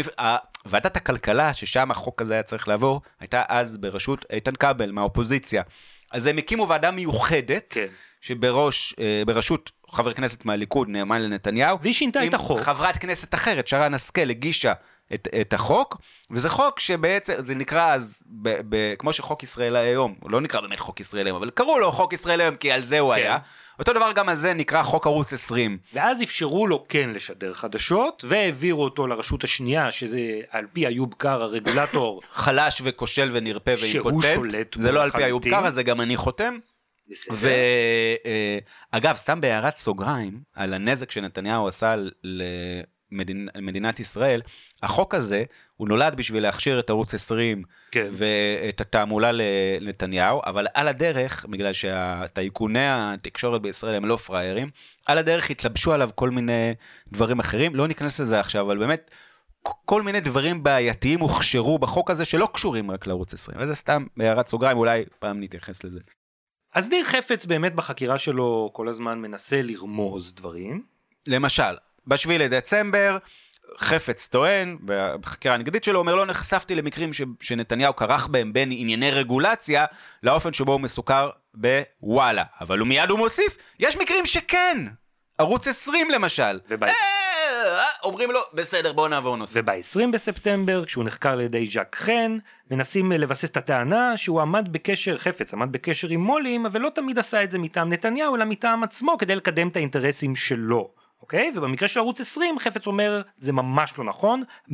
ועדת 0.65 0.97
הכלכלה, 0.97 1.53
ששם 1.53 1.91
החוק 1.91 2.21
הזה 2.21 2.33
היה 2.33 2.43
צריך 2.43 2.67
לעבור, 2.67 3.01
הייתה 3.19 3.43
אז 3.47 3.77
בראשות 3.77 4.25
איתן 4.29 4.55
כבל 4.55 4.91
מהאופוזיציה. 4.91 5.63
אז 6.11 6.25
הם 6.25 6.37
הקימו 6.37 6.67
ועדה 6.67 6.91
מיוחדת, 6.91 7.67
כן. 7.69 7.85
שבראש, 8.21 8.95
אה, 8.99 9.23
בראשות 9.27 9.71
חבר 9.91 10.13
כנסת 10.13 10.45
מהליכוד, 10.45 10.89
נאמן 10.89 11.21
לנתניהו. 11.21 11.77
והיא 11.81 11.93
שינתה 11.93 12.25
את 12.25 12.33
החוק. 12.33 12.59
חברת 12.59 12.97
כנסת 12.97 13.33
אחרת, 13.33 13.67
שרן 13.67 13.93
השכל, 13.93 14.29
הגישה 14.29 14.73
את, 15.13 15.27
את 15.41 15.53
החוק, 15.53 16.01
וזה 16.31 16.49
חוק 16.49 16.79
שבעצם, 16.79 17.33
זה 17.45 17.55
נקרא 17.55 17.93
אז, 17.93 18.19
ב, 18.25 18.49
ב, 18.69 18.93
כמו 18.99 19.13
שחוק 19.13 19.43
ישראל 19.43 19.75
היום, 19.75 20.15
הוא 20.19 20.31
לא 20.31 20.41
נקרא 20.41 20.61
באמת 20.61 20.79
חוק 20.79 20.99
ישראל 20.99 21.25
היום, 21.25 21.37
אבל 21.37 21.49
קראו 21.49 21.79
לו 21.79 21.91
חוק 21.91 22.13
ישראל 22.13 22.41
היום 22.41 22.55
כי 22.55 22.71
על 22.71 22.83
זה 22.83 22.99
הוא 22.99 23.13
כן. 23.13 23.21
היה. 23.21 23.37
אותו 23.79 23.93
דבר 23.93 24.11
גם 24.11 24.29
הזה 24.29 24.53
נקרא 24.53 24.83
חוק 24.83 25.07
ערוץ 25.07 25.33
20. 25.33 25.77
ואז 25.93 26.23
אפשרו 26.23 26.67
לו 26.67 26.85
כן 26.89 27.09
לשדר 27.09 27.53
חדשות, 27.53 28.25
והעבירו 28.27 28.83
אותו 28.83 29.07
לרשות 29.07 29.43
השנייה, 29.43 29.91
שזה 29.91 30.41
על 30.49 30.65
פי 30.73 30.87
איוב 30.87 31.13
קרא, 31.17 31.45
רגולטור. 31.45 32.21
חלש 32.33 32.81
וכושל 32.85 33.29
ונרפה 33.33 33.77
שהוא 33.77 34.05
ואימפוטנט. 34.05 34.33
שולט 34.33 34.75
זה 34.79 34.91
לא 34.91 35.03
על 35.03 35.11
פי 35.11 35.25
איוב. 35.25 35.43
קרא, 35.43 35.69
זה 35.69 35.83
גם 35.83 36.01
אני 36.01 36.17
חותם. 36.17 36.57
ואגב, 38.91 39.15
סתם 39.15 39.41
בהערת 39.41 39.77
סוגריים, 39.77 40.39
על 40.55 40.73
הנזק 40.73 41.11
שנתניהו 41.11 41.67
עשה 41.67 41.95
למדינ... 43.11 43.47
למדינת 43.55 43.99
ישראל, 43.99 44.41
החוק 44.83 45.15
הזה, 45.15 45.43
הוא 45.77 45.87
נולד 45.87 46.15
בשביל 46.15 46.43
להכשיר 46.43 46.79
את 46.79 46.89
ערוץ 46.89 47.13
20 47.13 47.63
כן. 47.91 48.09
ואת 48.11 48.81
התעמולה 48.81 49.31
לנתניהו, 49.31 50.41
אבל 50.45 50.67
על 50.73 50.87
הדרך, 50.87 51.45
בגלל 51.49 51.73
שהטייקוני 51.73 52.79
התקשורת 52.83 53.61
בישראל 53.61 53.95
הם 53.95 54.05
לא 54.05 54.15
פראיירים, 54.15 54.69
על 55.05 55.17
הדרך 55.17 55.49
התלבשו 55.49 55.93
עליו 55.93 56.09
כל 56.15 56.29
מיני 56.29 56.73
דברים 57.11 57.39
אחרים, 57.39 57.75
לא 57.75 57.87
ניכנס 57.87 58.19
לזה 58.19 58.39
עכשיו, 58.39 58.65
אבל 58.65 58.77
באמת, 58.77 59.11
כל 59.63 60.01
מיני 60.01 60.19
דברים 60.19 60.63
בעייתיים 60.63 61.19
הוכשרו 61.19 61.79
בחוק 61.79 62.11
הזה 62.11 62.25
שלא 62.25 62.49
קשורים 62.53 62.91
רק 62.91 63.07
לערוץ 63.07 63.33
20, 63.33 63.57
וזה 63.61 63.75
סתם 63.75 64.05
בהערת 64.17 64.47
סוגריים, 64.47 64.77
אולי 64.77 65.03
פעם 65.19 65.43
נתייחס 65.43 65.83
לזה. 65.83 65.99
אז 66.73 66.89
ניר 66.89 67.03
חפץ 67.03 67.45
באמת 67.45 67.75
בחקירה 67.75 68.17
שלו 68.17 68.69
כל 68.73 68.87
הזמן 68.87 69.19
מנסה 69.19 69.61
לרמוז 69.61 70.33
דברים. 70.35 70.83
למשל, 71.27 71.73
בשביעי 72.09 72.37
לדצמבר, 72.37 73.17
חפץ 73.79 74.27
טוען, 74.27 74.77
בחקירה 75.21 75.55
הנגדית 75.55 75.83
שלו, 75.83 75.99
אומר 75.99 76.15
לא 76.15 76.25
נחשפתי 76.25 76.75
למקרים 76.75 77.13
ש, 77.13 77.21
שנתניהו 77.41 77.95
כרך 77.95 78.27
בהם 78.27 78.53
בין 78.53 78.69
ענייני 78.71 79.11
רגולציה 79.11 79.85
לאופן 80.23 80.53
שבו 80.53 80.71
הוא 80.71 80.81
מסוקר 80.81 81.29
בוואלה. 81.53 82.43
אבל 82.61 82.79
הוא 82.79 82.87
מיד 82.87 83.09
הוא 83.09 83.19
מוסיף, 83.19 83.57
יש 83.79 83.97
מקרים 83.97 84.25
שכן! 84.25 84.77
ערוץ 85.37 85.67
20 85.67 86.11
למשל. 86.11 86.59
ובא- 86.69 86.87
אה, 86.87 86.91
אה, 86.93 87.83
אומרים 88.03 88.31
לו, 88.31 88.39
בסדר, 88.53 88.93
בוא 88.93 89.07
נעבור 89.07 89.37
נושא. 89.37 89.59
וב-20 89.59 90.11
בספטמבר, 90.13 90.85
כשהוא 90.85 91.03
נחקר 91.03 91.29
על 91.29 91.41
ידי 91.41 91.67
ז'אק 91.67 91.95
חן, 91.95 92.37
מנסים 92.71 93.11
לבסס 93.11 93.49
את 93.49 93.57
הטענה 93.57 94.17
שהוא 94.17 94.41
עמד 94.41 94.67
בקשר, 94.71 95.17
חפץ 95.17 95.53
עמד 95.53 95.71
בקשר 95.71 96.07
עם 96.07 96.19
מו"לים, 96.21 96.65
אבל 96.65 96.81
לא 96.81 96.89
תמיד 96.95 97.19
עשה 97.19 97.43
את 97.43 97.51
זה 97.51 97.57
מטעם 97.59 97.93
נתניהו, 97.93 98.35
אלא 98.35 98.45
מטעם 98.45 98.83
עצמו, 98.83 99.17
כדי 99.17 99.35
לקדם 99.35 99.67
את 99.67 99.75
האינטרסים 99.75 100.35
שלו. 100.35 100.98
אוקיי? 101.21 101.51
ובמקרה 101.55 101.87
של 101.87 101.99
ערוץ 101.99 102.21
20, 102.21 102.59
חפץ 102.59 102.87
אומר, 102.87 103.21
זה 103.37 103.53
ממש 103.53 103.93
לא 103.97 104.03
נכון, 104.03 104.43
100% 104.69 104.71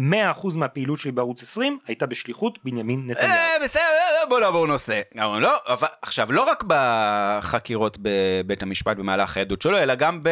מהפעילות 0.55 0.99
שלי 0.99 1.11
בערוץ 1.11 1.41
20 1.41 1.79
הייתה 1.87 2.05
בשליחות 2.05 2.59
בנימין 2.63 3.07
נתניהו. 3.07 3.31
אה, 3.31 3.55
בסדר, 3.63 3.81
אה, 4.21 4.25
בוא 4.29 4.39
נעבור 4.39 4.67
נושא. 4.67 5.01
לא, 5.15 5.57
אבל 5.67 5.87
עכשיו, 6.01 6.31
לא 6.31 6.49
רק 6.49 6.63
בחקירות 6.67 7.97
בבית 8.01 8.63
המשפט 8.63 8.97
במהלך 8.97 9.37
העדות 9.37 9.61
שלו, 9.61 9.77
אלא 9.77 9.95
גם. 9.95 10.23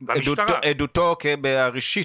בעדותו 0.00 0.42
עדותו 0.62 1.16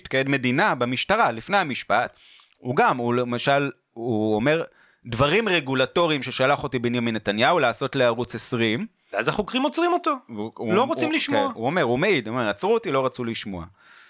כעד 0.10 0.30
מדינה 0.30 0.76
במשטרה, 0.76 1.32
לפני 1.32 1.58
המשפט. 1.58 2.20
הוא 2.58 2.76
גם, 2.76 2.98
הוא 2.98 3.14
למשל, 3.14 3.72
הוא 3.94 4.36
אומר, 4.36 4.64
דברים 5.06 5.50
רגולטוריים 5.50 6.24
ששלח 6.24 6.64
אותי 6.64 6.80
בנימין 6.80 7.16
נתניהו 7.16 7.60
לעשות 7.60 7.96
לערוץ 7.96 8.36
20. 8.36 8.88
ואז 9.14 9.28
החוקרים 9.28 9.64
עוצרים 9.64 9.94
אותו. 9.94 10.12
והוא- 10.30 10.52
לא 10.74 10.82
הוא- 10.82 10.88
רוצים 10.88 11.08
הוא- 11.10 11.16
לשמוע. 11.16 11.48
כן, 11.48 11.54
הוא 11.56 11.66
אומר, 11.66 11.82
הוא 11.82 12.00
מעיד, 12.00 12.28
הוא 12.28 12.36
אומר, 12.38 12.50
עצרו 12.50 12.74
אותי, 12.74 12.92
לא 12.92 13.06
רצו 13.06 13.24
לשמוע. 13.24 13.66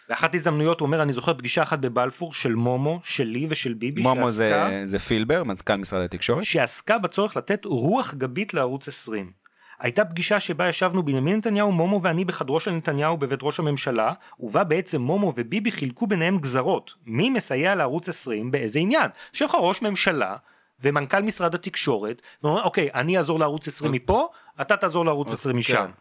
באחת 0.10 0.34
ההזדמנויות 0.34 0.80
הוא 0.80 0.86
אומר, 0.86 1.02
אני 1.02 1.14
זוכר 1.14 1.34
פגישה 1.34 1.64
אחת 1.64 1.80
בבלפור 1.80 2.34
של 2.34 2.56
מומו, 2.56 3.00
שלי 3.04 3.48
ושל 3.50 3.74
ביבי, 3.74 4.02
מומו 4.02 4.32
זה, 4.32 4.50
שעסקה, 4.50 4.82
זה 4.88 5.00
פילבר, 5.00 5.44
מנכ"ל 5.44 5.76
משרד 5.76 6.02
התקשורת. 6.04 6.44
שעסקה 6.44 6.98
בצורך 6.98 7.38
לתת 7.38 7.66
רוח 7.66 8.14
גבית 8.14 8.54
לערוץ 8.54 8.88
20. 8.88 9.32
הייתה 9.80 10.06
פגישה 10.06 10.40
שבה 10.40 10.70
ישבנו 10.70 11.04
בנימין 11.06 11.38
נתניהו, 11.38 11.72
מומו 11.72 12.02
ואני 12.02 12.26
בחדרו 12.26 12.60
של 12.60 12.72
נתניהו 12.72 13.18
בבית 13.18 13.40
ראש 13.44 13.60
הממשלה, 13.60 14.14
ובה 14.40 14.64
בעצם 14.64 15.02
מומו 15.02 15.34
וביבי 15.36 15.72
חילקו 15.72 16.08
ביניהם 16.08 16.38
גזרות. 16.38 16.94
מי 17.06 17.30
מסייע 17.30 17.76
לערוץ 17.76 18.10
20 18.10 18.52
באיזה 18.52 18.80
עניין? 18.80 19.08
יושב 19.34 19.46
לך 19.46 19.56
ראש 19.60 19.82
ממשלה 19.82 20.36
ומנכ"ל 20.82 21.22
משרד 21.22 21.56
התקשורת, 21.56 22.22
ואומר, 22.44 22.64
אוקיי, 22.64 22.90
אני 22.94 23.18
אעזור 23.18 23.40
לערוץ 23.40 23.68
20 23.68 23.92
מפה, 23.92 24.28
אתה 24.62 24.78
תעזור 24.78 25.06
לערוץ 25.06 25.34
20 25.34 25.58
משם. 25.58 25.76
כן. 25.76 25.92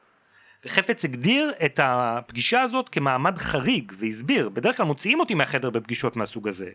וחפץ 0.66 1.04
הגדיר 1.04 1.52
את 1.64 1.80
הפגישה 1.82 2.62
הזאת 2.62 2.88
כמעמד 2.88 3.38
חריג, 3.38 3.92
והסביר, 3.98 4.48
בדרך 4.48 4.76
כלל 4.76 4.86
מוציאים 4.86 5.20
אותי 5.20 5.34
מהחדר 5.34 5.70
בפגישות 5.70 6.16
מהסוג 6.16 6.48
הזה. 6.48 6.70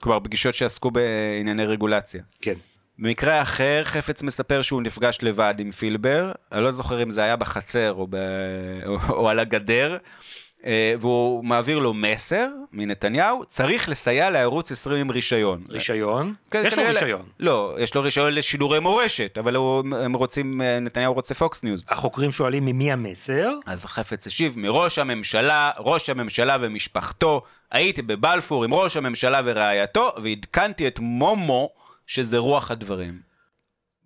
כלומר, 0.00 0.20
פגישות 0.20 0.54
שעסקו 0.54 0.90
בענייני 0.90 1.64
רגולציה. 1.64 2.22
כן. 2.40 2.54
במקרה 2.98 3.42
אחר, 3.42 3.84
חפץ 3.84 4.22
מספר 4.22 4.62
שהוא 4.62 4.82
נפגש 4.82 5.18
לבד 5.22 5.54
עם 5.58 5.70
פילבר, 5.70 6.32
אני 6.52 6.62
לא 6.62 6.72
זוכר 6.72 7.02
אם 7.02 7.10
זה 7.10 7.22
היה 7.22 7.36
בחצר 7.36 7.92
או, 7.92 8.06
ב... 8.10 8.16
או, 9.08 9.28
על 9.28 9.38
הגדר, 9.38 9.96
והוא 11.00 11.44
מעביר 11.44 11.78
לו 11.78 11.94
מסר 11.94 12.48
מנתניהו, 12.72 13.44
צריך 13.44 13.88
לסייע 13.88 14.30
לערוץ 14.30 14.72
20 14.72 15.00
עם 15.00 15.10
רישיון. 15.10 15.64
רישיון? 15.68 16.34
כן, 16.50 16.62
יש 16.66 16.78
לו 16.78 16.84
רישיון. 16.86 17.22
לא, 17.40 17.76
יש 17.78 17.94
לו 17.94 18.02
רישיון 18.02 18.32
לשידורי 18.32 18.80
מורשת, 18.80 19.38
אבל 19.38 19.56
הוא, 19.56 19.84
הם 19.96 20.12
רוצים, 20.12 20.62
אה, 20.62 20.80
נתניהו 20.80 21.14
רוצה 21.14 21.34
פוקס 21.34 21.62
ניוז. 21.62 21.84
החוקרים 21.88 22.30
שואלים 22.30 22.64
ממי 22.64 22.92
המסר, 22.92 23.50
אז 23.66 23.84
חפץ 23.84 24.26
השיב, 24.26 24.58
מראש 24.58 24.98
הממשלה, 24.98 25.70
ראש 25.78 26.10
הממשלה 26.10 26.56
ומשפחתו, 26.60 27.42
הייתי 27.70 28.02
בבלפור 28.02 28.64
עם 28.64 28.74
ראש 28.74 28.96
הממשלה 28.96 29.40
ורעייתו, 29.44 30.12
ועדכנתי 30.22 30.88
את 30.88 30.98
מומו 30.98 31.70
שזה 32.06 32.38
רוח 32.38 32.70
הדברים. 32.70 33.20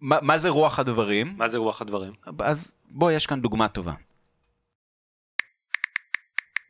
מה, 0.01 0.19
מה 0.23 0.39
זה 0.39 0.49
רוח 0.49 0.79
הדברים? 0.79 1.35
מה 1.37 1.49
זה 1.49 1.59
רוח 1.59 1.83
הדברים? 1.83 2.13
אז 2.39 2.73
בוא, 2.91 3.13
יש 3.13 3.27
כאן 3.27 3.41
דוגמה 3.41 3.69
טובה. 3.69 3.93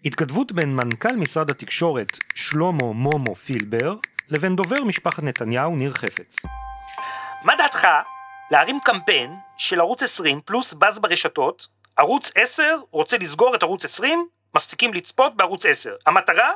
התכתבות 0.05 0.53
בין 0.53 0.77
מנכ"ל 0.77 1.17
משרד 1.17 1.51
התקשורת 1.51 2.19
שלמה 2.35 2.93
מומו 2.93 3.35
פילבר 3.35 3.95
לבין 4.29 4.57
דובר 4.57 4.85
משפחת 4.85 5.23
נתניהו 5.23 5.77
ניר 5.77 5.93
חפץ. 5.93 6.37
מה 7.45 7.57
דעתך 7.57 7.87
להרים 8.51 8.79
קמפיין 8.85 9.35
של 9.57 9.81
ערוץ 9.81 10.03
20 10.03 10.41
פלוס 10.45 10.73
באז 10.73 10.99
ברשתות, 10.99 11.67
ערוץ 11.97 12.33
10 12.35 12.77
רוצה 12.91 13.17
לסגור 13.19 13.55
את 13.55 13.63
ערוץ 13.63 13.85
20, 13.85 14.27
מפסיקים 14.55 14.95
לצפות 14.95 15.37
בערוץ 15.37 15.67
10. 15.67 15.95
המטרה? 16.07 16.53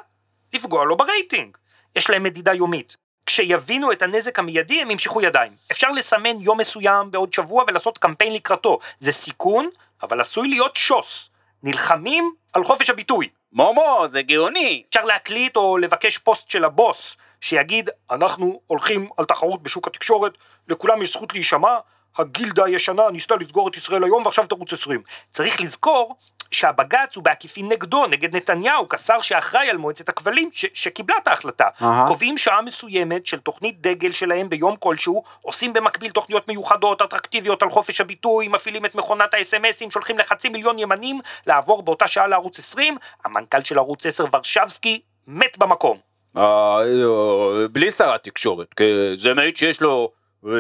לפגוע 0.53 0.85
לו 0.85 0.97
ברייטינג. 0.97 1.57
יש 1.97 2.11
להם 2.11 2.23
מדידה 2.23 2.55
יומית. 2.55 2.97
כשיבינו 3.27 3.93
את 3.93 4.03
הנזק 4.03 4.39
המיידי 4.39 4.83
הם 4.83 4.91
ימשכו 4.91 5.23
ידיים. 5.23 5.53
אפשר 5.71 5.91
לסמן 5.91 6.41
יום 6.41 6.61
מסוים 6.61 7.11
בעוד 7.11 7.33
שבוע 7.33 7.65
ולעשות 7.67 7.99
קמפיין 7.99 8.33
לקראתו. 8.33 8.79
זה 8.99 9.13
סיכון, 9.13 9.69
אבל 10.03 10.21
עשוי 10.21 10.49
להיות 10.49 10.77
שוס. 10.77 11.31
נלחמים 11.65 12.33
על 12.53 12.65
חופש 12.65 12.91
הביטוי. 12.91 13.29
מומו, 13.53 14.05
זה 14.09 14.23
גאוני. 14.23 14.83
אפשר 14.89 15.05
להקליט 15.05 15.57
או 15.57 15.77
לבקש 15.77 16.19
פוסט 16.19 16.49
של 16.49 16.65
הבוס 16.65 17.17
שיגיד 17.41 17.91
אנחנו 18.11 18.61
הולכים 18.67 19.09
על 19.17 19.25
תחרות 19.25 19.63
בשוק 19.63 19.87
התקשורת, 19.87 20.33
לכולם 20.69 21.03
יש 21.03 21.13
זכות 21.13 21.33
להישמע, 21.35 21.79
הגילדה 22.19 22.65
הישנה 22.65 23.03
ניסתה 23.13 23.35
לסגור 23.37 23.69
את 23.69 23.77
ישראל 23.77 24.05
היום 24.05 24.23
ועכשיו 24.25 24.45
את 24.45 24.53
ערוץ 24.53 24.73
20. 24.73 25.03
צריך 25.31 25.61
לזכור 25.61 26.17
שהבג"ץ 26.51 27.17
הוא 27.17 27.25
בעקיפין 27.25 27.69
נגדו, 27.69 28.07
נגד 28.07 28.37
נתניהו, 28.37 28.89
כשר 28.89 29.21
שאחראי 29.21 29.71
על 29.71 29.77
מועצת 29.77 30.09
הכבלים 30.09 30.51
ש- 30.53 30.67
שקיבלה 30.75 31.17
את 31.23 31.29
ההחלטה. 31.29 31.69
אהה. 31.83 32.05
קובעים 32.07 32.39
שעה 32.39 32.63
מסוימת 32.63 33.27
של 33.27 33.41
תוכנית 33.41 33.81
דגל 33.81 34.13
שלהם 34.13 34.49
ביום 34.49 34.77
כלשהו, 34.77 35.23
עושים 35.43 35.73
במקביל 35.73 36.11
תוכניות 36.11 36.49
מיוחדות, 36.49 37.03
אטרקטיביות 37.03 37.63
על 37.63 37.71
חופש 37.71 38.01
הביטוי, 38.01 38.49
מפעילים 38.49 38.85
את 38.85 38.95
מכונת 38.95 39.35
האס.אם.אסים, 39.35 39.91
שולחים 39.91 40.19
לחצי 40.19 40.49
מיליון 40.49 40.79
ימנים 40.79 41.21
לעבור 41.47 41.83
באותה 41.83 42.07
שעה 42.07 42.27
לערוץ 42.27 42.59
20, 42.59 42.97
המנכ"ל 43.25 43.61
של 43.61 43.79
ערוץ 43.79 44.07
10 44.07 44.25
ורשבסקי 44.33 45.01
מת 45.27 45.59
במקום. 45.59 45.99
אה, 46.37 46.81
בלי 47.73 47.91
שר 47.91 48.15
התקשורת, 48.15 48.75
כי 48.75 48.85
זה 49.17 49.35
מעיד 49.35 49.57
שיש 49.57 49.81
לו 49.81 50.11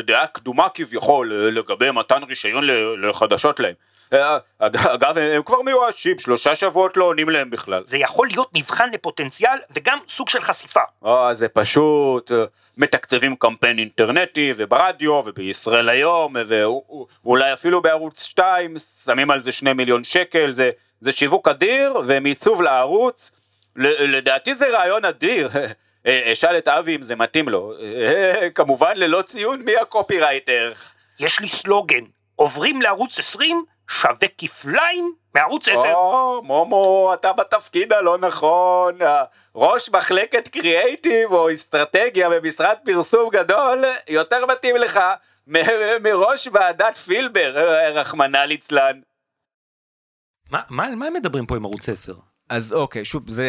דעה 0.03 0.27
קדומה 0.27 0.69
כביכול 0.75 1.33
אה, 1.33 1.51
לגבי 1.51 1.91
מתן 1.91 2.23
רישיון 2.29 2.65
לחדשות 3.03 3.61
להם. 3.61 3.75
אה, 4.13 4.39
אג- 4.59 4.77
אגב, 4.77 5.19
הם 5.19 5.43
כבר 5.43 5.63
מיואשים, 5.63 6.19
שלושה 6.19 6.55
שבועות 6.55 6.97
לא 6.97 7.05
עונים 7.05 7.31
להם 7.31 7.51
בכלל. 7.51 7.83
זה 7.85 7.99
יכול 7.99 8.27
להיות 8.27 8.51
מבחן 8.55 8.91
לפוטנציאל 8.91 9.59
וגם 9.77 9.99
סוג 10.07 10.29
של 10.29 10.41
חשיפה. 10.41 10.81
אה, 11.07 11.35
זה 11.35 11.49
פשוט, 11.49 12.33
אה, 12.33 12.45
מתקצבים 12.79 13.37
קמפיין 13.37 13.79
אינטרנטי 13.79 14.53
וברדיו 14.57 15.23
ובישראל 15.27 15.89
היום 15.89 16.35
ואולי 17.25 17.53
אפילו 17.53 17.83
בערוץ 17.83 18.23
2 18.25 18.75
שמים 19.05 19.31
על 19.31 19.41
זה 19.41 19.53
שני 19.53 19.73
מיליון 19.73 20.05
שקל, 20.05 20.53
זה, 20.53 20.71
זה 21.01 21.13
שיווק 21.13 21.49
אדיר 21.49 21.95
ומיצוב 22.07 22.63
לערוץ, 22.63 23.33
לדעתי 23.77 24.55
זה 24.55 24.69
רעיון 24.69 25.05
אדיר, 25.05 25.49
אשאל 26.07 26.59
את 26.59 26.69
אבי 26.69 26.97
אם 26.97 27.03
זה 27.03 27.17
מתאים 27.17 27.49
לו, 27.49 27.73
אה, 27.81 28.49
כמובן 28.55 28.93
ללא 28.97 29.23
ציון 29.23 29.63
מי 29.63 29.77
הקופירייטר. 29.77 30.73
יש 31.21 31.41
לי 31.41 31.49
סלוגן, 31.49 32.05
עוברים 32.37 32.83
לערוץ 32.83 33.19
20 33.19 33.65
שווה 33.91 34.29
כפליים 34.39 35.15
מערוץ 35.35 35.69
10. 35.69 35.93
או, 35.95 36.41
מומו, 36.45 37.11
אתה 37.15 37.33
בתפקיד 37.33 37.93
הלא 37.93 38.19
נכון, 38.19 39.03
אה, 39.03 39.25
ראש 39.55 39.91
מחלקת 39.91 40.49
קריאייטיב 40.49 41.33
או 41.33 41.55
אסטרטגיה 41.55 42.31
במשרד 42.31 42.77
פרסום 42.85 43.31
גדול, 43.31 43.85
יותר 44.09 44.47
מתאים 44.47 44.77
לך 44.77 45.01
מ- 45.47 46.03
מראש 46.03 46.49
ועדת 46.53 46.97
פילבר, 46.97 47.57
אה, 47.59 47.91
רחמנא 47.91 48.37
ליצלן. 48.39 49.01
מה, 50.51 50.61
מה, 50.71 50.95
מה 50.95 51.07
הם 51.07 51.13
מדברים 51.13 51.47
פה 51.47 51.57
עם 51.57 51.65
ערוץ 51.65 51.89
10? 51.89 52.13
אז 52.49 52.73
אוקיי, 52.73 53.05
שוב, 53.05 53.31
זה 53.31 53.49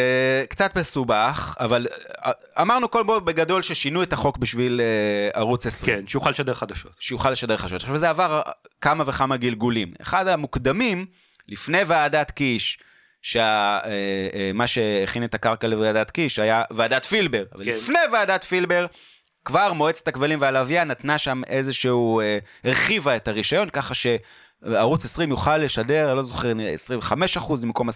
קצת 0.50 0.78
מסובך, 0.78 1.56
אבל 1.60 1.88
אה, 2.26 2.32
אמרנו 2.62 2.92
כל 2.92 3.04
בו 3.04 3.22
בגדול 3.22 3.62
ששינו 3.62 4.04
את 4.04 4.14
החוק 4.14 4.38
בשביל 4.38 4.82
אה, 4.82 5.40
ערוץ 5.40 5.66
20. 5.66 5.98
כן, 5.98 6.08
שיוכל 6.08 6.30
לשדר 6.30 6.54
חדשות. 6.54 6.92
שיוכל 7.00 7.32
לשדר 7.32 7.58
חדשות. 7.58 7.82
עכשיו 7.82 7.98
זה 7.98 8.10
עבר 8.10 8.42
כמה 8.82 9.04
וכמה 9.08 9.38
גלגולים. 9.38 9.94
אחד 10.02 10.28
המוקדמים, 10.28 11.06
לפני 11.48 11.82
ועדת 11.88 12.32
קיש, 12.32 12.80
שמה 13.22 14.68
שהכין 14.68 15.24
את 15.24 15.36
הקרקע 15.36 15.68
לוועדת 15.68 16.12
קיש 16.12 16.40
היה 16.40 16.64
ועדת 16.72 17.06
פילבר. 17.06 17.44
אבל 17.56 17.66
כן. 17.66 17.72
לפני 17.72 18.00
ועדת 18.12 18.44
פילבר, 18.44 18.86
כבר 19.46 19.74
מועצת 19.74 20.08
הכבלים 20.08 20.42
והלוויין 20.42 20.88
נתנה 20.88 21.18
שם 21.18 21.42
איזשהו, 21.48 22.20
אה, 22.22 22.38
הרחיבה 22.64 23.16
את 23.16 23.28
הרישיון, 23.28 23.70
ככה 23.70 23.94
שערוץ 24.64 25.06
20 25.06 25.30
יוכל 25.30 25.58
לשדר, 25.58 26.08
אני 26.10 26.18
לא 26.18 26.24
זוכר, 26.24 26.54
נראה 26.54 26.74
25% 27.38 27.62
במקום 27.62 27.90
10% 27.90 27.94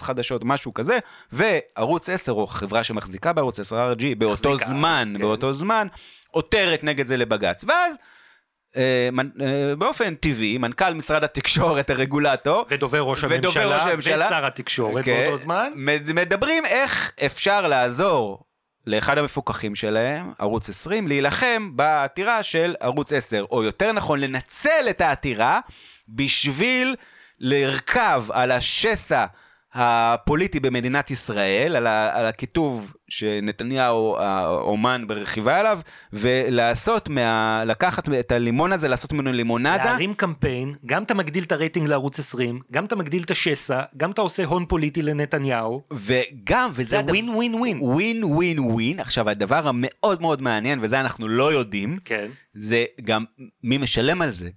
חדשות, 0.00 0.42
משהו 0.44 0.74
כזה, 0.74 0.98
וערוץ 1.32 2.08
10, 2.10 2.32
או 2.32 2.46
חברה 2.46 2.84
שמחזיקה 2.84 3.32
בערוץ 3.32 3.60
10, 3.60 3.92
RG, 3.92 4.04
באותו 4.18 4.50
מחזיקה, 4.50 4.70
זמן, 4.70 5.08
כן. 5.12 5.18
באותו 5.20 5.52
זמן, 5.52 5.86
עותרת 6.30 6.84
נגד 6.84 7.06
זה 7.06 7.16
לבג"ץ. 7.16 7.64
ואז... 7.68 7.94
אה, 8.76 9.08
אה, 9.40 9.76
באופן 9.76 10.14
טבעי, 10.14 10.58
מנכ"ל 10.58 10.94
משרד 10.94 11.24
התקשורת, 11.24 11.90
הרגולטור, 11.90 12.64
ודובר 12.70 13.00
ראש 13.00 13.24
ודובר 13.24 13.36
הממשלה, 13.60 13.76
ראש 13.76 13.86
הממשלה. 13.86 14.26
ושר 14.26 14.46
התקשורת 14.46 15.04
כן, 15.04 15.22
באותו 15.24 15.36
זמן. 15.36 15.72
מד- 15.74 16.12
מדברים 16.12 16.64
איך 16.66 17.12
אפשר 17.26 17.66
לעזור 17.66 18.44
לאחד 18.86 19.18
המפוקחים 19.18 19.74
שלהם, 19.74 20.32
ערוץ 20.38 20.68
20, 20.68 21.08
להילחם 21.08 21.70
בעתירה 21.76 22.42
של 22.42 22.74
ערוץ 22.80 23.12
10, 23.12 23.44
או 23.50 23.62
יותר 23.62 23.92
נכון, 23.92 24.20
לנצל 24.20 24.86
את 24.90 25.00
העתירה 25.00 25.60
בשביל 26.08 26.94
לרכב 27.40 28.24
על 28.32 28.50
השסע 28.50 29.26
הפוליטי 29.74 30.60
במדינת 30.60 31.10
ישראל, 31.10 31.76
על, 31.76 31.86
ה, 31.86 32.18
על 32.18 32.26
הכיתוב 32.26 32.94
שנתניהו 33.08 34.16
האומן 34.18 35.04
ברכיבה 35.06 35.58
עליו, 35.58 35.80
ולעשות 36.12 37.08
מה... 37.08 37.62
לקחת 37.66 38.08
את 38.08 38.32
הלימון 38.32 38.72
הזה, 38.72 38.88
לעשות 38.88 39.12
ממנו 39.12 39.32
לימונדה. 39.32 39.76
להרים 39.76 40.14
קמפיין, 40.14 40.74
גם 40.86 41.02
אתה 41.02 41.14
מגדיל 41.14 41.44
את 41.44 41.52
הרייטינג 41.52 41.88
לערוץ 41.88 42.18
20, 42.18 42.60
גם 42.72 42.84
אתה 42.84 42.96
מגדיל 42.96 43.22
את 43.22 43.30
השסע, 43.30 43.82
גם 43.96 44.10
אתה 44.10 44.20
עושה 44.20 44.44
הון 44.44 44.66
פוליטי 44.66 45.02
לנתניהו. 45.02 45.82
וגם, 45.92 46.70
וזה 46.74 46.96
זה 46.96 47.02
ווין 47.08 47.28
ווין 47.28 47.54
ווין. 47.54 47.78
ווין 47.80 48.24
ווין 48.24 48.58
ווין. 48.58 49.00
עכשיו, 49.00 49.30
הדבר 49.30 49.68
המאוד 49.68 50.22
מאוד 50.22 50.42
מעניין, 50.42 50.78
וזה 50.82 51.00
אנחנו 51.00 51.28
לא 51.28 51.52
יודעים, 51.52 51.98
כן. 52.04 52.28
זה 52.54 52.84
גם 53.04 53.24
מי 53.62 53.78
משלם 53.78 54.22
על 54.22 54.32
זה. 54.32 54.48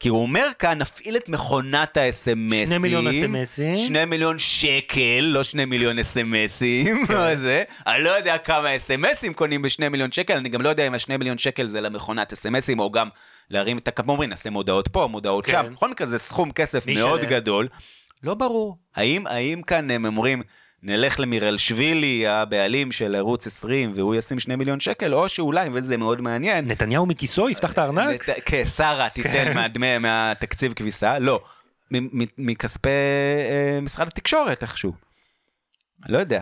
כי 0.00 0.08
הוא 0.08 0.22
אומר 0.22 0.46
כאן, 0.58 0.78
נפעיל 0.78 1.16
את 1.16 1.28
מכונת 1.28 1.96
האס.אם.אסים. 1.96 2.66
שני 2.66 2.78
מיליון 2.78 3.06
אס.אם.אסים. 3.06 3.78
שני 3.78 4.04
מיליון 4.04 4.38
שקל, 4.38 5.20
לא 5.20 5.42
שני 5.42 5.64
מיליון 5.64 5.98
אס.אם.אסים. 5.98 7.06
כן. 7.06 7.34
זה. 7.44 7.62
אני 7.86 8.04
לא 8.04 8.10
יודע 8.10 8.38
כמה 8.38 8.76
אס.אם.אסים 8.76 9.34
קונים 9.34 9.62
בשני 9.62 9.88
מיליון 9.88 10.12
שקל, 10.12 10.36
אני 10.36 10.48
גם 10.48 10.62
לא 10.62 10.68
יודע 10.68 10.86
אם 10.86 10.94
השני 10.94 11.16
מיליון 11.16 11.38
שקל 11.38 11.66
זה 11.66 11.80
למכונת 11.80 12.32
אס.אם.אסים, 12.32 12.80
או 12.80 12.90
גם 12.90 13.08
להרים 13.50 13.78
את 13.78 13.88
הכמה 13.88 14.12
אומרים, 14.12 14.30
נעשה 14.30 14.50
מודעות 14.50 14.88
פה, 14.88 15.06
מודעות 15.10 15.46
כן. 15.46 15.52
שם. 15.52 15.74
בכל 15.74 15.90
מקרה 15.90 16.06
זה 16.06 16.18
סכום 16.18 16.50
כסף 16.50 16.86
מאוד? 16.86 17.20
גדול. 17.20 17.68
לא 18.22 18.34
ברור. 18.34 18.76
האם, 18.96 19.26
האם 19.26 19.62
כאן 19.62 19.90
הם 19.90 20.04
אומרים, 20.04 20.42
נלך 20.86 21.20
למירלשווילי, 21.20 22.26
הבעלים 22.26 22.92
של 22.92 23.14
ערוץ 23.14 23.46
20, 23.46 23.92
והוא 23.94 24.14
ישים 24.14 24.40
שני 24.40 24.56
מיליון 24.56 24.80
שקל, 24.80 25.14
או 25.14 25.28
שאולי, 25.28 25.68
וזה 25.72 25.96
מאוד 25.96 26.20
מעניין, 26.20 26.66
נתניהו 26.70 27.06
מכיסו 27.06 27.48
יפתח 27.48 27.72
את 27.72 27.78
הארנק? 27.78 28.28
נת- 28.30 28.36
כן, 28.44 28.64
שרה 28.64 29.08
תיתן 29.08 29.54
מהדמי, 29.54 29.98
מהתקציב 29.98 30.72
כביסה, 30.72 31.18
לא, 31.18 31.44
מכספי 32.38 32.88
אה, 32.88 33.80
משרד 33.80 34.06
התקשורת 34.08 34.62
איכשהו. 34.62 34.92
לא 36.08 36.18
יודע. 36.18 36.40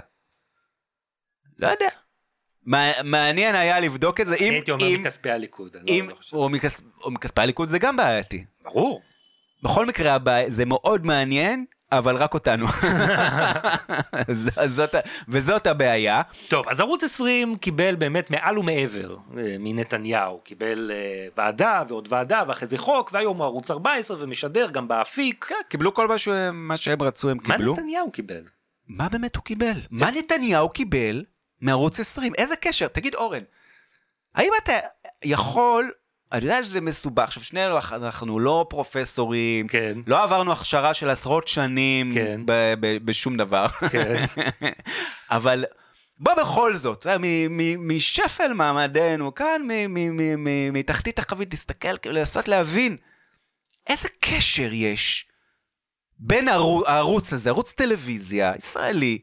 לא 1.58 1.66
יודע. 1.68 1.88
מע- 2.66 3.02
מעניין 3.04 3.54
היה 3.54 3.80
לבדוק 3.80 4.20
את 4.20 4.26
זה, 4.26 4.34
אם, 4.34 4.46
אני 4.46 4.54
הייתי 4.54 4.70
אומר 4.70 4.86
אם, 4.86 5.00
מכספי 5.00 5.30
הליכוד. 5.30 5.76
אני 5.76 6.00
אם, 6.00 6.08
לא. 6.08 6.14
או 6.32 6.48
מכס- 6.48 6.82
או 7.04 7.10
מכספי 7.10 7.40
הליכוד 7.40 7.68
זה 7.68 7.78
גם 7.78 7.96
בעייתי. 7.96 8.44
ברור. 8.62 9.02
בכל 9.62 9.86
מקרה, 9.86 10.16
זה 10.48 10.64
מאוד 10.64 11.06
מעניין, 11.06 11.64
אבל 11.92 12.16
רק 12.16 12.34
אותנו. 12.34 12.66
זאת, 14.66 14.94
וזאת 15.28 15.66
הבעיה. 15.66 16.22
טוב, 16.48 16.68
אז 16.68 16.80
ערוץ 16.80 17.04
20 17.04 17.56
קיבל 17.56 17.94
באמת 17.94 18.30
מעל 18.30 18.58
ומעבר 18.58 19.16
אה, 19.38 19.56
מנתניהו. 19.58 20.40
קיבל 20.44 20.90
אה, 20.94 21.26
ועדה 21.36 21.82
ועוד 21.88 22.08
ועדה, 22.10 22.42
ואחרי 22.48 22.68
זה 22.68 22.78
חוק, 22.78 23.10
והיום 23.12 23.36
הוא 23.36 23.44
ערוץ 23.44 23.70
14 23.70 24.16
ומשדר 24.20 24.70
גם 24.70 24.88
באפיק. 24.88 25.44
כן, 25.48 25.54
קיבלו 25.68 25.94
כל 25.94 26.08
מה, 26.08 26.18
ש... 26.18 26.28
מה 26.52 26.76
שהם 26.76 27.02
רצו, 27.02 27.30
הם 27.30 27.36
מה 27.36 27.56
קיבלו. 27.56 27.72
נתניהו 27.72 28.10
קיבל? 28.10 28.42
מה 28.88 29.08
באמת 29.08 29.36
הוא 29.36 29.44
קיבל? 29.44 29.80
מה 29.90 30.10
נתניהו 30.10 30.68
קיבל 30.68 31.24
מערוץ 31.60 32.00
20? 32.00 32.32
איזה 32.38 32.56
קשר? 32.56 32.88
תגיד, 32.88 33.14
אורן, 33.14 33.42
האם 34.34 34.50
אתה 34.62 34.72
יכול... 35.24 35.90
אני 36.32 36.44
יודע 36.44 36.62
שזה 36.64 36.80
מסובך, 36.80 37.22
עכשיו 37.22 37.44
שנינו 37.44 37.78
אנחנו 37.92 38.38
לא 38.38 38.66
פרופסורים, 38.70 39.68
כן. 39.68 39.98
לא 40.06 40.22
עברנו 40.22 40.52
הכשרה 40.52 40.94
של 40.94 41.10
עשרות 41.10 41.48
שנים 41.48 42.14
כן. 42.14 42.40
ב- 42.46 42.74
ב- 42.80 42.98
בשום 43.04 43.36
דבר, 43.36 43.66
כן. 43.68 44.24
אבל 45.30 45.64
בוא 46.18 46.34
בכל 46.34 46.76
זאת, 46.76 47.06
מ- 47.06 47.56
מ- 47.56 47.96
משפל 47.96 48.52
מעמדנו, 48.52 49.34
כאן 49.34 49.62
מ- 49.64 49.94
מ- 49.94 50.16
מ- 50.16 50.44
מ- 50.44 50.72
מתחתית 50.72 51.18
החבית, 51.18 51.48
להסתכל, 51.50 51.88
לנסות 52.06 52.48
להבין 52.48 52.96
איזה 53.88 54.08
קשר 54.20 54.68
יש 54.72 55.28
בין 56.18 56.48
הערו- 56.48 56.86
הערוץ 56.86 57.32
הזה, 57.32 57.50
ערוץ 57.50 57.72
טלוויזיה, 57.72 58.52
ישראלי, 58.58 59.18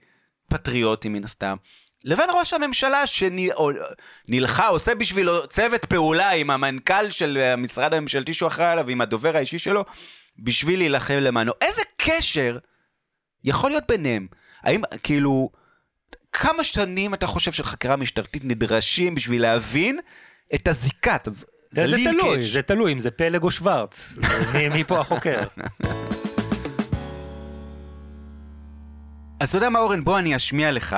פטריוטי 0.49 1.09
מן 1.09 1.23
הסתם, 1.23 1.55
לבין 2.03 2.29
ראש 2.39 2.53
הממשלה 2.53 3.03
שנלחה, 3.07 4.67
עושה 4.67 4.95
בשבילו 4.95 5.47
צוות 5.47 5.85
פעולה 5.85 6.29
עם 6.31 6.49
המנכ"ל 6.49 7.09
של 7.09 7.37
המשרד 7.37 7.93
הממשלתי 7.93 8.33
שהוא 8.33 8.47
אחראי 8.47 8.67
עליו, 8.67 8.89
עם 8.89 9.01
הדובר 9.01 9.35
האישי 9.37 9.59
שלו, 9.59 9.85
בשביל 10.39 10.79
להילחם 10.79 11.13
למענו. 11.13 11.51
איזה 11.61 11.81
קשר 11.97 12.57
יכול 13.43 13.69
להיות 13.69 13.83
ביניהם? 13.87 14.27
האם, 14.63 14.81
כאילו, 15.03 15.49
כמה 16.33 16.63
שנים 16.63 17.13
אתה 17.13 17.27
חושב 17.27 17.51
של 17.51 17.63
חקירה 17.63 17.95
משטרתית 17.95 18.43
נדרשים 18.45 19.15
בשביל 19.15 19.41
להבין 19.41 19.99
את 20.55 20.67
הזיקה, 20.67 21.15
את 21.15 21.27
הז- 21.27 21.45
זה 21.75 21.87
זה? 21.87 21.97
תלוי, 22.11 22.43
זה 22.43 22.61
תלוי 22.61 22.93
אם 22.93 22.99
זה 22.99 23.11
פלג 23.11 23.43
או 23.43 23.51
שוורץ. 23.51 24.13
מי- 24.53 24.69
מי 24.69 24.83
פה 24.83 24.99
החוקר? 24.99 25.39
אז 29.39 29.49
אתה 29.49 29.57
יודע 29.57 29.69
מה, 29.69 29.79
אורן? 29.79 30.03
בוא 30.03 30.19
אני 30.19 30.35
אשמיע 30.35 30.71
לך. 30.71 30.95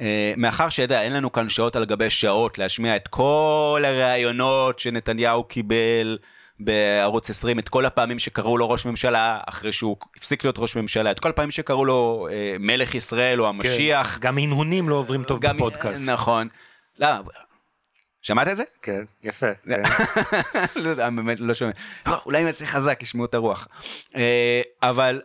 אה, 0.00 0.34
מאחר 0.36 0.68
שידע, 0.68 1.02
אין 1.02 1.12
לנו 1.12 1.32
כאן 1.32 1.48
שעות 1.48 1.76
על 1.76 1.84
גבי 1.84 2.10
שעות 2.10 2.58
להשמיע 2.58 2.96
את 2.96 3.08
כל 3.08 3.82
הראיונות 3.86 4.78
שנתניהו 4.78 5.44
קיבל 5.44 6.18
בערוץ 6.60 7.30
20, 7.30 7.58
את 7.58 7.68
כל 7.68 7.86
הפעמים 7.86 8.18
שקראו 8.18 8.58
לו 8.58 8.70
ראש 8.70 8.86
ממשלה, 8.86 9.40
אחרי 9.46 9.72
שהוא 9.72 9.96
הפסיק 10.16 10.44
להיות 10.44 10.58
ראש 10.58 10.76
ממשלה, 10.76 11.10
את 11.10 11.20
כל 11.20 11.28
הפעמים 11.28 11.50
שקראו 11.50 11.84
לו 11.84 12.28
אה, 12.30 12.56
מלך 12.60 12.94
ישראל 12.94 13.40
או 13.40 13.48
המשיח. 13.48 14.18
גם 14.18 14.38
הנהונים 14.38 14.88
לא 14.88 14.94
עוברים 14.94 15.24
טוב 15.24 15.40
גם- 15.40 15.56
בפודקאסט. 15.56 16.08
נכון. 16.08 16.48
לא, 16.98 17.08
שמעת 18.22 18.48
את 18.48 18.56
זה? 18.56 18.64
כן, 18.82 19.02
יפה. 19.22 19.46
כן. 19.54 19.82
לא 20.82 20.88
יודע, 20.88 21.10
באמת 21.10 21.40
לא 21.40 21.54
שומע. 21.54 21.70
אה, 22.06 22.16
אולי 22.26 22.42
אם 22.42 22.46
יעשה 22.46 22.66
חזק, 22.66 23.02
ישמעו 23.02 23.24
את 23.24 23.34
הרוח. 23.34 23.68
אה, 24.16 24.62
אבל 24.82 25.20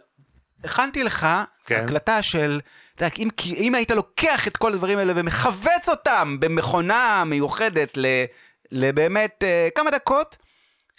הכנתי 0.63 1.03
לך 1.03 1.27
כן. 1.65 1.83
הקלטה 1.85 2.21
של, 2.21 2.59
אתה 2.97 3.05
יודע, 3.05 3.15
אם, 3.17 3.29
אם 3.57 3.75
היית 3.75 3.91
לוקח 3.91 4.47
את 4.47 4.57
כל 4.57 4.73
הדברים 4.73 4.97
האלה 4.97 5.13
ומכווץ 5.15 5.89
אותם 5.89 6.37
במכונה 6.39 7.23
מיוחדת 7.25 7.97
ל, 7.97 8.05
לבאמת 8.71 9.43
אה, 9.43 9.67
כמה 9.75 9.91
דקות, 9.91 10.37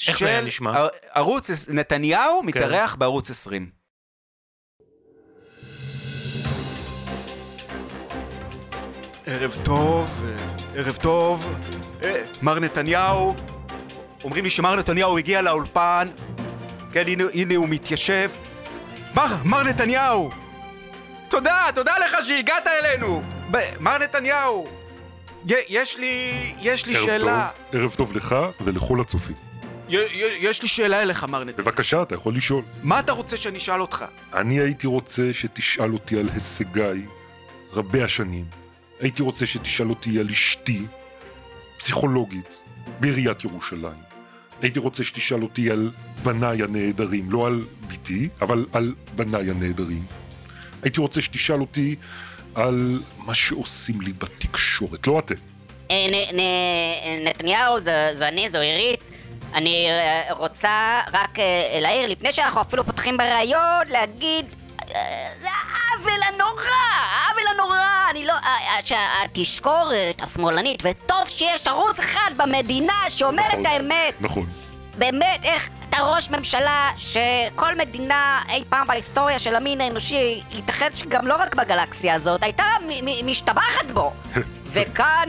איך 0.09 0.19
זה 0.19 0.29
היה 0.29 0.41
נשמע? 0.41 0.73
כן. 0.73 0.79
ער- 0.79 0.89
ערוץ 1.15 1.51
נתניהו 1.69 2.43
מתארח 2.43 2.95
בערוץ 2.95 3.31
20. 3.31 3.71
ערב 9.27 9.57
טוב, 9.65 10.25
אה, 10.29 10.47
ערב 10.81 10.97
טוב, 10.97 11.59
אה, 12.05 12.25
מר 12.43 12.59
נתניהו, 12.59 13.35
אומרים 14.25 14.45
לי 14.45 14.51
שמר 14.51 14.77
נתניהו 14.77 15.19
הגיע 15.19 15.43
לאולפן, 15.43 16.09
כן, 16.93 17.05
הנה, 17.09 17.25
הנה 17.35 17.57
הוא 17.57 17.69
מתיישב. 17.69 18.31
מר, 19.15 19.27
מר 19.45 19.63
נתניהו! 19.63 20.31
תודה, 21.29 21.67
תודה 21.75 21.93
לך 22.05 22.17
שהגעת 22.23 22.67
אלינו! 22.67 23.23
ב- 23.51 23.59
מר 23.81 23.99
נתניהו! 23.99 24.69
י- 25.49 25.55
יש 25.69 25.99
לי, 25.99 26.33
יש 26.61 26.87
לי 26.87 26.97
ערב 26.97 27.07
שאלה. 27.07 27.49
טוב, 27.71 27.81
ערב 27.81 27.95
טוב 27.95 28.17
לך 28.17 28.37
ולכל 28.61 29.01
הצופים. 29.01 29.37
י- 29.89 29.97
י- 29.97 30.07
יש 30.41 30.63
לי 30.63 30.69
שאלה 30.69 31.03
אליך, 31.03 31.25
מר 31.25 31.45
נתניהו. 31.45 31.59
בבקשה, 31.71 32.03
אתה 32.03 32.15
יכול 32.15 32.35
לשאול. 32.35 32.63
מה 32.83 33.01
אתה 33.01 33.13
רוצה 33.13 33.37
שאני 33.37 33.59
אשאל 33.59 33.81
אותך? 33.81 34.05
אני 34.35 34.61
הייתי 34.61 34.87
רוצה 34.87 35.33
שתשאל 35.33 35.93
אותי 35.93 36.19
על 36.19 36.29
הישגיי 36.35 37.07
רבי 37.73 38.03
השנים. 38.03 38.45
הייתי 39.01 39.23
רוצה 39.23 39.47
שתשאל 39.47 39.91
אותי 39.91 40.19
על 40.21 40.31
אשתי, 40.31 40.87
פסיכולוגית, 41.79 42.61
בעיריית 43.01 43.45
ירושלים. 43.45 43.99
הייתי 44.63 44.79
רוצה 44.79 45.05
שתשאל 45.05 45.43
אותי 45.43 45.71
על 45.71 45.91
בניי 46.23 46.63
הנהדרים, 46.63 47.31
לא 47.31 47.47
על 47.47 47.65
בתי, 47.89 48.29
אבל 48.43 48.67
על 48.73 48.95
בניי 49.15 49.51
הנהדרים. 49.51 50.05
הייתי 50.83 51.01
רוצה 51.01 51.21
שתשאל 51.21 51.61
אותי 51.61 51.97
על 52.55 53.03
מה 53.17 53.35
שעושים 53.35 54.01
לי 54.01 54.13
בתקשורת, 54.13 55.07
לא 55.07 55.19
אתם. 55.19 55.35
אה, 55.91 56.07
נתניהו, 57.25 57.81
זו 58.15 58.25
אני, 58.25 58.51
זו 58.51 58.59
עירית. 58.59 59.11
אני 59.55 59.87
אה, 59.91 60.33
רוצה 60.35 61.01
רק 61.13 61.39
אה, 61.39 61.79
להעיר, 61.81 62.07
לפני 62.07 62.33
שאנחנו 62.33 62.61
אפילו 62.61 62.85
פותחים 62.85 63.17
בריאיון, 63.17 63.87
להגיד... 63.89 64.47
זה 65.41 65.49
העוול 65.49 66.21
הנורא, 66.29 66.63
העוול 67.01 67.43
הנורא, 67.55 68.11
אני 68.11 68.27
לא... 68.27 68.35
שהתשקורת 68.85 70.23
השמאלנית, 70.23 70.83
וטוב 70.85 71.29
שיש 71.29 71.67
ערוץ 71.67 71.99
אחד 71.99 72.31
במדינה 72.37 72.93
שאומר 73.09 73.43
את 73.53 73.67
האמת. 73.67 74.15
נכון. 74.21 74.47
באמת, 74.99 75.41
איך 75.45 75.69
אתה 75.89 75.97
ראש 76.03 76.31
ממשלה 76.31 76.91
שכל 76.97 77.77
מדינה 77.79 78.43
אי 78.49 78.65
פעם 78.69 78.87
בהיסטוריה 78.87 79.39
של 79.39 79.55
המין 79.55 79.81
האנושי, 79.81 80.43
ייתכן 80.51 80.89
שגם 80.95 81.27
לא 81.27 81.37
רק 81.37 81.55
בגלקסיה 81.55 82.15
הזאת, 82.15 82.43
הייתה 82.43 82.65
משתבחת 83.25 83.91
בו. 83.95 84.13
וכאן, 84.73 85.29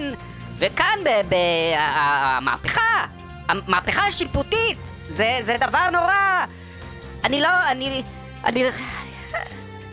וכאן 0.58 1.00
במהפכה, 1.30 3.06
המהפכה 3.48 4.08
השיפוטית, 4.08 4.78
זה, 5.10 5.40
זה 5.44 5.58
דבר 5.58 5.90
נורא. 5.92 6.46
אני 7.24 7.42
לא, 7.42 7.50
אני, 7.72 8.04
אני... 8.46 8.64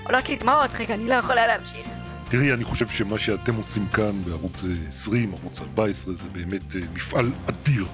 עולות 0.04 0.28
לי 0.28 0.36
דמעות, 0.36 0.70
רגע, 0.78 0.94
אני 0.94 1.08
לא 1.08 1.14
יכולה 1.14 1.46
להמשיך. 1.46 1.86
תראי, 2.28 2.52
אני 2.52 2.64
חושב 2.64 2.88
שמה 2.88 3.18
שאתם 3.18 3.54
עושים 3.54 3.86
כאן 3.86 4.24
בערוץ 4.24 4.64
אה, 4.64 4.70
20, 4.88 5.34
ערוץ 5.34 5.60
14, 5.60 6.14
זה 6.14 6.28
באמת 6.28 6.76
אה, 6.76 6.80
מפעל 6.94 7.30
אדיר. 7.46 7.86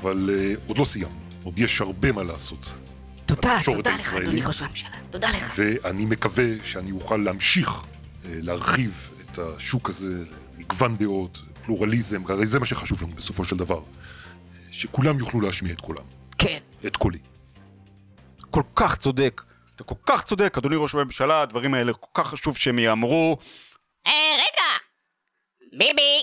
אבל 0.00 0.30
אה, 0.32 0.54
עוד 0.66 0.78
לא 0.78 0.84
סיימנו, 0.84 1.25
עוד 1.46 1.58
יש 1.58 1.80
הרבה 1.80 2.12
מה 2.12 2.22
לעשות. 2.22 2.74
תודה, 3.26 3.58
תודה 3.64 3.94
לך. 3.94 4.14
אדוני 4.14 4.42
ראש 4.42 4.62
הממשלה. 4.62 4.90
תודה 5.10 5.30
לך. 5.30 5.52
ואני 5.56 6.04
מקווה 6.04 6.44
שאני 6.64 6.92
אוכל 6.92 7.16
להמשיך 7.16 7.68
אה, 7.68 7.80
להרחיב 8.24 9.08
את 9.20 9.38
השוק 9.38 9.88
הזה 9.88 10.24
למגוון 10.58 10.96
דעות, 10.96 11.38
פלורליזם, 11.64 12.22
הרי 12.28 12.46
זה 12.46 12.58
מה 12.58 12.66
שחשוב 12.66 13.02
לנו 13.02 13.12
בסופו 13.14 13.44
של 13.44 13.56
דבר. 13.56 13.80
שכולם 14.70 15.18
יוכלו 15.18 15.40
להשמיע 15.40 15.72
את 15.72 15.80
קולם, 15.80 16.04
כן. 16.38 16.58
את 16.86 16.96
קולי. 16.96 17.18
כל 18.50 18.62
כך 18.76 18.96
צודק. 18.96 19.42
אתה 19.76 19.84
כל 19.84 19.94
כך 20.06 20.22
צודק, 20.22 20.58
אדוני 20.58 20.76
ראש 20.76 20.94
הממשלה, 20.94 21.42
הדברים 21.42 21.74
האלה 21.74 21.92
כל 21.92 22.22
כך 22.22 22.28
חשוב 22.28 22.56
שהם 22.56 22.78
ייאמרו. 22.78 23.38
אה, 24.06 24.12
רגע! 24.34 24.78
ביבי! 25.72 26.22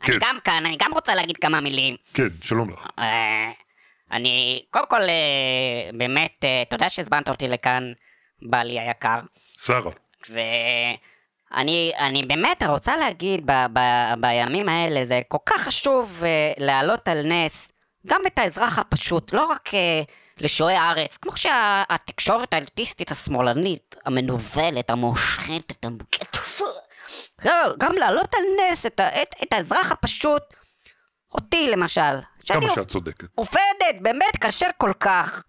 כן. 0.00 0.12
אני 0.12 0.20
גם 0.20 0.38
כאן, 0.44 0.66
אני 0.66 0.76
גם 0.80 0.92
רוצה 0.92 1.14
להגיד 1.14 1.36
כמה 1.36 1.60
מילים. 1.60 1.96
כן, 2.14 2.28
שלום 2.42 2.70
לך. 2.70 2.86
אה, 2.98 3.52
אני, 4.12 4.62
קודם 4.70 4.86
כל, 4.86 5.02
אה, 5.02 5.90
באמת, 5.94 6.44
אה, 6.44 6.62
תודה 6.70 6.88
שהזמנת 6.88 7.28
אותי 7.28 7.48
לכאן, 7.48 7.92
בעלי 8.42 8.80
היקר. 8.80 9.18
שרה, 9.58 9.92
ואני 10.30 11.92
אני 11.98 12.22
באמת 12.22 12.62
רוצה 12.62 12.96
להגיד, 12.96 13.50
ב, 13.50 13.52
ב, 13.72 13.80
בימים 14.20 14.68
האלה 14.68 15.04
זה 15.04 15.20
כל 15.28 15.38
כך 15.46 15.62
חשוב 15.62 16.22
אה, 16.24 16.52
להעלות 16.58 17.08
על 17.08 17.26
נס 17.26 17.72
גם 18.06 18.20
את 18.26 18.38
האזרח 18.38 18.78
הפשוט, 18.78 19.32
לא 19.32 19.46
רק 19.46 19.70
לשועי 20.38 20.76
הארץ, 20.76 21.16
כמו 21.16 21.36
שהתקשורת 21.36 22.54
האליטיסטית 22.54 23.10
השמאלנית, 23.10 23.96
המנוולת, 24.04 24.90
המושחתת, 24.90 25.84
המוקטת, 25.84 26.36
גם 27.78 27.92
להעלות 27.92 28.34
על 28.34 28.42
נס 28.60 28.86
את, 28.86 29.00
את, 29.00 29.34
את 29.42 29.52
האזרח 29.52 29.92
הפשוט, 29.92 30.42
אותי 31.34 31.70
למשל, 31.70 32.20
כמה 32.46 32.62
שאת 32.74 32.88
צודקת. 32.88 33.26
עובדת, 33.34 34.00
באמת 34.00 34.36
קשה 34.40 34.66
כל 34.76 34.92
כך. 35.00 35.42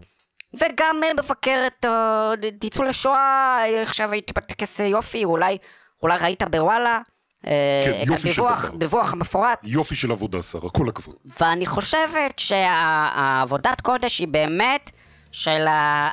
וגם 0.54 1.02
אה, 1.04 1.14
מבקרת 1.14 1.86
אה, 1.86 2.32
ניצולי 2.64 2.94
שואה, 2.94 3.58
אה, 3.66 3.82
עכשיו 3.82 4.12
הייתי 4.12 4.34
בטקס 4.34 4.80
יופי, 4.80 5.24
אולי, 5.24 5.58
אולי 6.04 6.18
ראית 6.18 6.44
בוואלה. 6.44 7.00
כן, 7.42 8.00
את 8.04 8.08
יופי 8.08 8.34
של 8.34 8.42
הדיווח, 8.42 8.66
דבר. 8.66 8.78
דיווח 8.78 9.14
המפורט, 9.14 9.60
יופי 9.64 9.96
של 9.96 10.12
עבודה, 10.12 10.42
שרה, 10.42 10.70
כל 10.70 10.90
הכבוד. 10.90 11.16
ואני 11.42 11.66
חושבת 11.66 12.40
שהעבודת 12.40 13.82
קודש 13.82 14.20
היא 14.20 14.28
באמת 14.28 14.92
של 15.32 15.66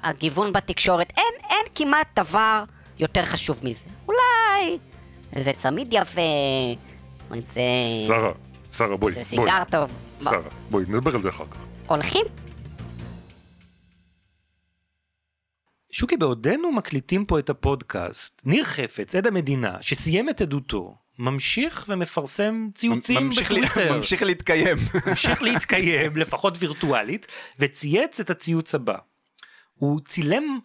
הגיוון 0.02 0.52
בתקשורת. 0.52 1.12
אין, 1.16 1.50
אין 1.50 1.66
כמעט 1.74 2.18
דבר 2.18 2.64
יותר 2.98 3.24
חשוב 3.24 3.60
מזה. 3.62 3.84
אולי 4.08 4.78
איזה 5.36 5.52
צמיד 5.52 5.88
יפה, 5.92 6.20
איזה... 7.34 7.60
שרה, 8.06 8.32
שרה, 8.70 8.96
בואי, 8.96 9.12
בואי. 9.14 9.24
סיגר 9.24 9.62
טוב. 9.70 9.90
בוא, 10.22 10.30
שרה, 10.30 10.40
בואי, 10.70 10.84
נדבר 10.88 11.14
על 11.14 11.22
זה 11.22 11.28
אחר 11.28 11.44
כך. 11.50 11.56
הולכים? 11.86 12.26
שוקי, 15.92 16.16
בעודנו 16.16 16.72
מקליטים 16.72 17.24
פה 17.24 17.38
את 17.38 17.50
הפודקאסט, 17.50 18.40
ניר 18.44 18.64
חפץ, 18.64 19.14
עד 19.14 19.26
המדינה, 19.26 19.76
שסיים 19.80 20.28
את 20.28 20.40
עדותו, 20.40 20.94
ממשיך 21.18 21.84
ומפרסם 21.88 22.68
ציוצים 22.74 23.26
ממשיך 23.26 23.50
לי- 23.50 23.60
בטוויטר. 23.60 23.96
ממשיך 23.96 24.22
להתקיים. 24.22 24.76
ממשיך 25.06 25.42
להתקיים, 25.42 26.16
לפחות 26.16 26.54
וירטואלית, 26.58 27.26
וצייץ 27.58 28.20
את 28.20 28.30
הציוץ 28.30 28.74
הבא. 28.74 28.96
הוא 29.74 30.00
צילם 30.04 30.58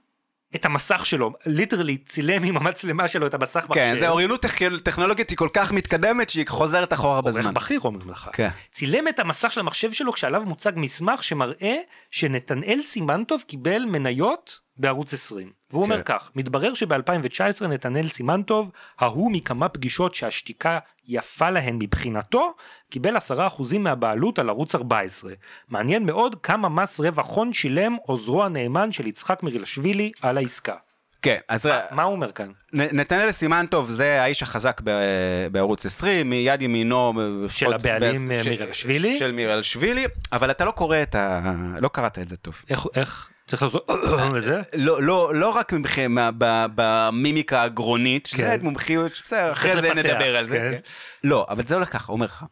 את 0.55 0.65
המסך 0.65 1.05
שלו, 1.05 1.31
ליטרלי 1.45 1.97
צילם 1.97 2.43
עם 2.43 2.57
המצלמה 2.57 3.07
שלו 3.07 3.27
את 3.27 3.33
המסך 3.33 3.65
מחשב. 3.69 3.73
כן, 3.81 3.95
זה 3.99 4.09
אוריינות 4.09 4.45
טכ- 4.45 4.79
טכנולוגית 4.83 5.29
היא 5.29 5.37
כל 5.37 5.49
כך 5.53 5.71
מתקדמת 5.71 6.29
שהיא 6.29 6.45
חוזרת 6.47 6.93
אחורה 6.93 7.15
עורך 7.17 7.25
בזמן. 7.25 7.53
בכיר 7.53 7.79
אומרים 7.83 8.09
לך. 8.09 8.29
כן. 8.33 8.49
צילם 8.71 9.07
את 9.07 9.19
המסך 9.19 9.51
של 9.51 9.59
המחשב 9.59 9.91
שלו 9.93 10.13
כשעליו 10.13 10.41
מוצג 10.45 10.71
מסמך 10.75 11.23
שמראה 11.23 11.75
שנתנאל 12.11 12.79
סימנטוב 12.83 13.41
קיבל 13.47 13.85
מניות 13.85 14.64
בערוץ 14.77 15.13
20. 15.13 15.49
והוא 15.71 15.83
אומר 15.83 15.97
כן. 16.03 16.17
כך, 16.19 16.31
מתברר 16.35 16.73
שב-2019 16.73 17.65
נתנאל 17.67 18.09
סימנטוב, 18.09 18.71
ההוא 18.99 19.31
מכמה 19.31 19.69
פגישות 19.69 20.15
שהשתיקה 20.15 20.79
יפה 21.07 21.49
להן 21.49 21.75
מבחינתו, 21.81 22.53
קיבל 22.89 23.17
10% 23.17 23.21
מהבעלות 23.79 24.39
על 24.39 24.49
ערוץ 24.49 24.75
14. 24.75 25.33
מעניין 25.69 26.05
מאוד 26.05 26.35
כמה 26.43 26.69
מס 26.69 26.99
רווח 26.99 27.35
הון 27.35 27.53
שילם 27.53 27.97
עוזרו 28.05 28.43
הנאמן 28.43 28.91
של 28.91 29.07
יצחק 29.07 29.43
מירילשווילי 29.43 30.11
על 30.21 30.37
העסקה. 30.37 30.75
כן, 31.21 31.37
אז 31.49 31.65
מה- 31.65 31.81
מה 31.91 32.03
הוא 32.03 32.11
אומר 32.13 32.31
כאן? 32.31 32.51
נ- 32.73 32.99
נתנאל 32.99 33.31
סימנטוב 33.31 33.91
זה 33.91 34.21
האיש 34.21 34.43
החזק 34.43 34.81
ב- 34.83 34.91
בערוץ 35.51 35.85
20, 35.85 36.29
מיד 36.29 36.61
ימינו. 36.61 37.13
של 37.47 37.73
הבעלים, 37.73 38.25
ב- 38.29 38.41
מירלשווילי? 38.47 39.19
של 39.19 39.31
מירלשווילי, 39.31 40.05
אבל 40.33 40.51
אתה 40.51 40.65
לא 40.65 40.71
קורא 40.71 40.97
את 41.01 41.15
ה... 41.15 41.51
לא 41.81 41.87
קראת 41.87 42.19
את 42.19 42.29
זה 42.29 42.37
טוב. 42.37 42.61
איך, 42.69 42.85
איך? 42.95 43.29
צריך 43.47 43.63
לעשות 43.63 43.89
וזה? 44.33 44.61
לא, 44.73 45.03
לא, 45.03 45.35
לא 45.35 45.49
רק 45.49 45.73
ב- 46.37 46.65
במימיקה 46.75 47.63
הגרונית, 47.63 48.25
שזה 48.25 48.37
כן. 48.41 48.59
מומחיות, 48.61 49.11
בסדר, 49.23 49.51
אחרי 49.51 49.81
זה 49.81 49.93
נדבר 49.93 50.37
על 50.37 50.47
זה. 50.47 50.57
כן. 50.57 50.71
כן. 50.71 50.79
לא, 51.23 51.45
אבל 51.49 51.67
זה 51.67 51.75
הולך 51.75 51.93
ככה, 51.93 52.11
אומר 52.11 52.25
לך. 52.25 52.43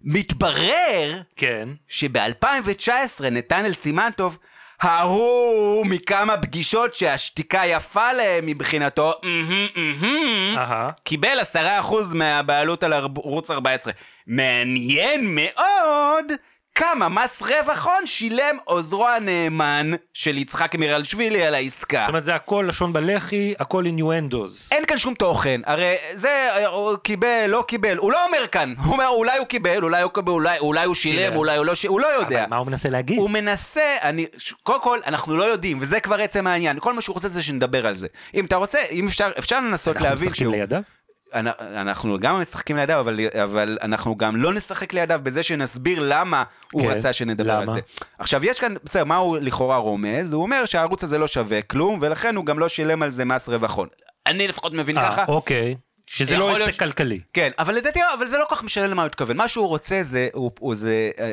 מתברר 0.00 1.20
כן. 1.36 1.68
שב-2019 1.88 2.88
נתנאל 3.30 3.72
סימנטוב, 3.72 4.38
ההוא 4.80 5.86
מכמה 5.86 6.36
פגישות 6.36 6.94
שהשתיקה 6.94 7.62
יפה 7.66 8.12
להם 8.12 8.46
מבחינתו. 8.46 9.12
קיבל 11.04 11.38
10% 11.54 11.56
מהבעלות 12.14 12.82
על 12.82 12.92
ערוץ 12.92 13.50
14. 13.50 13.92
מעניין 14.26 15.34
מאוד 15.34 16.32
כמה 16.78 17.08
מס 17.08 17.42
רווח 17.42 17.86
הון 17.86 18.06
שילם 18.06 18.56
עוזרו 18.64 19.08
הנאמן 19.08 19.90
של 20.14 20.38
יצחק 20.38 20.74
מירלשווילי 20.74 21.42
על 21.42 21.54
העסקה. 21.54 22.00
זאת 22.00 22.08
אומרת 22.08 22.24
זה 22.24 22.34
הכל 22.34 22.64
לשון 22.68 22.92
בלחי, 22.92 23.54
הכל 23.58 23.86
אינואנדוז. 23.86 24.68
אין 24.72 24.84
כאן 24.84 24.98
שום 24.98 25.14
תוכן, 25.14 25.60
הרי 25.66 25.94
זה, 26.12 26.48
הוא 26.66 26.96
קיבל, 26.96 27.46
לא 27.48 27.64
קיבל, 27.68 27.96
הוא 27.96 28.12
לא 28.12 28.26
אומר 28.26 28.46
כאן, 28.46 28.74
הוא 28.84 28.92
אומר 28.92 29.06
אולי 29.08 29.38
הוא 29.38 29.46
קיבל, 29.46 29.82
אולי 29.82 30.02
הוא 30.02 30.12
קיבל, 30.12 30.32
אולי, 30.32 30.58
אולי 30.58 30.84
הוא 30.84 30.94
שילם, 30.94 31.18
שילם. 31.18 31.36
אולי 31.36 31.56
הוא 31.56 31.66
לא 31.66 31.74
שילם, 31.74 31.92
הוא 31.92 32.00
לא 32.00 32.06
יודע. 32.06 32.40
אבל 32.40 32.50
מה 32.50 32.56
הוא 32.56 32.66
מנסה 32.66 32.90
להגיד? 32.90 33.18
הוא 33.18 33.30
מנסה, 33.30 33.96
אני, 34.02 34.26
קודם 34.62 34.82
כל, 34.82 34.98
אנחנו 35.06 35.36
לא 35.36 35.44
יודעים, 35.44 35.78
וזה 35.80 36.00
כבר 36.00 36.20
עצם 36.20 36.46
העניין, 36.46 36.78
כל 36.80 36.92
מה 36.92 37.02
שהוא 37.02 37.14
רוצה 37.14 37.28
זה 37.28 37.42
שנדבר 37.42 37.86
על 37.86 37.94
זה. 37.94 38.06
אם 38.34 38.44
אתה 38.44 38.56
רוצה, 38.56 38.78
אם 38.90 39.06
אפשר, 39.06 39.30
אפשר 39.38 39.60
לנסות 39.60 39.96
אנחנו 39.96 40.08
להבין 40.08 40.28
משחקים 40.28 40.50
לידיו? 40.50 40.80
אנ- 41.34 41.46
אנחנו 41.60 42.18
גם 42.18 42.40
משחקים 42.40 42.76
לידיו, 42.76 43.00
אבל, 43.00 43.20
אבל 43.44 43.78
אנחנו 43.82 44.16
גם 44.16 44.36
לא 44.36 44.52
נשחק 44.52 44.92
לידיו 44.92 45.20
בזה 45.22 45.42
שנסביר 45.42 45.98
למה 46.02 46.42
הוא 46.72 46.82
כן, 46.82 46.88
רצה 46.88 47.12
שנדבר 47.12 47.60
למה? 47.60 47.72
על 47.72 47.78
זה. 47.78 47.80
עכשיו, 48.18 48.44
יש 48.44 48.60
כאן, 48.60 48.74
בסדר, 48.84 49.04
מה 49.04 49.16
הוא 49.16 49.38
לכאורה 49.38 49.76
רומז? 49.76 50.32
הוא 50.32 50.42
אומר 50.42 50.64
שהערוץ 50.64 51.04
הזה 51.04 51.18
לא 51.18 51.26
שווה 51.26 51.62
כלום, 51.62 51.98
ולכן 52.02 52.36
הוא 52.36 52.44
גם 52.46 52.58
לא 52.58 52.68
שילם 52.68 53.02
על 53.02 53.10
זה 53.10 53.24
מס 53.24 53.48
רווח 53.48 53.74
הון. 53.76 53.88
אני 54.26 54.48
לפחות 54.48 54.72
מבין 54.72 54.98
אה, 54.98 55.10
ככה. 55.10 55.24
אוקיי. 55.28 55.76
שזה 56.10 56.36
לא 56.36 56.46
להיות 56.52 56.60
עסק 56.60 56.72
ש- 56.72 56.78
כלכלי. 56.78 57.20
כן, 57.32 57.50
אבל 57.58 57.74
לדעתי, 57.74 58.00
אבל 58.18 58.26
זה 58.26 58.38
לא 58.38 58.44
כל 58.48 58.54
כך 58.54 58.62
משנה 58.64 58.86
למה 58.86 59.02
הוא 59.02 59.06
התכוון. 59.06 59.36
מה 59.36 59.48
שהוא 59.48 59.66
רוצה 59.68 59.98
זה, 60.02 60.28
הוא, 60.32 60.50
הוא 60.58 60.74
זה, 60.74 61.10
אה, 61.18 61.24
אה, 61.24 61.30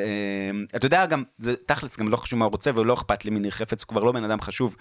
אתה 0.76 0.86
יודע 0.86 1.06
גם, 1.06 1.22
זה 1.38 1.54
תכלס 1.66 1.96
גם 1.98 2.08
לא 2.08 2.16
חשוב 2.16 2.38
מה 2.38 2.44
הוא 2.44 2.52
רוצה, 2.52 2.70
ולא 2.74 2.94
אכפת 2.94 3.24
לי 3.24 3.30
מניר 3.30 3.50
חפץ, 3.50 3.82
הוא 3.82 3.88
כבר 3.88 4.02
לא 4.04 4.12
בן 4.12 4.24
אדם 4.24 4.40
חשוב 4.40 4.76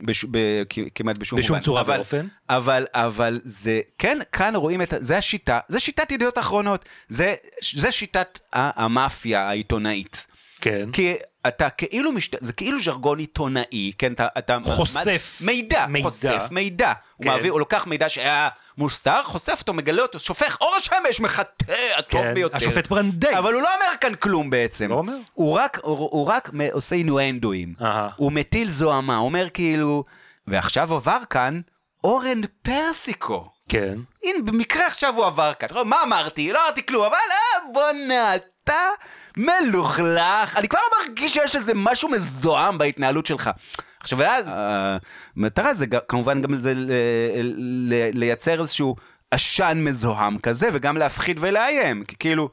בש, 0.00 0.24
ב, 0.30 0.38
כ- 0.68 0.78
כמעט 0.94 1.18
בשום 1.18 1.38
בשום 1.38 1.56
מובן. 1.56 1.64
צורה 1.64 1.80
אבל, 1.80 1.96
ואופן. 1.96 2.26
אבל, 2.50 2.86
אבל 2.94 3.40
זה, 3.44 3.80
כן, 3.98 4.18
כאן 4.32 4.56
רואים 4.56 4.82
את, 4.82 4.94
זה 5.00 5.16
השיטה, 5.16 5.58
זה 5.68 5.80
שיטת 5.80 6.12
ידיעות 6.12 6.38
אחרונות, 6.38 6.84
זה, 7.08 7.34
זה 7.74 7.90
שיטת 7.92 8.38
המאפיה 8.52 9.48
העיתונאית. 9.48 10.26
כן. 10.62 10.88
כי 10.92 11.14
אתה 11.46 11.70
כאילו, 11.70 12.12
משת... 12.12 12.36
זה 12.40 12.52
כאילו 12.52 12.80
ז'רגון 12.80 13.18
עיתונאי, 13.18 13.92
כן, 13.98 14.12
אתה... 14.12 14.26
אתה 14.38 14.58
חושף 14.64 15.38
מידע, 15.40 15.86
מידע. 15.86 16.10
חושף 16.10 16.42
מידע. 16.50 16.92
הוא 17.16 17.24
כן. 17.24 17.30
מעביר, 17.30 17.52
הוא 17.52 17.60
לוקח 17.60 17.86
מידע 17.86 18.08
שהיה 18.08 18.48
מוסתר, 18.78 19.22
חושף 19.24 19.58
אותו, 19.60 19.72
מגלה 19.72 20.02
אותו, 20.02 20.18
שופך 20.18 20.58
אור 20.60 20.78
שמש, 20.78 21.20
מחטא 21.20 21.72
הטוב 21.98 22.22
כן. 22.22 22.34
ביותר. 22.34 22.56
השופט 22.56 22.88
ברנדייס. 22.88 23.36
אבל 23.38 23.52
הוא 23.52 23.62
לא 23.62 23.68
אומר 23.74 23.96
כאן 24.00 24.14
כלום 24.14 24.50
בעצם. 24.50 24.90
לא 24.90 24.94
אומר? 24.94 25.16
הוא 25.34 25.58
רק, 25.58 25.78
הוא, 25.82 25.96
הוא 25.96 26.26
רק 26.26 26.50
עושה 26.72 26.96
אינואנדואים. 26.96 27.74
הוא 28.16 28.32
מטיל 28.32 28.70
זוהמה, 28.70 29.16
הוא 29.16 29.24
אומר 29.24 29.48
כאילו, 29.54 30.04
ועכשיו 30.46 30.94
עבר 30.94 31.18
כאן 31.30 31.60
אורן 32.04 32.40
פרסיקו. 32.62 33.48
כן. 33.68 33.98
הנה, 34.24 34.38
במקרה 34.44 34.86
עכשיו 34.86 35.14
הוא 35.16 35.26
עבר 35.26 35.52
כאן. 35.58 35.68
מה 35.84 36.02
אמרתי? 36.02 36.52
לא 36.52 36.64
אמרתי 36.64 36.86
כלום, 36.86 37.04
אבל 37.04 37.14
אה, 37.14 37.72
בואנה, 37.72 38.32
אתה 38.64 38.88
מלוכלך. 39.36 40.56
אני 40.56 40.68
כבר 40.68 40.80
מרגיש 41.00 41.34
שיש 41.34 41.56
איזה 41.56 41.72
משהו 41.74 42.08
מזוהם 42.08 42.78
בהתנהלות 42.78 43.26
שלך. 43.26 43.50
עכשיו, 44.00 44.18
ואז, 44.18 44.46
המטרה 45.36 45.74
זה 45.74 45.86
כמובן 46.08 46.42
גם 46.42 46.54
זה 46.54 46.74
לייצר 48.12 48.60
איזשהו 48.60 48.96
עשן 49.30 49.78
מזוהם 49.84 50.38
כזה, 50.38 50.68
וגם 50.72 50.96
להפחיד 50.96 51.36
ולאיים. 51.40 52.04
כי 52.04 52.16
כאילו... 52.18 52.48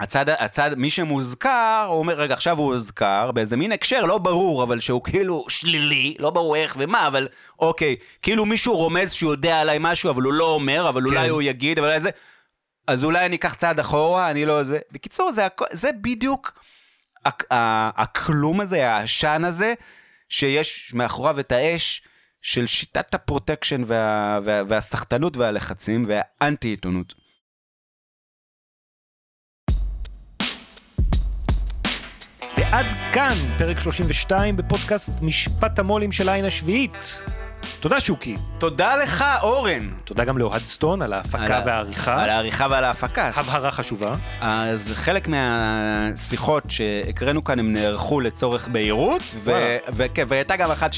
הצד, 0.00 0.28
הצד, 0.28 0.70
מי 0.76 0.90
שמוזכר, 0.90 1.86
הוא 1.88 1.98
אומר, 1.98 2.14
רגע, 2.14 2.34
עכשיו 2.34 2.58
הוא 2.58 2.72
הוזכר 2.72 3.30
באיזה 3.30 3.56
מין 3.56 3.72
הקשר 3.72 4.00
לא 4.00 4.18
ברור, 4.18 4.62
אבל 4.62 4.80
שהוא 4.80 5.04
כאילו 5.04 5.44
שלילי, 5.48 6.14
לא 6.18 6.30
ברור 6.30 6.56
איך 6.56 6.76
ומה, 6.78 7.06
אבל 7.06 7.28
אוקיי, 7.58 7.96
כאילו 8.22 8.46
מישהו 8.46 8.76
רומז 8.76 9.12
שהוא 9.12 9.32
יודע 9.32 9.60
עליי 9.60 9.78
משהו, 9.80 10.10
אבל 10.10 10.22
הוא 10.22 10.32
לא 10.32 10.44
אומר, 10.44 10.88
אבל 10.88 11.06
אולי 11.06 11.28
הוא 11.28 11.42
יגיד, 11.42 11.78
אבל 11.78 11.98
זה... 11.98 12.10
אז 12.90 13.04
אולי 13.04 13.26
אני 13.26 13.36
אקח 13.36 13.54
צעד 13.54 13.80
אחורה, 13.80 14.30
אני 14.30 14.44
לא 14.44 14.64
זה. 14.64 14.78
בקיצור, 14.92 15.32
זה, 15.32 15.46
זה 15.72 15.90
בדיוק 16.00 16.62
הכלום 17.96 18.60
הזה, 18.60 18.90
העשן 18.90 19.42
הזה, 19.44 19.74
שיש 20.28 20.94
מאחוריו 20.94 21.40
את 21.40 21.52
האש 21.52 22.02
של 22.42 22.66
שיטת 22.66 23.14
הפרוטקשן 23.14 23.82
וה, 23.86 24.38
וה, 24.44 24.62
והסחטנות 24.68 25.36
והלחצים 25.36 26.04
והאנטי-עיתונות. 26.08 27.14
ועד 32.58 32.86
כאן 33.12 33.34
פרק 33.58 33.78
32 33.78 34.56
בפודקאסט 34.56 35.12
משפט 35.22 35.78
המו"לים 35.78 36.12
של 36.12 36.28
העין 36.28 36.44
השביעית. 36.44 37.22
תודה 37.80 38.00
שוקי. 38.00 38.36
תודה 38.58 38.96
לך, 38.96 39.24
אורן. 39.42 39.90
תודה 40.04 40.24
גם 40.24 40.38
לאוהד 40.38 40.60
סטון 40.60 41.02
על 41.02 41.12
ההפקה 41.12 41.56
על 41.56 41.62
והעריכה. 41.66 42.22
על 42.22 42.30
העריכה 42.30 42.66
ועל 42.70 42.84
ההפקה. 42.84 43.30
הבהרה 43.34 43.70
חשובה. 43.70 44.14
אז 44.40 44.92
חלק 44.94 45.28
מהשיחות 45.28 46.64
שהקראנו 46.68 47.44
כאן 47.44 47.58
הם 47.58 47.72
נערכו 47.72 48.20
לצורך 48.20 48.68
בהירות, 48.68 49.22
ו-. 49.36 49.76
וכן, 49.92 50.24
והייתה 50.28 50.56
גם 50.56 50.70
אחת 50.70 50.90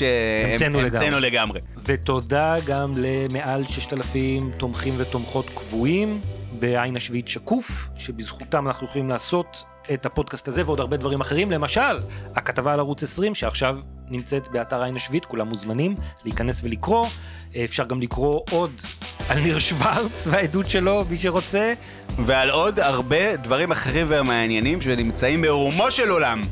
המצאנו 0.53 0.79
לגמרי. 0.79 0.91
שהמצאנו 0.91 1.21
לגמרי. 1.21 1.61
ותודה 1.85 2.57
גם 2.67 2.93
למעל 2.97 3.65
6,000 3.65 4.51
תומכים 4.57 4.95
ותומכות 4.99 5.51
קבועים 5.55 6.21
בעין 6.59 6.97
השביעית 6.97 7.29
שקוף, 7.29 7.89
שבזכותם 7.97 8.67
אנחנו 8.67 8.87
יכולים 8.87 9.09
לעשות 9.09 9.65
את 9.95 10.07
הפודקאסט 10.07 10.49
הזה 10.49 10.63
ועוד 10.67 10.81
הרבה 10.81 10.97
דברים 10.97 11.21
אחרים. 11.21 11.51
למשל, 11.51 11.99
הכתבה 12.37 12.73
על 12.73 12.79
ערוץ 12.81 13.03
20 13.03 13.35
שעכשיו 13.35 13.79
נמצאת 14.13 14.49
באתר 14.49 14.83
עין 14.83 14.97
השביעית, 14.97 15.25
כולם 15.25 15.49
מוזמנים 15.49 15.95
להיכנס 16.25 16.61
ולקרוא. 16.65 17.07
אפשר 17.65 17.85
גם 17.85 18.01
לקרוא 18.01 18.41
עוד 18.51 18.71
על 19.29 19.39
ניר 19.39 19.59
שוורץ 19.59 20.27
והעדות 20.31 20.71
שלו, 20.71 21.05
מי 21.11 21.17
שרוצה. 21.17 21.75
ועל 22.27 22.51
עוד 22.51 22.81
הרבה 22.81 23.37
דברים 23.37 23.73
אחרים 23.73 24.07
ומעניינים 24.09 24.81
שנמצאים 24.81 25.43
ברומו 25.43 25.91
של 25.91 26.11
עולם. 26.11 26.43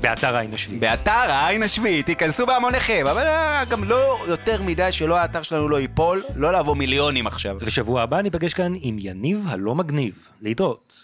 באתר 0.00 0.36
העין 0.36 0.54
השביעית. 0.54 0.80
באתר 0.80 1.10
העין 1.10 1.62
השביעית, 1.62 2.06
תיכנסו 2.06 2.46
בהמוניכם, 2.46 3.04
אבל 3.10 3.22
אה, 3.22 3.64
גם 3.70 3.84
לא 3.84 4.16
יותר 4.26 4.62
מדי 4.62 4.92
שלא 4.92 5.16
האתר 5.16 5.42
שלנו 5.42 5.68
לא 5.68 5.80
ייפול, 5.80 6.24
לא 6.36 6.52
לבוא 6.52 6.76
מיליונים 6.76 7.26
עכשיו. 7.26 7.56
ושבוע 7.60 8.02
הבא 8.02 8.22
ניפגש 8.22 8.54
כאן 8.54 8.72
עם 8.80 8.96
יניב 9.00 9.46
הלא 9.48 9.74
מגניב. 9.74 10.14
להתראות. 10.42 11.03